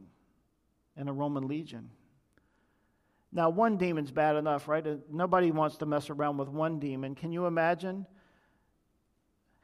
in 0.96 1.08
a 1.08 1.12
Roman 1.12 1.48
legion. 1.48 1.90
Now, 3.32 3.50
one 3.50 3.78
demon's 3.78 4.12
bad 4.12 4.36
enough, 4.36 4.68
right? 4.68 4.86
Nobody 5.10 5.50
wants 5.50 5.78
to 5.78 5.86
mess 5.86 6.08
around 6.08 6.36
with 6.36 6.48
one 6.48 6.78
demon. 6.78 7.16
Can 7.16 7.32
you 7.32 7.46
imagine? 7.46 8.06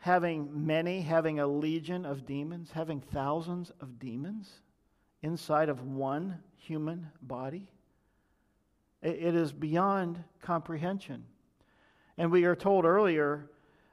Having 0.01 0.67
many, 0.67 1.03
having 1.03 1.41
a 1.41 1.47
legion 1.47 2.05
of 2.05 2.27
demons, 2.27 2.71
having 2.73 3.01
thousands 3.01 3.71
of 3.81 3.99
demons 3.99 4.51
inside 5.23 5.69
of 5.69 5.83
one 5.83 6.39
human 6.57 7.07
body? 7.23 7.69
It 9.03 9.35
is 9.35 9.53
beyond 9.53 10.23
comprehension. 10.43 11.25
And 12.19 12.31
we 12.31 12.45
are 12.45 12.57
told 12.57 12.85
earlier 12.85 13.51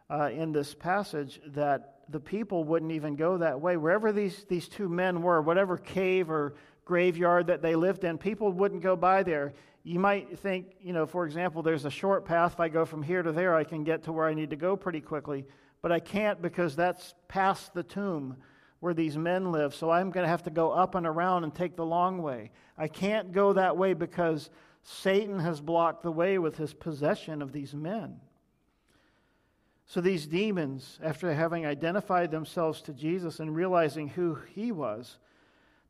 uh, 0.10 0.30
in 0.34 0.52
this 0.52 0.74
passage 0.74 1.40
that 1.48 2.00
the 2.10 2.20
people 2.20 2.64
wouldn't 2.64 2.92
even 2.92 3.16
go 3.16 3.38
that 3.38 3.60
way. 3.60 3.78
Wherever 3.78 4.12
these, 4.12 4.46
these 4.50 4.68
two 4.68 4.90
men 4.90 5.22
were, 5.22 5.42
whatever 5.42 5.78
cave 5.78 6.30
or 6.30 6.56
graveyard 6.86 7.48
that 7.48 7.62
they 7.62 7.76
lived 7.76 8.04
in, 8.06 8.18
people 8.18 8.52
wouldn't 8.52 8.82
go 8.82 8.96
by 8.96 9.24
there. 9.24 9.54
You 9.84 10.00
might 10.00 10.40
think, 10.40 10.76
you 10.82 10.94
know, 10.94 11.06
for 11.06 11.26
example, 11.26 11.62
there's 11.62 11.86
a 11.86 11.92
short 11.92 12.26
path. 12.26 12.54
If 12.54 12.60
I 12.60 12.70
go 12.70 12.86
from 12.86 13.04
here 13.04 13.24
to 13.24 13.32
there, 13.32 13.56
I 13.56 13.64
can 13.64 13.84
get 13.84 14.04
to 14.04 14.12
where 14.12 14.26
I 14.26 14.34
need 14.34 14.50
to 14.50 14.56
go 14.56 14.76
pretty 14.76 15.02
quickly 15.02 15.46
but 15.88 15.94
I 15.94 16.02
can't 16.02 16.42
because 16.42 16.76
that's 16.76 17.16
past 17.30 17.74
the 17.74 17.82
tomb 17.82 18.36
where 18.82 18.94
these 18.94 19.18
men 19.18 19.54
live. 19.54 19.74
So 19.74 19.90
I'm 19.90 20.12
going 20.12 20.26
to 20.26 20.30
have 20.30 20.44
to 20.44 20.50
go 20.50 20.72
up 20.72 20.96
and 20.96 21.08
around 21.08 21.46
and 21.46 21.56
take 21.56 21.78
the 21.78 21.86
long 21.86 22.22
way. 22.22 22.52
I 22.78 22.90
can't 22.90 23.32
go 23.32 23.54
that 23.54 23.78
way 23.78 23.94
because 23.94 24.50
Satan 24.84 25.40
has 25.40 25.62
blocked 25.62 26.04
the 26.04 26.12
way 26.12 26.40
with 26.40 26.58
his 26.58 26.74
possession 26.74 27.42
of 27.42 27.54
these 27.54 27.74
men. 27.74 28.20
So 29.86 30.02
these 30.02 30.28
demons, 30.28 31.00
after 31.02 31.34
having 31.34 31.66
identified 31.66 32.32
themselves 32.32 32.82
to 32.82 32.92
Jesus 32.92 33.40
and 33.40 33.56
realizing 33.56 34.10
who 34.10 34.38
he 34.56 34.74
was, 34.74 35.20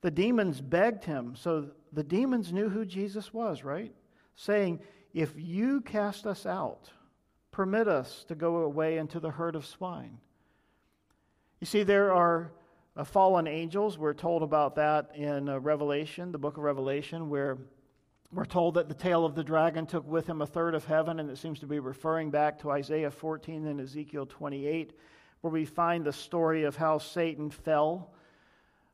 the 0.01 0.11
demons 0.11 0.61
begged 0.61 1.05
him. 1.05 1.35
So 1.35 1.71
the 1.91 2.03
demons 2.03 2.53
knew 2.53 2.69
who 2.69 2.85
Jesus 2.85 3.33
was, 3.33 3.63
right? 3.63 3.95
Saying, 4.35 4.79
If 5.15 5.33
you 5.37 5.81
cast 5.81 6.27
us 6.27 6.45
out, 6.45 6.91
permit 7.51 7.87
us 7.87 8.25
to 8.27 8.35
go 8.35 8.57
away 8.57 8.97
into 8.97 9.19
the 9.19 9.31
herd 9.31 9.55
of 9.55 9.65
swine. 9.65 10.17
You 11.59 11.65
see, 11.65 11.83
there 11.83 12.13
are 12.13 12.51
uh, 12.95 13.03
fallen 13.03 13.47
angels. 13.47 13.97
We're 13.97 14.13
told 14.13 14.43
about 14.43 14.75
that 14.75 15.11
in 15.15 15.49
uh, 15.49 15.59
Revelation, 15.59 16.31
the 16.31 16.37
book 16.37 16.57
of 16.57 16.63
Revelation, 16.63 17.29
where 17.29 17.57
we're 18.31 18.45
told 18.45 18.73
that 18.73 18.89
the 18.89 18.93
tail 18.93 19.25
of 19.25 19.35
the 19.35 19.43
dragon 19.43 19.85
took 19.85 20.05
with 20.07 20.27
him 20.27 20.41
a 20.41 20.45
third 20.45 20.75
of 20.75 20.85
heaven, 20.85 21.19
and 21.19 21.29
it 21.29 21.37
seems 21.37 21.59
to 21.61 21.67
be 21.67 21.79
referring 21.79 22.29
back 22.29 22.59
to 22.59 22.71
Isaiah 22.71 23.11
14 23.11 23.65
and 23.65 23.79
Ezekiel 23.79 24.25
28, 24.25 24.93
where 25.41 25.53
we 25.53 25.65
find 25.65 26.03
the 26.03 26.13
story 26.13 26.63
of 26.63 26.75
how 26.75 26.97
Satan 26.97 27.49
fell 27.49 28.11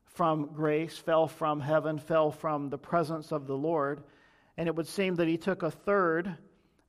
from 0.04 0.46
grace, 0.54 0.96
fell 0.96 1.26
from 1.26 1.60
heaven, 1.60 1.98
fell 1.98 2.30
from 2.30 2.70
the 2.70 2.78
presence 2.78 3.32
of 3.32 3.46
the 3.46 3.56
Lord. 3.56 4.04
And 4.56 4.68
it 4.68 4.76
would 4.76 4.86
seem 4.86 5.16
that 5.16 5.26
he 5.26 5.36
took 5.36 5.64
a 5.64 5.70
third 5.70 6.36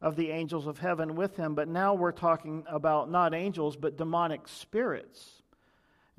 of 0.05 0.15
the 0.15 0.29
angels 0.29 0.67
of 0.67 0.77
heaven 0.77 1.15
with 1.15 1.35
him. 1.35 1.55
But 1.55 1.67
now 1.67 1.95
we're 1.95 2.11
talking 2.11 2.63
about 2.69 3.09
not 3.09 3.33
angels, 3.33 3.75
but 3.75 3.97
demonic 3.97 4.47
spirits. 4.47 5.41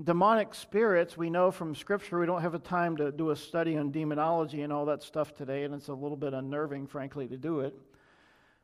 Demonic 0.03 0.57
spirits, 0.57 1.17
we 1.17 1.31
know 1.31 1.53
from 1.53 1.75
Scripture, 1.75 2.19
we 2.19 2.27
don't 2.27 2.43
have 2.43 2.55
a 2.55 2.59
time 2.59 2.97
to 2.97 3.13
do 3.13 3.31
a 3.31 3.37
study 3.37 3.79
on 3.79 3.93
demonology 3.93 4.63
and 4.63 4.73
all 4.73 4.87
that 4.87 5.05
stuff 5.05 5.37
today, 5.37 5.63
and 5.63 5.73
it's 5.73 5.87
a 5.87 5.95
little 5.95 6.17
bit 6.17 6.35
unnerving, 6.35 6.89
frankly, 6.89 7.29
to 7.29 7.37
do 7.37 7.61
it. 7.61 7.75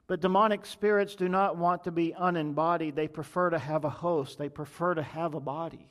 But 0.09 0.21
demonic 0.21 0.67
spirits 0.67 1.15
do 1.15 1.29
not 1.29 1.57
want 1.57 1.85
to 1.85 1.93
be 1.93 2.13
unembodied. 2.19 2.97
They 2.97 3.09
prefer 3.09 3.49
to 3.51 3.59
have 3.61 3.85
a 3.85 3.91
host, 3.91 4.39
they 4.39 4.49
prefer 4.49 4.95
to 4.95 5.03
have 5.03 5.35
a 5.35 5.41
body. 5.41 5.87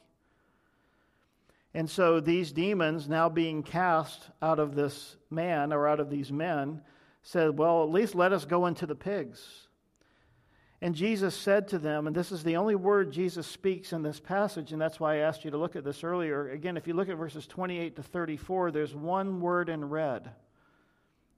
And 1.74 1.90
so 1.90 2.20
these 2.20 2.52
demons, 2.52 3.08
now 3.08 3.30
being 3.30 3.64
cast 3.64 4.30
out 4.42 4.60
of 4.60 4.76
this 4.76 5.16
man 5.30 5.72
or 5.72 5.88
out 5.88 6.02
of 6.02 6.10
these 6.10 6.34
men, 6.34 6.82
said, 7.22 7.58
Well, 7.58 7.84
at 7.84 7.90
least 7.90 8.16
let 8.16 8.34
us 8.34 8.46
go 8.46 8.66
into 8.66 8.86
the 8.86 8.96
pigs. 8.96 9.68
And 10.84 10.96
Jesus 10.96 11.36
said 11.36 11.68
to 11.68 11.78
them, 11.78 12.08
and 12.08 12.16
this 12.16 12.32
is 12.32 12.44
the 12.44 12.56
only 12.56 12.74
word 12.74 13.12
Jesus 13.12 13.46
speaks 13.46 13.94
in 13.94 14.02
this 14.02 14.20
passage, 14.20 14.72
and 14.72 14.82
that's 14.82 15.00
why 15.00 15.14
I 15.14 15.18
asked 15.20 15.46
you 15.46 15.52
to 15.52 15.58
look 15.58 15.76
at 15.76 15.84
this 15.84 16.04
earlier. 16.04 16.50
Again, 16.50 16.76
if 16.76 16.88
you 16.88 16.96
look 16.96 17.08
at 17.08 17.18
verses 17.18 17.46
28 17.46 17.98
to 17.98 18.04
34, 18.04 18.72
there's 18.72 18.96
one 18.96 19.42
word 19.42 19.70
in 19.70 19.86
red 19.86 20.32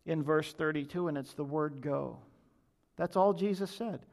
in 0.06 0.24
verse 0.24 0.54
32, 0.54 1.10
and 1.10 1.18
it's 1.18 1.34
the 1.34 1.44
word 1.44 1.82
go. 1.82 2.20
That's 2.96 3.18
all 3.18 3.34
Jesus 3.34 3.70
said. 3.70 4.06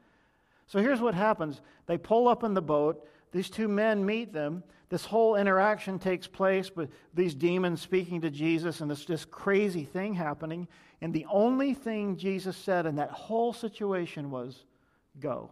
So 0.67 0.79
here's 0.79 1.01
what 1.01 1.15
happens 1.15 1.61
they 1.85 1.97
pull 1.97 2.27
up 2.27 2.43
in 2.43 2.53
the 2.53 2.61
boat, 2.61 3.07
these 3.31 3.49
two 3.49 3.67
men 3.67 4.05
meet 4.05 4.33
them. 4.33 4.63
This 4.89 5.05
whole 5.05 5.35
interaction 5.35 5.99
takes 5.99 6.27
place 6.27 6.75
with 6.75 6.91
these 7.13 7.33
demons 7.33 7.81
speaking 7.81 8.21
to 8.21 8.29
Jesus, 8.29 8.81
and 8.81 8.91
this 8.91 9.05
just 9.05 9.31
crazy 9.31 9.85
thing 9.85 10.13
happening. 10.13 10.67
And 10.99 11.13
the 11.13 11.25
only 11.31 11.73
thing 11.73 12.17
Jesus 12.17 12.57
said 12.57 12.85
in 12.85 12.95
that 12.95 13.11
whole 13.11 13.53
situation 13.53 14.29
was, 14.29 14.65
Go. 15.19 15.51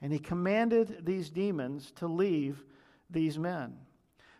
And 0.00 0.12
he 0.12 0.18
commanded 0.18 1.04
these 1.04 1.30
demons 1.30 1.92
to 1.96 2.06
leave 2.06 2.64
these 3.10 3.38
men. 3.38 3.74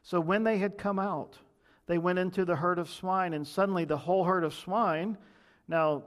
So 0.02 0.20
when 0.20 0.44
they 0.44 0.58
had 0.58 0.76
come 0.76 0.98
out, 0.98 1.38
they 1.86 1.98
went 1.98 2.18
into 2.18 2.44
the 2.44 2.56
herd 2.56 2.78
of 2.78 2.90
swine, 2.90 3.34
and 3.34 3.46
suddenly 3.46 3.84
the 3.84 3.96
whole 3.96 4.24
herd 4.24 4.44
of 4.44 4.54
swine. 4.54 5.18
Now, 5.68 6.04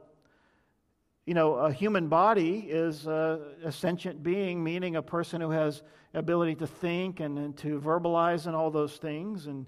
you 1.27 1.33
know, 1.33 1.55
a 1.55 1.73
human 1.73 2.07
body 2.07 2.65
is 2.69 3.05
a, 3.05 3.41
a 3.61 3.71
sentient 3.71 4.23
being, 4.23 4.63
meaning 4.63 4.95
a 4.95 5.01
person 5.01 5.41
who 5.41 5.51
has 5.51 5.83
ability 6.13 6.55
to 6.55 6.65
think 6.65 7.19
and, 7.19 7.37
and 7.37 7.57
to 7.57 7.81
verbalize 7.81 8.47
and 8.47 8.55
all 8.55 8.71
those 8.71 8.95
things. 8.95 9.47
And 9.47 9.65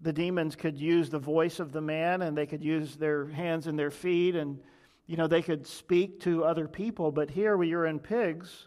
the 0.00 0.12
demons 0.12 0.56
could 0.56 0.76
use 0.76 1.08
the 1.08 1.20
voice 1.20 1.60
of 1.60 1.70
the 1.70 1.80
man, 1.80 2.22
and 2.22 2.36
they 2.36 2.44
could 2.44 2.64
use 2.64 2.96
their 2.96 3.28
hands 3.28 3.68
and 3.68 3.78
their 3.78 3.92
feet, 3.92 4.34
and 4.34 4.58
you 5.06 5.16
know, 5.16 5.28
they 5.28 5.42
could 5.42 5.64
speak 5.64 6.20
to 6.20 6.44
other 6.44 6.66
people, 6.66 7.12
but 7.12 7.30
here 7.30 7.56
we 7.56 7.72
are 7.72 7.86
in 7.86 8.00
pigs. 8.00 8.66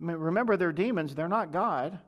Remember, 0.00 0.56
they're 0.56 0.70
demons, 0.72 1.14
they're 1.14 1.28
not 1.28 1.50
God. 1.50 1.98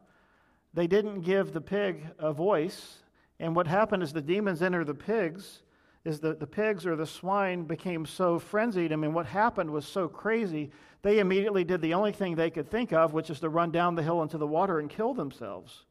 They 0.75 0.87
didn't 0.87 1.23
give 1.23 1.53
the 1.53 1.61
pig 1.61 2.07
a 2.19 2.33
voice. 2.33 2.99
And 3.39 3.57
what 3.57 3.67
happened 3.67 4.03
is 4.03 4.13
the 4.13 4.21
demons 4.21 4.63
enter 4.63 4.85
the 4.85 4.95
pigs, 4.95 5.63
is 6.05 6.21
that 6.21 6.41
the 6.41 6.47
pigs 6.47 6.87
or 6.87 6.97
the 6.97 7.07
swine 7.07 7.65
became 7.65 8.07
so 8.07 8.39
frenzied. 8.39 8.93
I 8.93 8.97
mean, 8.97 9.13
what 9.13 9.27
happened 9.27 9.71
was 9.71 9.87
so 9.87 10.09
crazy, 10.09 10.71
they 11.03 11.19
immediately 11.19 11.65
did 11.65 11.83
the 11.83 11.95
only 11.95 12.13
thing 12.13 12.35
they 12.35 12.51
could 12.51 12.71
think 12.71 12.93
of, 12.93 13.13
which 13.13 13.31
is 13.31 13.41
to 13.41 13.49
run 13.49 13.71
down 13.71 13.95
the 13.95 14.03
hill 14.03 14.23
into 14.23 14.39
the 14.39 14.47
water 14.47 14.79
and 14.79 14.89
kill 14.89 15.13
themselves. 15.13 15.85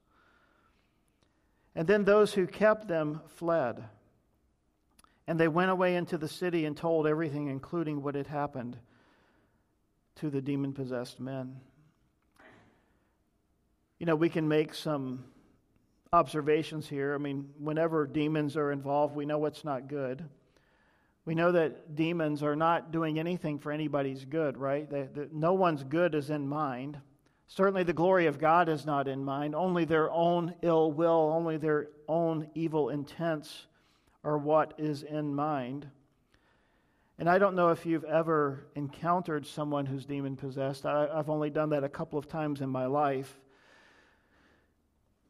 And 1.76 1.88
then 1.88 2.04
those 2.04 2.34
who 2.34 2.48
kept 2.48 2.88
them 2.88 3.22
fled. 3.36 3.84
And 5.28 5.40
they 5.40 5.48
went 5.48 5.70
away 5.70 5.96
into 5.96 6.18
the 6.18 6.28
city 6.28 6.66
and 6.66 6.76
told 6.76 7.06
everything, 7.06 7.48
including 7.48 8.02
what 8.02 8.16
had 8.16 8.28
happened 8.28 8.78
to 10.16 10.32
the 10.32 10.42
demon 10.42 10.74
possessed 10.74 11.20
men. 11.20 11.58
You 14.00 14.08
know, 14.08 14.16
we 14.16 14.30
can 14.30 14.48
make 14.48 14.74
some 14.74 15.24
observations 16.12 16.88
here. 16.88 17.14
I 17.14 17.20
mean, 17.20 17.50
whenever 17.60 18.08
demons 18.08 18.58
are 18.58 18.72
involved, 18.72 19.16
we 19.16 19.26
know 19.26 19.38
what's 19.38 19.64
not 19.64 19.88
good. 19.88 20.26
We 21.26 21.36
know 21.36 21.52
that 21.52 21.96
demons 21.96 22.42
are 22.42 22.56
not 22.56 22.92
doing 22.92 23.20
anything 23.20 23.60
for 23.60 23.72
anybody's 23.72 24.26
good, 24.26 24.58
right? 24.58 24.90
They, 24.90 25.04
they, 25.04 25.28
no 25.32 25.54
one's 25.54 25.84
good 25.84 26.16
is 26.16 26.32
in 26.32 26.48
mind. 26.48 26.98
Certainly, 27.48 27.84
the 27.84 27.94
glory 27.94 28.26
of 28.26 28.40
God 28.40 28.70
is 28.70 28.86
not 28.86 29.08
in 29.08 29.24
mind. 29.24 29.54
Only 29.54 29.86
their 29.86 30.10
own 30.10 30.56
ill 30.64 30.92
will, 30.92 31.32
only 31.36 31.58
their 31.58 31.90
own 32.08 32.50
evil 32.56 32.90
intents 32.90 33.68
are 34.24 34.38
what 34.38 34.74
is 34.80 35.04
in 35.04 35.36
mind. 35.36 35.88
And 37.20 37.30
I 37.30 37.38
don't 37.38 37.56
know 37.56 37.70
if 37.70 37.86
you've 37.86 38.06
ever 38.06 38.66
encountered 38.76 39.46
someone 39.46 39.86
who's 39.86 40.06
demon 40.06 40.36
possessed. 40.36 40.86
I, 40.86 41.08
have 41.16 41.30
only 41.30 41.52
done 41.52 41.70
that 41.70 41.84
a 41.84 41.90
couple 41.90 42.18
of 42.18 42.28
times 42.28 42.62
in 42.62 42.70
my 42.70 42.88
life. 42.88 43.40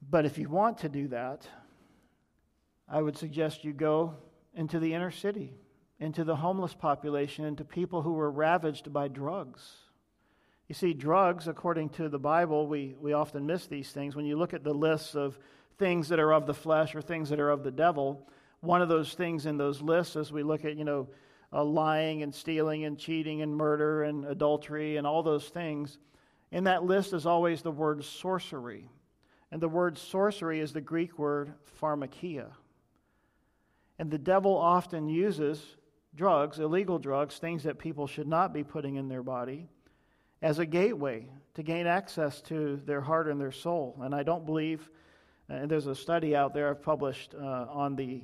But 0.10 0.26
if 0.26 0.38
you 0.38 0.49
want 0.49 0.80
to 0.80 0.89
do 0.89 1.07
that, 1.10 1.47
I 2.88 3.01
would 3.01 3.18
suggest 3.18 3.64
you 3.64 3.74
go 3.74 4.16
into 4.55 4.80
the 4.80 4.93
inner 4.93 5.12
city, 5.12 5.53
into 5.99 6.24
the 6.24 6.36
homeless 6.36 6.74
population, 6.74 7.45
into 7.45 7.64
people 7.64 8.01
who 8.01 8.14
were 8.14 8.32
ravaged 8.32 8.91
by 8.91 9.07
drugs. 9.07 9.76
You 10.68 10.74
see, 10.74 10.93
drugs, 10.93 11.47
according 11.47 11.89
to 11.89 12.10
the 12.10 12.18
Bible, 12.18 12.68
we, 12.68 12.95
we 12.99 13.14
often 13.14 13.45
miss 13.45 13.68
these 13.68 13.91
things. 13.91 14.16
When 14.16 14.26
you 14.26 14.38
look 14.38 14.53
at 14.53 14.64
the 14.64 14.74
lists 14.74 15.16
of 15.16 15.38
things 15.78 16.10
that 16.10 16.20
are 16.20 16.34
of 16.34 16.47
the 16.47 16.53
flesh 16.53 16.95
or 16.95 17.01
things 17.01 17.30
that 17.30 17.39
are 17.39 17.51
of 17.51 17.64
the 17.64 17.72
devil, 17.72 18.28
one 18.62 18.82
of 18.82 18.89
those 18.89 19.14
things 19.14 19.45
in 19.45 19.57
those 19.57 19.82
lists 19.82 20.16
as 20.16 20.32
we 20.32 20.41
look 20.41 20.66
at, 20.66 20.76
you 20.76 20.86
know, 20.86 21.07
uh, 21.53 21.64
lying 21.64 22.24
and 22.24 22.34
stealing 22.34 22.84
and 22.86 22.97
cheating 22.97 23.41
and 23.41 23.55
murder 23.55 24.03
and 24.03 24.26
adultery 24.26 24.97
and 24.97 25.05
all 25.05 25.22
those 25.22 25.49
things. 25.49 25.99
In 26.51 26.64
that 26.64 26.84
list 26.84 27.14
is 27.14 27.26
always 27.26 27.62
the 27.62 27.72
word 27.72 28.03
sorcery. 28.03 28.89
And 29.52 29.62
the 29.62 29.70
word 29.70 29.97
sorcery 29.97 30.60
is 30.60 30.74
the 30.74 30.82
Greek 30.82 31.18
word 31.18 31.54
pharmakia. 31.82 32.47
And 33.97 34.12
the 34.12 34.18
devil 34.18 34.56
often 34.56 35.10
uses 35.10 35.76
drugs, 36.16 36.60
illegal 36.60 37.00
drugs, 37.00 37.38
things 37.38 37.64
that 37.64 37.80
people 37.80 38.08
should 38.08 38.28
not 38.28 38.54
be 38.54 38.64
putting 38.64 38.95
in 38.95 39.08
their 39.08 39.24
body, 39.24 39.68
as 40.41 40.60
a 40.60 40.66
gateway 40.66 41.26
to 41.56 41.64
gain 41.64 41.86
access 41.86 42.41
to 42.41 42.82
their 42.86 43.02
heart 43.02 43.28
and 43.28 43.41
their 43.41 43.52
soul. 43.52 43.97
And 44.02 44.16
I 44.16 44.24
don't 44.24 44.45
believe, 44.45 44.89
and 45.50 45.70
there's 45.70 45.88
a 45.88 45.95
study 45.95 46.36
out 46.36 46.54
there 46.54 46.70
I've 46.70 46.82
published 46.82 47.36
uh, 47.36 47.66
on 47.70 47.95
the 47.95 48.22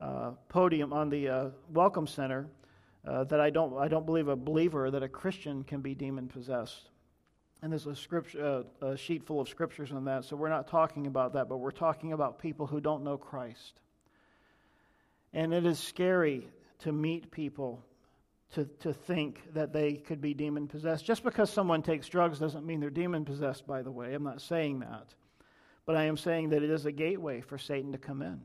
uh, 0.00 0.32
podium 0.48 0.92
on 0.92 1.08
the 1.08 1.28
uh, 1.28 1.48
Welcome 1.72 2.06
Center 2.06 2.46
uh, 3.06 3.24
that 3.24 3.40
I 3.40 3.50
don't, 3.50 3.76
I 3.78 3.88
don't 3.88 4.06
believe 4.06 4.28
a 4.28 4.36
believer 4.36 4.90
that 4.90 5.02
a 5.02 5.08
Christian 5.08 5.64
can 5.64 5.80
be 5.80 5.94
demon 5.94 6.28
possessed. 6.28 6.90
And 7.64 7.72
there's 7.72 7.86
a, 7.86 7.96
scripture, 7.96 8.62
uh, 8.82 8.88
a 8.88 8.94
sheet 8.94 9.24
full 9.24 9.40
of 9.40 9.48
scriptures 9.48 9.90
on 9.90 10.04
that, 10.04 10.26
so 10.26 10.36
we're 10.36 10.50
not 10.50 10.68
talking 10.68 11.06
about 11.06 11.32
that, 11.32 11.48
but 11.48 11.56
we're 11.56 11.70
talking 11.70 12.12
about 12.12 12.38
people 12.38 12.66
who 12.66 12.78
don't 12.78 13.02
know 13.02 13.16
Christ. 13.16 13.80
And 15.32 15.54
it 15.54 15.64
is 15.64 15.78
scary 15.78 16.46
to 16.80 16.92
meet 16.92 17.30
people 17.30 17.82
to, 18.52 18.66
to 18.80 18.92
think 18.92 19.40
that 19.54 19.72
they 19.72 19.94
could 19.94 20.20
be 20.20 20.34
demon 20.34 20.68
possessed. 20.68 21.06
Just 21.06 21.24
because 21.24 21.48
someone 21.48 21.80
takes 21.80 22.06
drugs 22.06 22.38
doesn't 22.38 22.66
mean 22.66 22.80
they're 22.80 22.90
demon 22.90 23.24
possessed, 23.24 23.66
by 23.66 23.80
the 23.80 23.90
way. 23.90 24.12
I'm 24.12 24.24
not 24.24 24.42
saying 24.42 24.80
that. 24.80 25.14
But 25.86 25.96
I 25.96 26.04
am 26.04 26.18
saying 26.18 26.50
that 26.50 26.62
it 26.62 26.68
is 26.68 26.84
a 26.84 26.92
gateway 26.92 27.40
for 27.40 27.56
Satan 27.56 27.92
to 27.92 27.98
come 27.98 28.20
in. 28.20 28.42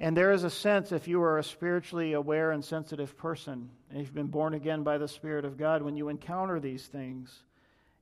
And 0.00 0.16
there 0.16 0.32
is 0.32 0.44
a 0.44 0.50
sense, 0.50 0.92
if 0.92 1.08
you 1.08 1.20
are 1.22 1.38
a 1.38 1.44
spiritually 1.44 2.12
aware 2.12 2.52
and 2.52 2.64
sensitive 2.64 3.16
person, 3.16 3.68
and 3.90 3.98
you've 3.98 4.14
been 4.14 4.28
born 4.28 4.54
again 4.54 4.84
by 4.84 4.96
the 4.96 5.08
Spirit 5.08 5.44
of 5.44 5.56
God, 5.56 5.82
when 5.82 5.96
you 5.96 6.08
encounter 6.08 6.60
these 6.60 6.86
things, 6.86 7.42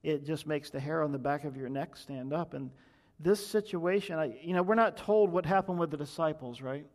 it 0.02 0.26
just 0.26 0.46
makes 0.46 0.68
the 0.68 0.80
hair 0.80 1.02
on 1.02 1.12
the 1.12 1.18
back 1.18 1.44
of 1.44 1.56
your 1.56 1.70
neck 1.70 1.96
stand 1.96 2.34
up. 2.34 2.52
And 2.52 2.70
this 3.18 3.44
situation, 3.44 4.18
I, 4.18 4.36
you 4.42 4.52
know, 4.52 4.62
we're 4.62 4.74
not 4.74 4.98
told 4.98 5.32
what 5.32 5.46
happened 5.46 5.78
with 5.78 5.90
the 5.90 5.96
disciples, 5.96 6.60
right? 6.60 6.86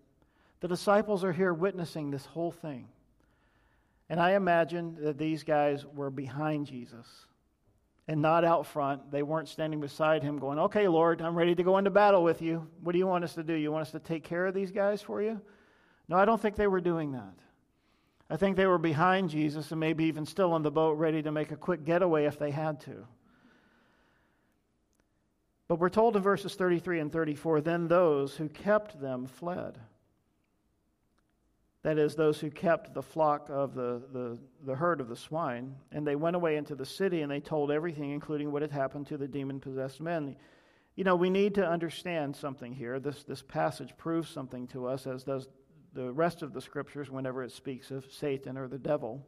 The 0.59 0.67
disciples 0.67 1.23
are 1.23 1.33
here 1.33 1.53
witnessing 1.53 2.11
this 2.11 2.25
whole 2.27 2.51
thing. 2.51 2.87
And 4.07 4.19
I 4.19 4.33
imagine 4.33 4.97
that 5.01 5.17
these 5.17 5.43
guys 5.43 5.83
were 5.85 6.11
behind 6.11 6.67
Jesus 6.67 7.07
and 8.11 8.21
not 8.21 8.43
out 8.43 8.65
front. 8.65 9.09
They 9.09 9.23
weren't 9.23 9.47
standing 9.47 9.79
beside 9.79 10.21
him 10.21 10.37
going, 10.37 10.59
Okay, 10.59 10.89
Lord, 10.89 11.21
I'm 11.21 11.33
ready 11.33 11.55
to 11.55 11.63
go 11.63 11.77
into 11.77 11.91
battle 11.91 12.25
with 12.25 12.41
you. 12.41 12.67
What 12.81 12.91
do 12.91 12.97
you 12.97 13.07
want 13.07 13.23
us 13.23 13.35
to 13.35 13.43
do? 13.43 13.53
You 13.53 13.71
want 13.71 13.83
us 13.83 13.91
to 13.91 13.99
take 13.99 14.25
care 14.25 14.45
of 14.47 14.53
these 14.53 14.69
guys 14.69 15.01
for 15.01 15.21
you? 15.21 15.39
No, 16.09 16.17
I 16.17 16.25
don't 16.25 16.41
think 16.41 16.57
they 16.57 16.67
were 16.67 16.81
doing 16.81 17.13
that. 17.13 17.33
I 18.29 18.35
think 18.35 18.57
they 18.57 18.65
were 18.65 18.77
behind 18.77 19.29
Jesus 19.29 19.71
and 19.71 19.79
maybe 19.79 20.03
even 20.05 20.25
still 20.25 20.51
on 20.51 20.61
the 20.61 20.69
boat, 20.69 20.97
ready 20.97 21.21
to 21.21 21.31
make 21.31 21.51
a 21.51 21.55
quick 21.55 21.85
getaway 21.85 22.25
if 22.25 22.37
they 22.37 22.51
had 22.51 22.81
to. 22.81 23.07
But 25.69 25.79
we're 25.79 25.87
told 25.87 26.17
in 26.17 26.21
verses 26.21 26.53
33 26.53 26.99
and 26.99 27.11
34 27.13 27.61
then 27.61 27.87
those 27.87 28.35
who 28.35 28.49
kept 28.49 28.99
them 28.99 29.25
fled. 29.25 29.77
That 31.83 31.97
is, 31.97 32.15
those 32.15 32.39
who 32.39 32.51
kept 32.51 32.93
the 32.93 33.01
flock 33.01 33.47
of 33.49 33.73
the, 33.73 34.03
the, 34.13 34.37
the 34.65 34.75
herd 34.75 35.01
of 35.01 35.09
the 35.09 35.15
swine. 35.15 35.75
And 35.91 36.05
they 36.05 36.15
went 36.15 36.35
away 36.35 36.57
into 36.57 36.75
the 36.75 36.85
city 36.85 37.21
and 37.21 37.31
they 37.31 37.39
told 37.39 37.71
everything, 37.71 38.11
including 38.11 38.51
what 38.51 38.61
had 38.61 38.71
happened 38.71 39.07
to 39.07 39.17
the 39.17 39.27
demon 39.27 39.59
possessed 39.59 39.99
men. 39.99 40.35
You 40.95 41.03
know, 41.03 41.15
we 41.15 41.31
need 41.31 41.55
to 41.55 41.67
understand 41.67 42.35
something 42.35 42.73
here. 42.73 42.99
This, 42.99 43.23
this 43.23 43.41
passage 43.41 43.97
proves 43.97 44.29
something 44.29 44.67
to 44.67 44.85
us, 44.85 45.07
as 45.07 45.23
does 45.23 45.47
the 45.93 46.11
rest 46.11 46.41
of 46.41 46.53
the 46.53 46.61
scriptures 46.61 47.09
whenever 47.09 47.43
it 47.43 47.51
speaks 47.51 47.91
of 47.91 48.05
Satan 48.11 48.57
or 48.57 48.67
the 48.67 48.77
devil. 48.77 49.25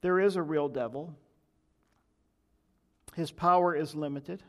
There 0.00 0.20
is 0.20 0.36
a 0.36 0.42
real 0.42 0.68
devil. 0.68 1.14
his 3.16 3.32
power 3.32 3.74
is 3.74 3.94
limited. 3.94 4.42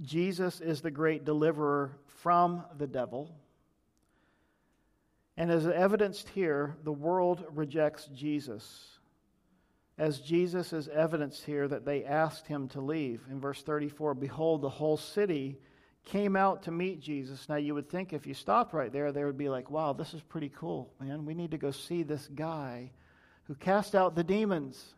Jesus 0.00 0.60
is 0.60 0.82
the 0.82 0.90
great 0.90 1.24
deliverer 1.24 1.96
from 2.06 2.64
the 2.76 2.86
devil. 2.86 3.34
And 5.42 5.50
as 5.50 5.66
evidenced 5.66 6.28
here, 6.28 6.76
the 6.84 6.92
world 6.92 7.44
rejects 7.52 8.06
Jesus. 8.14 9.00
As 9.98 10.20
Jesus 10.20 10.72
is 10.72 10.86
evidenced 10.86 11.42
here 11.42 11.66
that 11.66 11.84
they 11.84 12.04
asked 12.04 12.46
him 12.46 12.68
to 12.68 12.80
leave. 12.80 13.22
In 13.28 13.40
verse 13.40 13.60
34, 13.60 14.14
behold, 14.14 14.60
the 14.60 14.68
whole 14.68 14.96
city 14.96 15.58
came 16.04 16.36
out 16.36 16.62
to 16.62 16.70
meet 16.70 17.00
Jesus. 17.00 17.48
Now, 17.48 17.56
you 17.56 17.74
would 17.74 17.90
think 17.90 18.12
if 18.12 18.24
you 18.24 18.34
stopped 18.34 18.72
right 18.72 18.92
there, 18.92 19.10
they 19.10 19.24
would 19.24 19.36
be 19.36 19.48
like, 19.48 19.68
wow, 19.68 19.92
this 19.92 20.14
is 20.14 20.22
pretty 20.22 20.48
cool, 20.48 20.94
man. 21.00 21.26
We 21.26 21.34
need 21.34 21.50
to 21.50 21.58
go 21.58 21.72
see 21.72 22.04
this 22.04 22.28
guy 22.28 22.92
who 23.48 23.56
cast 23.56 23.96
out 23.96 24.14
the 24.14 24.22
demons. 24.22 24.94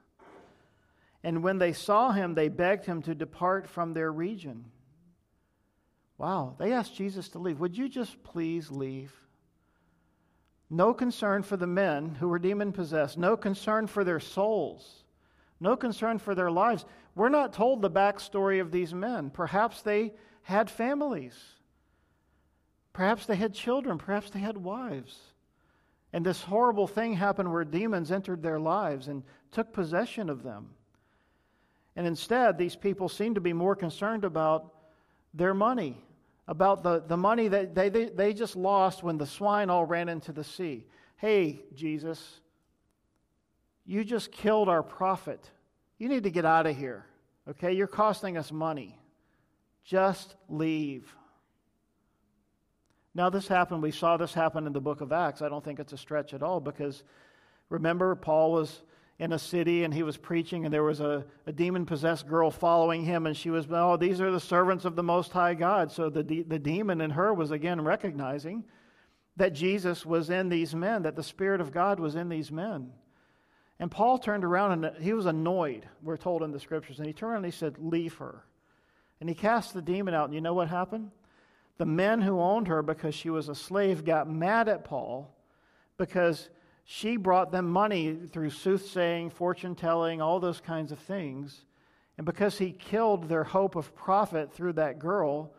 And 1.22 1.42
when 1.42 1.56
they 1.56 1.72
saw 1.72 2.12
him, 2.12 2.34
they 2.34 2.48
begged 2.48 2.84
him 2.84 3.00
to 3.04 3.14
depart 3.14 3.66
from 3.66 3.94
their 3.94 4.12
region. 4.12 4.66
Wow, 6.18 6.54
they 6.58 6.72
asked 6.72 6.94
Jesus 6.94 7.30
to 7.30 7.38
leave. 7.38 7.60
Would 7.60 7.78
you 7.78 7.88
just 7.88 8.22
please 8.22 8.70
leave? 8.70 9.10
No 10.74 10.92
concern 10.92 11.44
for 11.44 11.56
the 11.56 11.68
men 11.68 12.16
who 12.16 12.26
were 12.26 12.40
demon 12.40 12.72
possessed, 12.72 13.16
no 13.16 13.36
concern 13.36 13.86
for 13.86 14.02
their 14.02 14.18
souls, 14.18 15.04
no 15.60 15.76
concern 15.76 16.18
for 16.18 16.34
their 16.34 16.50
lives. 16.50 16.84
We're 17.14 17.28
not 17.28 17.52
told 17.52 17.80
the 17.80 17.90
backstory 17.90 18.60
of 18.60 18.72
these 18.72 18.92
men. 18.92 19.30
Perhaps 19.30 19.82
they 19.82 20.14
had 20.42 20.68
families, 20.68 21.38
perhaps 22.92 23.24
they 23.24 23.36
had 23.36 23.54
children, 23.54 23.98
perhaps 23.98 24.30
they 24.30 24.40
had 24.40 24.58
wives. 24.58 25.16
And 26.12 26.26
this 26.26 26.42
horrible 26.42 26.88
thing 26.88 27.14
happened 27.14 27.52
where 27.52 27.64
demons 27.64 28.10
entered 28.10 28.42
their 28.42 28.58
lives 28.58 29.06
and 29.06 29.22
took 29.52 29.72
possession 29.72 30.28
of 30.28 30.42
them. 30.42 30.70
And 31.94 32.04
instead, 32.04 32.58
these 32.58 32.74
people 32.74 33.08
seem 33.08 33.34
to 33.34 33.40
be 33.40 33.52
more 33.52 33.76
concerned 33.76 34.24
about 34.24 34.74
their 35.32 35.54
money, 35.54 36.04
about 36.46 36.82
the, 36.82 37.02
the 37.06 37.16
money 37.16 37.48
that 37.48 37.74
they, 37.74 37.88
they, 37.88 38.06
they 38.06 38.32
just 38.34 38.56
lost 38.56 39.02
when 39.02 39.18
the 39.18 39.26
swine 39.26 39.70
all 39.70 39.86
ran 39.86 40.08
into 40.08 40.32
the 40.32 40.44
sea. 40.44 40.86
Hey, 41.16 41.62
Jesus, 41.74 42.40
you 43.86 44.04
just 44.04 44.30
killed 44.30 44.68
our 44.68 44.82
profit. 44.82 45.50
You 45.98 46.08
need 46.08 46.24
to 46.24 46.30
get 46.30 46.44
out 46.44 46.66
of 46.66 46.76
here. 46.76 47.06
Okay? 47.48 47.72
You're 47.72 47.86
costing 47.86 48.36
us 48.36 48.52
money. 48.52 48.98
Just 49.84 50.36
leave. 50.48 51.14
Now, 53.14 53.30
this 53.30 53.46
happened, 53.46 53.82
we 53.82 53.92
saw 53.92 54.16
this 54.16 54.34
happen 54.34 54.66
in 54.66 54.72
the 54.72 54.80
book 54.80 55.00
of 55.00 55.12
Acts. 55.12 55.40
I 55.40 55.48
don't 55.48 55.64
think 55.64 55.78
it's 55.78 55.92
a 55.92 55.98
stretch 55.98 56.34
at 56.34 56.42
all 56.42 56.60
because 56.60 57.04
remember, 57.68 58.14
Paul 58.16 58.52
was 58.52 58.82
in 59.18 59.32
a 59.32 59.38
city 59.38 59.84
and 59.84 59.94
he 59.94 60.02
was 60.02 60.16
preaching, 60.16 60.64
and 60.64 60.74
there 60.74 60.82
was 60.82 61.00
a, 61.00 61.24
a 61.46 61.52
demon 61.52 61.86
possessed 61.86 62.26
girl 62.26 62.50
following 62.50 63.04
him, 63.04 63.26
and 63.26 63.36
she 63.36 63.50
was, 63.50 63.66
oh, 63.70 63.96
these 63.96 64.20
are 64.20 64.30
the 64.30 64.40
servants 64.40 64.84
of 64.84 64.96
the 64.96 65.02
Most 65.02 65.32
High 65.32 65.54
God. 65.54 65.92
So 65.92 66.10
the, 66.10 66.22
de- 66.22 66.42
the 66.42 66.58
demon 66.58 67.00
in 67.00 67.10
her 67.10 67.32
was 67.32 67.50
again 67.50 67.80
recognizing 67.80 68.64
that 69.36 69.52
Jesus 69.52 70.04
was 70.04 70.30
in 70.30 70.48
these 70.48 70.74
men, 70.74 71.02
that 71.02 71.16
the 71.16 71.22
Spirit 71.22 71.60
of 71.60 71.72
God 71.72 72.00
was 72.00 72.16
in 72.16 72.28
these 72.28 72.50
men. 72.50 72.90
And 73.80 73.90
Paul 73.90 74.18
turned 74.18 74.44
around 74.44 74.72
and 74.72 74.84
uh, 74.84 74.90
he 75.00 75.12
was 75.12 75.26
annoyed, 75.26 75.88
we're 76.02 76.16
told 76.16 76.42
in 76.42 76.52
the 76.52 76.60
scriptures, 76.60 76.98
and 76.98 77.06
he 77.06 77.12
turned 77.12 77.36
and 77.36 77.44
he 77.44 77.50
said, 77.50 77.76
Leave 77.78 78.14
her. 78.14 78.44
And 79.20 79.28
he 79.28 79.34
cast 79.34 79.74
the 79.74 79.82
demon 79.82 80.14
out, 80.14 80.26
and 80.26 80.34
you 80.34 80.40
know 80.40 80.54
what 80.54 80.68
happened? 80.68 81.10
The 81.78 81.86
men 81.86 82.20
who 82.20 82.40
owned 82.40 82.68
her 82.68 82.82
because 82.82 83.14
she 83.14 83.30
was 83.30 83.48
a 83.48 83.54
slave 83.54 84.04
got 84.04 84.30
mad 84.30 84.68
at 84.68 84.84
Paul 84.84 85.34
because 85.96 86.48
she 86.84 87.16
brought 87.16 87.50
them 87.50 87.68
money 87.68 88.14
through 88.30 88.50
soothsaying, 88.50 89.30
fortune 89.30 89.74
telling, 89.74 90.20
all 90.20 90.38
those 90.38 90.60
kinds 90.60 90.92
of 90.92 90.98
things. 90.98 91.64
And 92.18 92.26
because 92.26 92.58
he 92.58 92.72
killed 92.72 93.28
their 93.28 93.44
hope 93.44 93.74
of 93.74 93.94
profit 93.94 94.52
through 94.52 94.74
that 94.74 94.98
girl, 94.98 95.52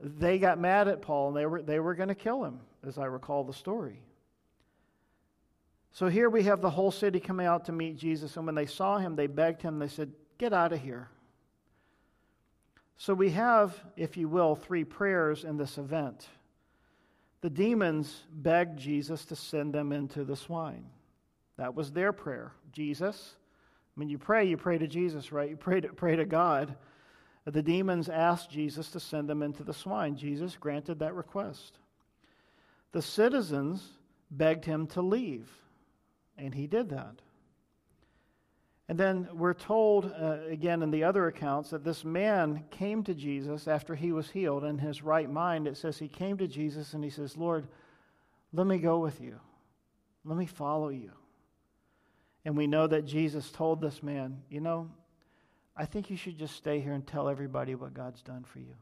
they 0.00 0.38
got 0.38 0.58
mad 0.58 0.88
at 0.88 1.00
Paul 1.00 1.28
and 1.28 1.36
they 1.36 1.46
were, 1.46 1.62
they 1.62 1.80
were 1.80 1.94
going 1.94 2.08
to 2.08 2.14
kill 2.14 2.44
him, 2.44 2.60
as 2.86 2.98
I 2.98 3.04
recall 3.04 3.44
the 3.44 3.52
story. 3.52 4.02
So 5.92 6.08
here 6.08 6.28
we 6.28 6.42
have 6.42 6.60
the 6.60 6.70
whole 6.70 6.90
city 6.90 7.20
coming 7.20 7.46
out 7.46 7.64
to 7.66 7.72
meet 7.72 7.96
Jesus. 7.96 8.36
And 8.36 8.44
when 8.44 8.54
they 8.54 8.66
saw 8.66 8.98
him, 8.98 9.16
they 9.16 9.26
begged 9.26 9.62
him, 9.62 9.78
they 9.78 9.88
said, 9.88 10.12
Get 10.38 10.52
out 10.52 10.72
of 10.72 10.80
here. 10.80 11.08
So 12.96 13.14
we 13.14 13.30
have, 13.30 13.80
if 13.96 14.16
you 14.16 14.28
will, 14.28 14.54
three 14.54 14.84
prayers 14.84 15.44
in 15.44 15.56
this 15.56 15.78
event 15.78 16.28
the 17.40 17.50
demons 17.50 18.24
begged 18.32 18.78
Jesus 18.78 19.24
to 19.26 19.36
send 19.36 19.72
them 19.72 19.92
into 19.92 20.24
the 20.24 20.36
swine. 20.36 20.86
That 21.56 21.74
was 21.74 21.92
their 21.92 22.12
prayer. 22.12 22.52
Jesus, 22.72 23.34
when 23.94 24.08
you 24.08 24.18
pray, 24.18 24.44
you 24.44 24.56
pray 24.56 24.78
to 24.78 24.86
Jesus, 24.86 25.32
right? 25.32 25.50
You 25.50 25.56
pray 25.56 25.80
to, 25.80 25.88
pray 25.88 26.16
to 26.16 26.24
God. 26.24 26.76
The 27.44 27.62
demons 27.62 28.08
asked 28.08 28.50
Jesus 28.50 28.90
to 28.90 29.00
send 29.00 29.28
them 29.28 29.42
into 29.42 29.64
the 29.64 29.72
swine. 29.72 30.16
Jesus 30.16 30.56
granted 30.56 30.98
that 30.98 31.14
request. 31.14 31.78
The 32.92 33.02
citizens 33.02 33.82
begged 34.30 34.64
him 34.64 34.86
to 34.88 35.02
leave, 35.02 35.50
and 36.36 36.54
he 36.54 36.66
did 36.66 36.90
that. 36.90 37.22
And 38.88 38.98
then 38.98 39.28
we're 39.34 39.54
told 39.54 40.06
uh, 40.06 40.38
again 40.48 40.82
in 40.82 40.90
the 40.90 41.04
other 41.04 41.26
accounts 41.26 41.70
that 41.70 41.84
this 41.84 42.04
man 42.04 42.64
came 42.70 43.02
to 43.04 43.14
Jesus 43.14 43.68
after 43.68 43.94
he 43.94 44.12
was 44.12 44.30
healed 44.30 44.64
in 44.64 44.78
his 44.78 45.02
right 45.02 45.30
mind. 45.30 45.66
It 45.66 45.76
says 45.76 45.98
he 45.98 46.08
came 46.08 46.38
to 46.38 46.48
Jesus 46.48 46.94
and 46.94 47.04
he 47.04 47.10
says, 47.10 47.36
Lord, 47.36 47.68
let 48.52 48.66
me 48.66 48.78
go 48.78 48.98
with 48.98 49.20
you. 49.20 49.38
Let 50.24 50.38
me 50.38 50.46
follow 50.46 50.88
you. 50.88 51.12
And 52.46 52.56
we 52.56 52.66
know 52.66 52.86
that 52.86 53.04
Jesus 53.04 53.50
told 53.50 53.80
this 53.80 54.02
man, 54.02 54.42
You 54.48 54.60
know, 54.60 54.90
I 55.76 55.84
think 55.84 56.08
you 56.08 56.16
should 56.16 56.38
just 56.38 56.56
stay 56.56 56.80
here 56.80 56.92
and 56.92 57.06
tell 57.06 57.28
everybody 57.28 57.74
what 57.74 57.92
God's 57.92 58.22
done 58.22 58.44
for 58.44 58.58
you. 58.58 58.74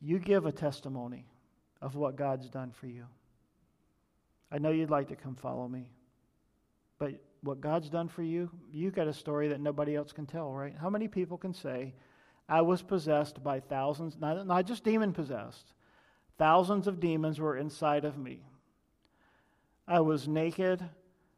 You 0.00 0.18
give 0.18 0.46
a 0.46 0.52
testimony 0.52 1.26
of 1.80 1.94
what 1.94 2.16
God's 2.16 2.48
done 2.48 2.72
for 2.72 2.86
you. 2.86 3.04
I 4.50 4.58
know 4.58 4.70
you'd 4.70 4.90
like 4.90 5.08
to 5.08 5.16
come 5.16 5.36
follow 5.36 5.68
me, 5.68 5.90
but 6.98 7.12
what 7.42 7.60
God's 7.60 7.88
done 7.88 8.08
for 8.08 8.22
you, 8.22 8.50
you 8.72 8.90
got 8.90 9.08
a 9.08 9.12
story 9.12 9.48
that 9.48 9.60
nobody 9.60 9.96
else 9.96 10.12
can 10.12 10.26
tell, 10.26 10.52
right? 10.52 10.74
How 10.80 10.90
many 10.90 11.08
people 11.08 11.38
can 11.38 11.54
say, 11.54 11.94
I 12.48 12.62
was 12.62 12.82
possessed 12.82 13.42
by 13.42 13.60
thousands, 13.60 14.16
not, 14.18 14.46
not 14.46 14.66
just 14.66 14.84
demon 14.84 15.12
possessed, 15.12 15.72
thousands 16.38 16.86
of 16.86 17.00
demons 17.00 17.38
were 17.38 17.56
inside 17.56 18.04
of 18.04 18.16
me. 18.16 18.42
I 19.86 20.00
was 20.00 20.28
naked. 20.28 20.82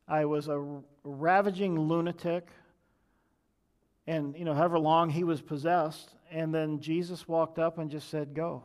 I 0.08 0.24
was 0.24 0.48
a 0.48 0.82
ravaging 1.04 1.78
lunatic. 1.78 2.48
And, 4.06 4.36
you 4.36 4.44
know, 4.44 4.54
however 4.54 4.78
long 4.78 5.10
he 5.10 5.24
was 5.24 5.40
possessed. 5.40 6.14
And 6.30 6.54
then 6.54 6.80
Jesus 6.80 7.28
walked 7.28 7.58
up 7.58 7.78
and 7.78 7.90
just 7.90 8.08
said, 8.10 8.34
Go. 8.34 8.64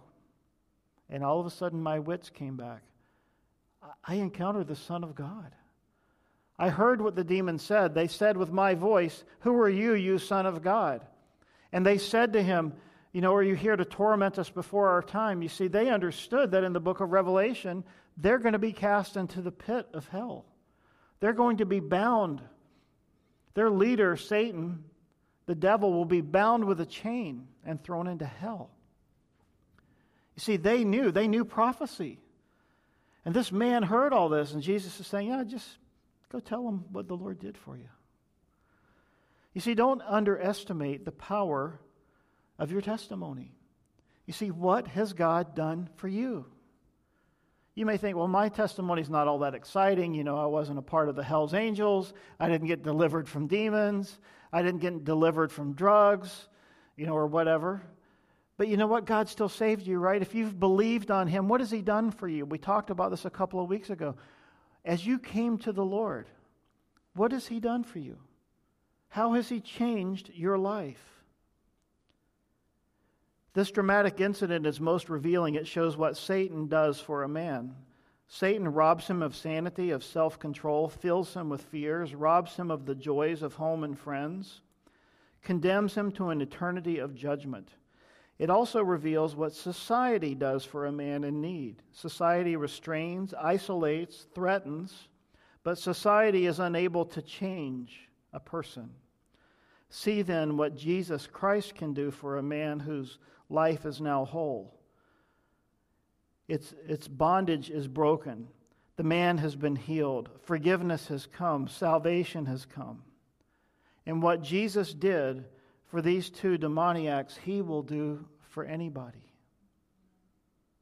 And 1.09 1.23
all 1.23 1.39
of 1.39 1.45
a 1.45 1.51
sudden, 1.51 1.81
my 1.81 1.99
wits 1.99 2.31
came 2.31 2.57
back. 2.57 2.81
I 4.03 4.15
encountered 4.15 4.67
the 4.67 4.75
Son 4.75 5.03
of 5.03 5.13
God. 5.13 5.53
I 6.57 6.69
heard 6.69 7.01
what 7.01 7.15
the 7.15 7.23
demons 7.23 7.63
said. 7.63 7.93
They 7.93 8.07
said 8.07 8.37
with 8.37 8.51
my 8.51 8.75
voice, 8.75 9.23
Who 9.41 9.57
are 9.59 9.69
you, 9.69 9.93
you 9.93 10.17
Son 10.17 10.45
of 10.45 10.61
God? 10.61 11.05
And 11.73 11.85
they 11.85 11.97
said 11.97 12.33
to 12.33 12.43
him, 12.43 12.73
You 13.11 13.21
know, 13.21 13.33
are 13.33 13.43
you 13.43 13.55
here 13.55 13.75
to 13.75 13.83
torment 13.83 14.39
us 14.39 14.49
before 14.49 14.89
our 14.89 15.01
time? 15.01 15.41
You 15.41 15.49
see, 15.49 15.67
they 15.67 15.89
understood 15.89 16.51
that 16.51 16.63
in 16.63 16.71
the 16.71 16.79
book 16.79 17.01
of 17.01 17.11
Revelation, 17.11 17.83
they're 18.17 18.39
going 18.39 18.53
to 18.53 18.59
be 18.59 18.71
cast 18.71 19.17
into 19.17 19.41
the 19.41 19.51
pit 19.51 19.87
of 19.93 20.07
hell. 20.07 20.45
They're 21.19 21.33
going 21.33 21.57
to 21.57 21.65
be 21.65 21.81
bound. 21.81 22.41
Their 23.53 23.69
leader, 23.69 24.15
Satan, 24.15 24.85
the 25.47 25.55
devil, 25.55 25.91
will 25.91 26.05
be 26.05 26.21
bound 26.21 26.63
with 26.63 26.79
a 26.79 26.85
chain 26.85 27.47
and 27.65 27.83
thrown 27.83 28.07
into 28.07 28.25
hell. 28.25 28.69
You 30.35 30.41
see, 30.41 30.57
they 30.57 30.85
knew, 30.85 31.11
they 31.11 31.27
knew 31.27 31.43
prophecy. 31.43 32.19
And 33.25 33.33
this 33.33 33.51
man 33.51 33.83
heard 33.83 34.13
all 34.13 34.29
this, 34.29 34.53
and 34.53 34.61
Jesus 34.61 34.99
is 34.99 35.07
saying, 35.07 35.27
Yeah, 35.27 35.43
just 35.43 35.67
Go 36.31 36.39
tell 36.39 36.63
them 36.63 36.85
what 36.91 37.07
the 37.07 37.15
Lord 37.15 37.39
did 37.39 37.57
for 37.57 37.77
you. 37.77 37.89
You 39.53 39.61
see, 39.61 39.73
don't 39.73 40.01
underestimate 40.01 41.05
the 41.05 41.11
power 41.11 41.79
of 42.59 42.71
your 42.71 42.81
testimony. 42.81 43.53
You 44.25 44.33
see, 44.33 44.51
what 44.51 44.87
has 44.87 45.13
God 45.13 45.55
done 45.55 45.89
for 45.95 46.07
you? 46.07 46.45
You 47.75 47.85
may 47.85 47.97
think, 47.97 48.17
well, 48.17 48.27
my 48.27 48.49
testimony 48.49 49.01
is 49.01 49.09
not 49.09 49.27
all 49.27 49.39
that 49.39 49.53
exciting. 49.53 50.13
You 50.13 50.23
know, 50.23 50.37
I 50.37 50.45
wasn't 50.45 50.79
a 50.79 50.81
part 50.81 51.09
of 51.09 51.15
the 51.15 51.23
Hell's 51.23 51.53
Angels. 51.53 52.13
I 52.39 52.49
didn't 52.49 52.67
get 52.67 52.83
delivered 52.83 53.27
from 53.27 53.47
demons. 53.47 54.17
I 54.51 54.61
didn't 54.61 54.79
get 54.79 55.03
delivered 55.03 55.51
from 55.51 55.73
drugs, 55.73 56.47
you 56.95 57.05
know, 57.05 57.15
or 57.15 57.27
whatever. 57.27 57.81
But 58.57 58.69
you 58.69 58.77
know 58.77 58.87
what? 58.87 59.05
God 59.05 59.27
still 59.27 59.49
saved 59.49 59.85
you, 59.85 59.99
right? 59.99 60.21
If 60.21 60.33
you've 60.33 60.57
believed 60.57 61.11
on 61.11 61.27
Him, 61.27 61.49
what 61.49 61.59
has 61.59 61.69
He 61.69 61.81
done 61.81 62.11
for 62.11 62.27
you? 62.29 62.45
We 62.45 62.57
talked 62.57 62.89
about 62.89 63.11
this 63.11 63.25
a 63.25 63.29
couple 63.29 63.61
of 63.61 63.69
weeks 63.69 63.89
ago 63.89 64.15
as 64.85 65.05
you 65.05 65.19
came 65.19 65.57
to 65.57 65.73
the 65.73 65.83
Lord, 65.83 66.27
what 67.15 67.31
has 67.31 67.47
He 67.47 67.59
done 67.59 67.83
for 67.83 67.99
you? 67.99 68.17
How 69.09 69.33
has 69.33 69.49
He 69.49 69.59
changed 69.59 70.31
your 70.33 70.57
life? 70.57 71.15
This 73.53 73.71
dramatic 73.71 74.19
incident 74.19 74.65
is 74.65 74.81
most 74.81 75.09
revealing. 75.09 75.55
It 75.55 75.65
shows 75.65 75.95
what 75.95 76.17
Satan 76.17 76.67
does 76.67 76.99
for 76.99 77.23
a 77.23 77.29
man. 77.29 77.73
Satan 78.27 78.67
robs 78.67 79.07
him 79.07 79.21
of 79.21 79.35
sanity, 79.35 79.91
of 79.91 80.03
self 80.03 80.39
control, 80.39 80.89
fills 80.89 81.33
him 81.33 81.49
with 81.49 81.61
fears, 81.61 82.13
robs 82.13 82.57
him 82.57 82.69
of 82.69 82.85
the 82.85 82.95
joys 82.95 83.41
of 83.41 83.53
home 83.53 83.83
and 83.83 83.97
friends, 83.97 84.61
condemns 85.41 85.95
him 85.95 86.11
to 86.13 86.29
an 86.29 86.41
eternity 86.41 86.97
of 86.97 87.15
judgment. 87.15 87.69
It 88.37 88.49
also 88.49 88.83
reveals 88.83 89.35
what 89.35 89.53
society 89.53 90.35
does 90.35 90.65
for 90.65 90.85
a 90.85 90.91
man 90.91 91.23
in 91.23 91.39
need. 91.41 91.81
Society 91.91 92.55
restrains, 92.55 93.33
isolates, 93.33 94.27
threatens, 94.35 95.07
but 95.63 95.77
society 95.77 96.45
is 96.45 96.59
unable 96.59 97.05
to 97.05 97.21
change 97.21 98.09
a 98.33 98.39
person. 98.39 98.89
See 99.89 100.21
then 100.21 100.57
what 100.57 100.75
Jesus 100.75 101.27
Christ 101.27 101.75
can 101.75 101.93
do 101.93 102.11
for 102.11 102.37
a 102.37 102.43
man 102.43 102.79
whose 102.79 103.17
life 103.49 103.85
is 103.85 104.01
now 104.01 104.25
whole. 104.25 104.77
Its, 106.47 106.73
its 106.87 107.07
bondage 107.07 107.69
is 107.69 107.87
broken. 107.87 108.47
The 108.97 109.03
man 109.03 109.37
has 109.37 109.55
been 109.55 109.75
healed. 109.75 110.29
Forgiveness 110.43 111.07
has 111.07 111.25
come. 111.25 111.67
Salvation 111.67 112.45
has 112.45 112.65
come. 112.65 113.03
And 114.05 114.21
what 114.21 114.43
Jesus 114.43 114.93
did 114.93 115.45
for 115.95 116.01
these 116.01 116.29
two 116.29 116.57
demoniacs, 116.57 117.37
he 117.37 117.61
will 117.61 117.81
do 117.81 118.25
for 118.49 118.65
anybody. 118.65 119.31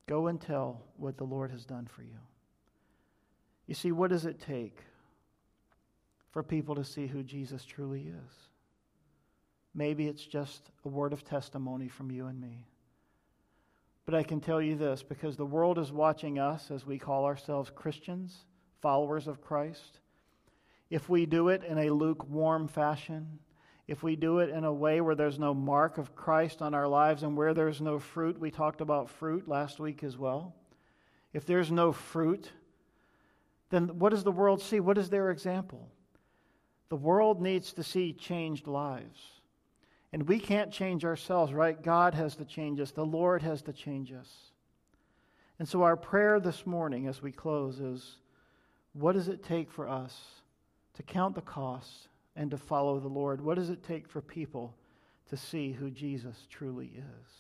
Go 0.08 0.26
and 0.26 0.42
tell 0.42 0.82
what 0.98 1.18
the 1.18 1.24
Lord 1.24 1.52
has 1.52 1.66
done 1.66 1.86
for 1.86 2.02
you. 2.02 2.18
You 3.68 3.76
see, 3.76 3.92
what 3.92 4.10
does 4.10 4.26
it 4.26 4.40
take 4.40 4.80
for 6.32 6.42
people 6.42 6.74
to 6.74 6.84
see 6.84 7.06
who 7.06 7.22
Jesus 7.22 7.64
truly 7.64 8.08
is? 8.08 8.34
Maybe 9.76 10.08
it's 10.08 10.26
just 10.26 10.72
a 10.84 10.90
word 10.90 11.14
of 11.14 11.24
testimony 11.24 11.90
from 11.90 12.10
you 12.10 12.26
and 12.26 12.42
me. 12.42 12.66
But 14.08 14.16
I 14.16 14.24
can 14.24 14.42
tell 14.42 14.64
you 14.64 14.76
this 14.76 15.04
because 15.04 15.38
the 15.38 15.46
world 15.46 15.78
is 15.78 15.92
watching 15.92 16.40
us 16.40 16.72
as 16.72 16.88
we 16.88 16.98
call 16.98 17.26
ourselves 17.26 17.70
Christians, 17.70 18.36
followers 18.82 19.28
of 19.28 19.42
Christ. 19.42 20.00
If 20.90 21.08
we 21.08 21.28
do 21.28 21.50
it 21.50 21.64
in 21.64 21.78
a 21.78 21.92
lukewarm 21.92 22.68
fashion, 22.68 23.38
if 23.88 24.02
we 24.02 24.16
do 24.16 24.40
it 24.40 24.50
in 24.50 24.64
a 24.64 24.74
way 24.74 25.02
where 25.02 25.16
there's 25.16 25.40
no 25.40 25.54
mark 25.54 25.98
of 25.98 26.16
Christ 26.16 26.62
on 26.62 26.74
our 26.74 26.88
lives 26.88 27.24
and 27.24 27.36
where 27.36 27.54
there's 27.54 27.82
no 27.82 28.00
fruit, 28.00 28.40
we 28.40 28.50
talked 28.50 28.82
about 28.82 29.10
fruit 29.10 29.48
last 29.48 29.80
week 29.80 30.04
as 30.04 30.18
well. 30.18 30.56
If 31.34 31.46
there's 31.46 31.72
no 31.72 31.92
fruit, 31.92 32.50
then 33.70 34.00
what 34.00 34.12
does 34.12 34.24
the 34.24 34.32
world 34.32 34.62
see? 34.62 34.80
What 34.80 34.98
is 34.98 35.10
their 35.10 35.32
example? 35.32 35.90
The 36.90 36.96
world 36.96 37.42
needs 37.42 37.74
to 37.74 37.84
see 37.84 38.14
changed 38.14 38.68
lives. 38.68 39.20
And 40.14 40.28
we 40.28 40.40
can't 40.40 40.72
change 40.72 41.04
ourselves, 41.04 41.52
right? 41.52 41.82
God 41.82 42.14
has 42.14 42.36
to 42.36 42.46
change 42.46 42.80
us, 42.80 42.92
the 42.92 43.06
Lord 43.06 43.42
has 43.42 43.64
to 43.64 43.74
change 43.74 44.14
us. 44.14 44.30
And 45.60 45.68
so, 45.68 45.82
our 45.82 45.98
prayer 45.98 46.40
this 46.40 46.66
morning 46.66 47.08
as 47.08 47.22
we 47.22 47.32
close 47.32 47.80
is 47.80 48.18
what 48.94 49.14
does 49.14 49.28
it 49.28 49.44
take 49.44 49.72
for 49.72 49.90
us 49.90 50.16
to 50.94 51.04
count 51.04 51.36
the 51.36 51.42
cost 51.42 52.10
and 52.36 52.52
to 52.52 52.58
follow 52.58 53.00
the 53.00 53.08
Lord? 53.08 53.42
What 53.42 53.56
does 53.56 53.70
it 53.70 53.84
take 53.84 54.08
for 54.08 54.22
people 54.22 54.76
to 55.30 55.38
see 55.38 55.72
who 55.72 55.90
Jesus 55.90 56.48
truly 56.50 56.92
is? 56.96 57.32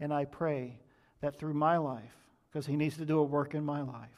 And 0.00 0.12
I 0.12 0.24
pray 0.24 0.78
that 1.20 1.38
through 1.38 1.54
my 1.54 1.76
life, 1.78 2.14
because 2.50 2.66
He 2.66 2.76
needs 2.76 2.96
to 2.96 3.04
do 3.04 3.18
a 3.18 3.24
work 3.24 3.54
in 3.54 3.64
my 3.64 3.82
life, 3.82 4.08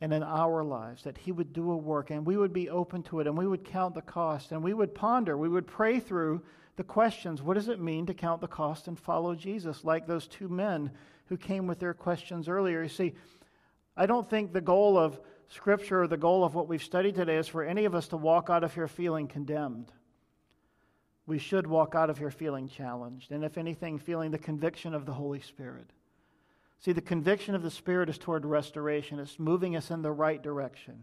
and 0.00 0.12
in 0.12 0.22
our 0.22 0.62
lives, 0.62 1.02
that 1.02 1.18
He 1.18 1.32
would 1.32 1.52
do 1.52 1.72
a 1.72 1.76
work 1.76 2.10
and 2.10 2.24
we 2.24 2.36
would 2.36 2.52
be 2.52 2.70
open 2.70 3.02
to 3.04 3.20
it 3.20 3.26
and 3.26 3.36
we 3.36 3.48
would 3.48 3.64
count 3.64 3.94
the 3.94 4.02
cost 4.02 4.52
and 4.52 4.62
we 4.62 4.72
would 4.72 4.94
ponder, 4.94 5.36
we 5.36 5.48
would 5.48 5.66
pray 5.66 5.98
through 5.98 6.42
the 6.76 6.84
questions. 6.84 7.42
What 7.42 7.54
does 7.54 7.68
it 7.68 7.80
mean 7.80 8.06
to 8.06 8.14
count 8.14 8.40
the 8.40 8.46
cost 8.46 8.86
and 8.86 8.96
follow 8.96 9.34
Jesus? 9.34 9.84
Like 9.84 10.06
those 10.06 10.28
two 10.28 10.48
men 10.48 10.92
who 11.26 11.36
came 11.36 11.66
with 11.66 11.80
their 11.80 11.94
questions 11.94 12.48
earlier. 12.48 12.82
You 12.82 12.88
see, 12.88 13.14
I 13.96 14.06
don't 14.06 14.30
think 14.30 14.52
the 14.52 14.60
goal 14.60 14.96
of 14.96 15.18
Scripture 15.48 16.02
or 16.02 16.06
the 16.06 16.16
goal 16.16 16.44
of 16.44 16.54
what 16.54 16.68
we've 16.68 16.82
studied 16.82 17.14
today 17.14 17.36
is 17.36 17.48
for 17.48 17.64
any 17.64 17.84
of 17.84 17.94
us 17.94 18.08
to 18.08 18.16
walk 18.16 18.50
out 18.50 18.64
of 18.64 18.74
here 18.74 18.88
feeling 18.88 19.26
condemned. 19.26 19.90
We 21.26 21.38
should 21.38 21.66
walk 21.66 21.94
out 21.94 22.10
of 22.10 22.18
here 22.18 22.30
feeling 22.30 22.68
challenged, 22.68 23.32
and 23.32 23.44
if 23.44 23.58
anything, 23.58 23.98
feeling 23.98 24.30
the 24.30 24.38
conviction 24.38 24.94
of 24.94 25.06
the 25.06 25.12
Holy 25.12 25.40
Spirit. 25.40 25.90
See, 26.80 26.92
the 26.92 27.00
conviction 27.00 27.54
of 27.54 27.62
the 27.62 27.70
Spirit 27.70 28.08
is 28.08 28.18
toward 28.18 28.46
restoration, 28.46 29.18
it's 29.18 29.38
moving 29.38 29.74
us 29.76 29.90
in 29.90 30.02
the 30.02 30.12
right 30.12 30.42
direction. 30.42 31.02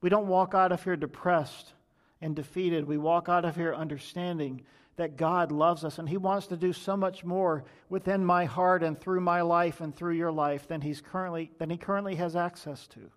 We 0.00 0.08
don't 0.08 0.28
walk 0.28 0.54
out 0.54 0.72
of 0.72 0.82
here 0.82 0.96
depressed 0.96 1.72
and 2.20 2.34
defeated. 2.34 2.86
We 2.86 2.98
walk 2.98 3.28
out 3.28 3.44
of 3.44 3.56
here 3.56 3.74
understanding 3.74 4.62
that 4.96 5.16
God 5.16 5.52
loves 5.52 5.84
us 5.84 5.98
and 5.98 6.08
He 6.08 6.16
wants 6.16 6.48
to 6.48 6.56
do 6.56 6.72
so 6.72 6.96
much 6.96 7.24
more 7.24 7.64
within 7.88 8.24
my 8.24 8.44
heart 8.44 8.82
and 8.82 8.98
through 8.98 9.20
my 9.20 9.42
life 9.42 9.80
and 9.80 9.94
through 9.94 10.14
your 10.14 10.32
life 10.32 10.68
than, 10.68 10.80
he's 10.80 11.00
currently, 11.00 11.50
than 11.58 11.70
He 11.70 11.76
currently 11.76 12.16
has 12.16 12.36
access 12.36 12.86
to. 12.88 13.10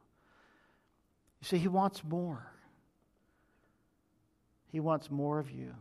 You 1.42 1.48
see, 1.48 1.58
He 1.58 1.68
wants 1.68 2.04
more. 2.04 2.48
He 4.72 4.80
wants 4.80 5.12
more 5.12 5.40
of 5.40 5.52
you. 5.52 5.74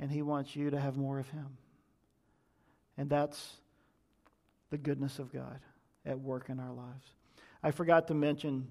And 0.00 0.10
He 0.10 0.22
wants 0.22 0.56
you 0.56 0.70
to 0.70 0.80
have 0.80 0.96
more 0.96 1.18
of 1.18 1.28
Him. 1.28 1.56
And 2.96 3.08
that's 3.08 3.56
the 4.70 4.78
goodness 4.78 5.18
of 5.18 5.32
God 5.32 5.60
at 6.04 6.18
work 6.18 6.48
in 6.48 6.58
our 6.58 6.72
lives. 6.72 7.06
I 7.62 7.70
forgot 7.70 8.08
to 8.08 8.14
mention 8.14 8.68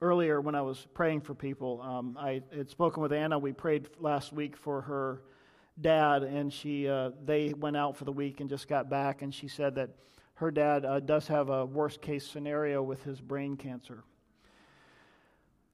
earlier 0.00 0.40
when 0.40 0.54
I 0.54 0.62
was 0.62 0.86
praying 0.94 1.22
for 1.22 1.34
people, 1.34 1.80
um, 1.82 2.16
I 2.18 2.42
had 2.56 2.70
spoken 2.70 3.02
with 3.02 3.12
Anna. 3.12 3.38
We 3.38 3.52
prayed 3.52 3.88
last 3.98 4.32
week 4.32 4.56
for 4.56 4.82
her 4.82 5.22
dad, 5.80 6.22
and 6.22 6.52
she 6.52 6.88
uh, 6.88 7.10
they 7.24 7.52
went 7.52 7.76
out 7.76 7.96
for 7.96 8.04
the 8.04 8.12
week 8.12 8.40
and 8.40 8.48
just 8.48 8.68
got 8.68 8.88
back, 8.88 9.22
and 9.22 9.34
she 9.34 9.48
said 9.48 9.74
that 9.76 9.90
her 10.34 10.50
dad 10.50 10.84
uh, 10.84 11.00
does 11.00 11.26
have 11.28 11.48
a 11.48 11.64
worst 11.64 12.00
case 12.00 12.26
scenario 12.26 12.82
with 12.82 13.02
his 13.02 13.20
brain 13.20 13.56
cancer. 13.56 14.04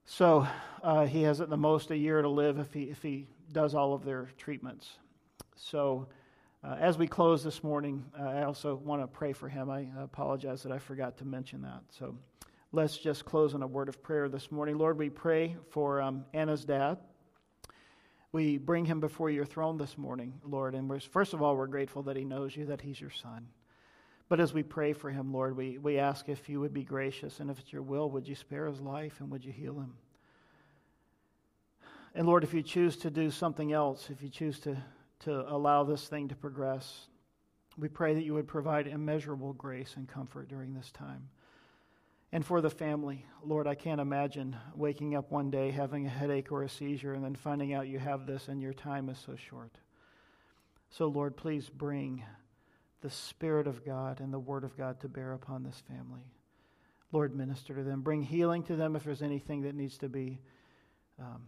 So 0.05 0.47
uh, 0.83 1.05
he 1.05 1.23
has 1.23 1.41
at 1.41 1.49
the 1.49 1.57
most 1.57 1.91
a 1.91 1.97
year 1.97 2.21
to 2.21 2.29
live 2.29 2.59
if 2.59 2.73
he 2.73 2.83
if 2.83 3.01
he 3.01 3.27
does 3.51 3.75
all 3.75 3.93
of 3.93 4.03
their 4.03 4.29
treatments. 4.37 4.89
So 5.55 6.07
uh, 6.63 6.75
as 6.79 6.97
we 6.97 7.07
close 7.07 7.43
this 7.43 7.63
morning, 7.63 8.05
uh, 8.19 8.23
I 8.23 8.43
also 8.43 8.75
want 8.75 9.01
to 9.01 9.07
pray 9.07 9.33
for 9.33 9.49
him. 9.49 9.69
I 9.69 9.87
apologize 9.99 10.63
that 10.63 10.71
I 10.71 10.79
forgot 10.79 11.17
to 11.17 11.25
mention 11.25 11.61
that. 11.63 11.81
So 11.89 12.15
let's 12.71 12.97
just 12.97 13.25
close 13.25 13.53
in 13.53 13.61
a 13.61 13.67
word 13.67 13.89
of 13.89 14.01
prayer 14.03 14.29
this 14.29 14.51
morning. 14.51 14.77
Lord, 14.77 14.97
we 14.97 15.09
pray 15.09 15.55
for 15.69 16.01
um, 16.01 16.25
Anna's 16.33 16.63
dad. 16.63 16.97
We 18.31 18.57
bring 18.57 18.85
him 18.85 18.99
before 18.99 19.29
your 19.29 19.45
throne 19.45 19.77
this 19.77 19.97
morning, 19.97 20.33
Lord. 20.43 20.73
And 20.75 21.03
first 21.03 21.33
of 21.33 21.41
all, 21.41 21.57
we're 21.57 21.67
grateful 21.67 22.03
that 22.03 22.15
he 22.15 22.23
knows 22.23 22.55
you, 22.55 22.65
that 22.67 22.79
he's 22.79 23.01
your 23.01 23.09
son. 23.09 23.47
But 24.31 24.39
as 24.39 24.53
we 24.53 24.63
pray 24.63 24.93
for 24.93 25.11
him, 25.11 25.33
Lord, 25.33 25.57
we, 25.57 25.77
we 25.77 25.99
ask 25.99 26.29
if 26.29 26.47
you 26.47 26.61
would 26.61 26.73
be 26.73 26.85
gracious 26.85 27.41
and 27.41 27.51
if 27.51 27.59
it's 27.59 27.73
your 27.73 27.81
will, 27.81 28.09
would 28.11 28.25
you 28.25 28.35
spare 28.35 28.65
his 28.65 28.79
life 28.79 29.19
and 29.19 29.29
would 29.29 29.43
you 29.43 29.51
heal 29.51 29.75
him? 29.75 29.93
And 32.15 32.25
Lord, 32.25 32.45
if 32.45 32.53
you 32.53 32.63
choose 32.63 32.95
to 32.97 33.11
do 33.11 33.29
something 33.29 33.73
else, 33.73 34.09
if 34.09 34.23
you 34.23 34.29
choose 34.29 34.57
to 34.61 34.77
to 35.21 35.47
allow 35.53 35.83
this 35.83 36.07
thing 36.07 36.27
to 36.27 36.35
progress. 36.35 37.07
We 37.77 37.87
pray 37.87 38.13
that 38.15 38.23
you 38.23 38.33
would 38.33 38.47
provide 38.47 38.87
immeasurable 38.87 39.53
grace 39.53 39.93
and 39.95 40.07
comfort 40.07 40.49
during 40.49 40.73
this 40.73 40.91
time. 40.91 41.29
And 42.31 42.45
for 42.45 42.61
the 42.61 42.69
family, 42.69 43.25
Lord, 43.43 43.67
I 43.67 43.75
can't 43.75 44.01
imagine 44.01 44.55
waking 44.75 45.15
up 45.15 45.31
one 45.31 45.51
day 45.51 45.69
having 45.69 46.05
a 46.05 46.09
headache 46.09 46.51
or 46.51 46.63
a 46.63 46.69
seizure 46.69 47.13
and 47.13 47.23
then 47.23 47.35
finding 47.35 47.73
out 47.73 47.87
you 47.87 47.99
have 47.99 48.25
this 48.25 48.47
and 48.47 48.61
your 48.61 48.73
time 48.73 49.09
is 49.09 49.19
so 49.19 49.35
short. 49.35 49.77
So, 50.89 51.07
Lord, 51.07 51.37
please 51.37 51.69
bring 51.69 52.23
the 53.01 53.09
Spirit 53.09 53.67
of 53.67 53.85
God 53.85 54.19
and 54.19 54.33
the 54.33 54.39
Word 54.39 54.63
of 54.63 54.77
God 54.77 54.99
to 55.01 55.09
bear 55.09 55.33
upon 55.33 55.63
this 55.63 55.81
family. 55.87 56.25
Lord, 57.11 57.35
minister 57.35 57.75
to 57.75 57.83
them. 57.83 58.01
Bring 58.01 58.21
healing 58.21 58.63
to 58.63 58.75
them 58.75 58.95
if 58.95 59.03
there's 59.03 59.21
anything 59.21 59.63
that 59.63 59.75
needs 59.75 59.97
to 59.97 60.07
be 60.07 60.39
um, 61.19 61.43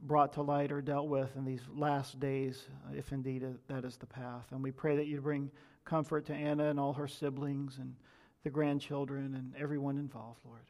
brought 0.00 0.32
to 0.34 0.42
light 0.42 0.72
or 0.72 0.80
dealt 0.80 1.08
with 1.08 1.36
in 1.36 1.44
these 1.44 1.62
last 1.72 2.18
days, 2.18 2.64
if 2.92 3.12
indeed 3.12 3.44
that 3.68 3.84
is 3.84 3.96
the 3.96 4.06
path. 4.06 4.46
And 4.50 4.62
we 4.62 4.72
pray 4.72 4.96
that 4.96 5.06
you 5.06 5.20
bring 5.20 5.50
comfort 5.84 6.26
to 6.26 6.34
Anna 6.34 6.68
and 6.68 6.80
all 6.80 6.94
her 6.94 7.06
siblings 7.06 7.78
and 7.78 7.94
the 8.42 8.50
grandchildren 8.50 9.34
and 9.34 9.54
everyone 9.58 9.96
involved, 9.98 10.40
Lord. 10.44 10.64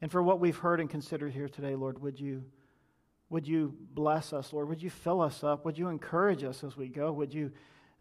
And 0.00 0.10
for 0.10 0.22
what 0.22 0.40
we've 0.40 0.56
heard 0.56 0.80
and 0.80 0.90
considered 0.90 1.32
here 1.32 1.48
today, 1.48 1.76
Lord, 1.76 2.00
would 2.00 2.18
you, 2.18 2.44
would 3.30 3.46
you 3.46 3.74
bless 3.94 4.32
us, 4.32 4.52
Lord? 4.52 4.68
Would 4.68 4.82
you 4.82 4.90
fill 4.90 5.20
us 5.20 5.44
up? 5.44 5.64
Would 5.64 5.78
you 5.78 5.88
encourage 5.88 6.42
us 6.42 6.64
as 6.64 6.76
we 6.76 6.88
go? 6.88 7.12
Would 7.12 7.32
you 7.32 7.52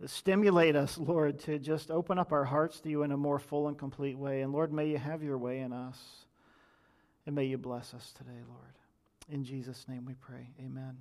stimulate 0.05 0.75
us, 0.75 0.97
Lord, 0.97 1.39
to 1.41 1.59
just 1.59 1.91
open 1.91 2.17
up 2.17 2.31
our 2.31 2.45
hearts 2.45 2.79
to 2.81 2.89
you 2.89 3.03
in 3.03 3.11
a 3.11 3.17
more 3.17 3.39
full 3.39 3.67
and 3.67 3.77
complete 3.77 4.17
way? 4.17 4.41
And 4.41 4.51
Lord, 4.51 4.73
may 4.73 4.87
you 4.87 4.97
have 4.97 5.23
your 5.23 5.37
way 5.37 5.59
in 5.59 5.73
us. 5.73 5.97
And 7.25 7.35
may 7.35 7.45
you 7.45 7.57
bless 7.57 7.93
us 7.93 8.13
today, 8.17 8.41
Lord. 8.47 8.73
In 9.29 9.43
Jesus' 9.43 9.85
name 9.87 10.05
we 10.05 10.15
pray. 10.15 10.49
Amen. 10.59 10.97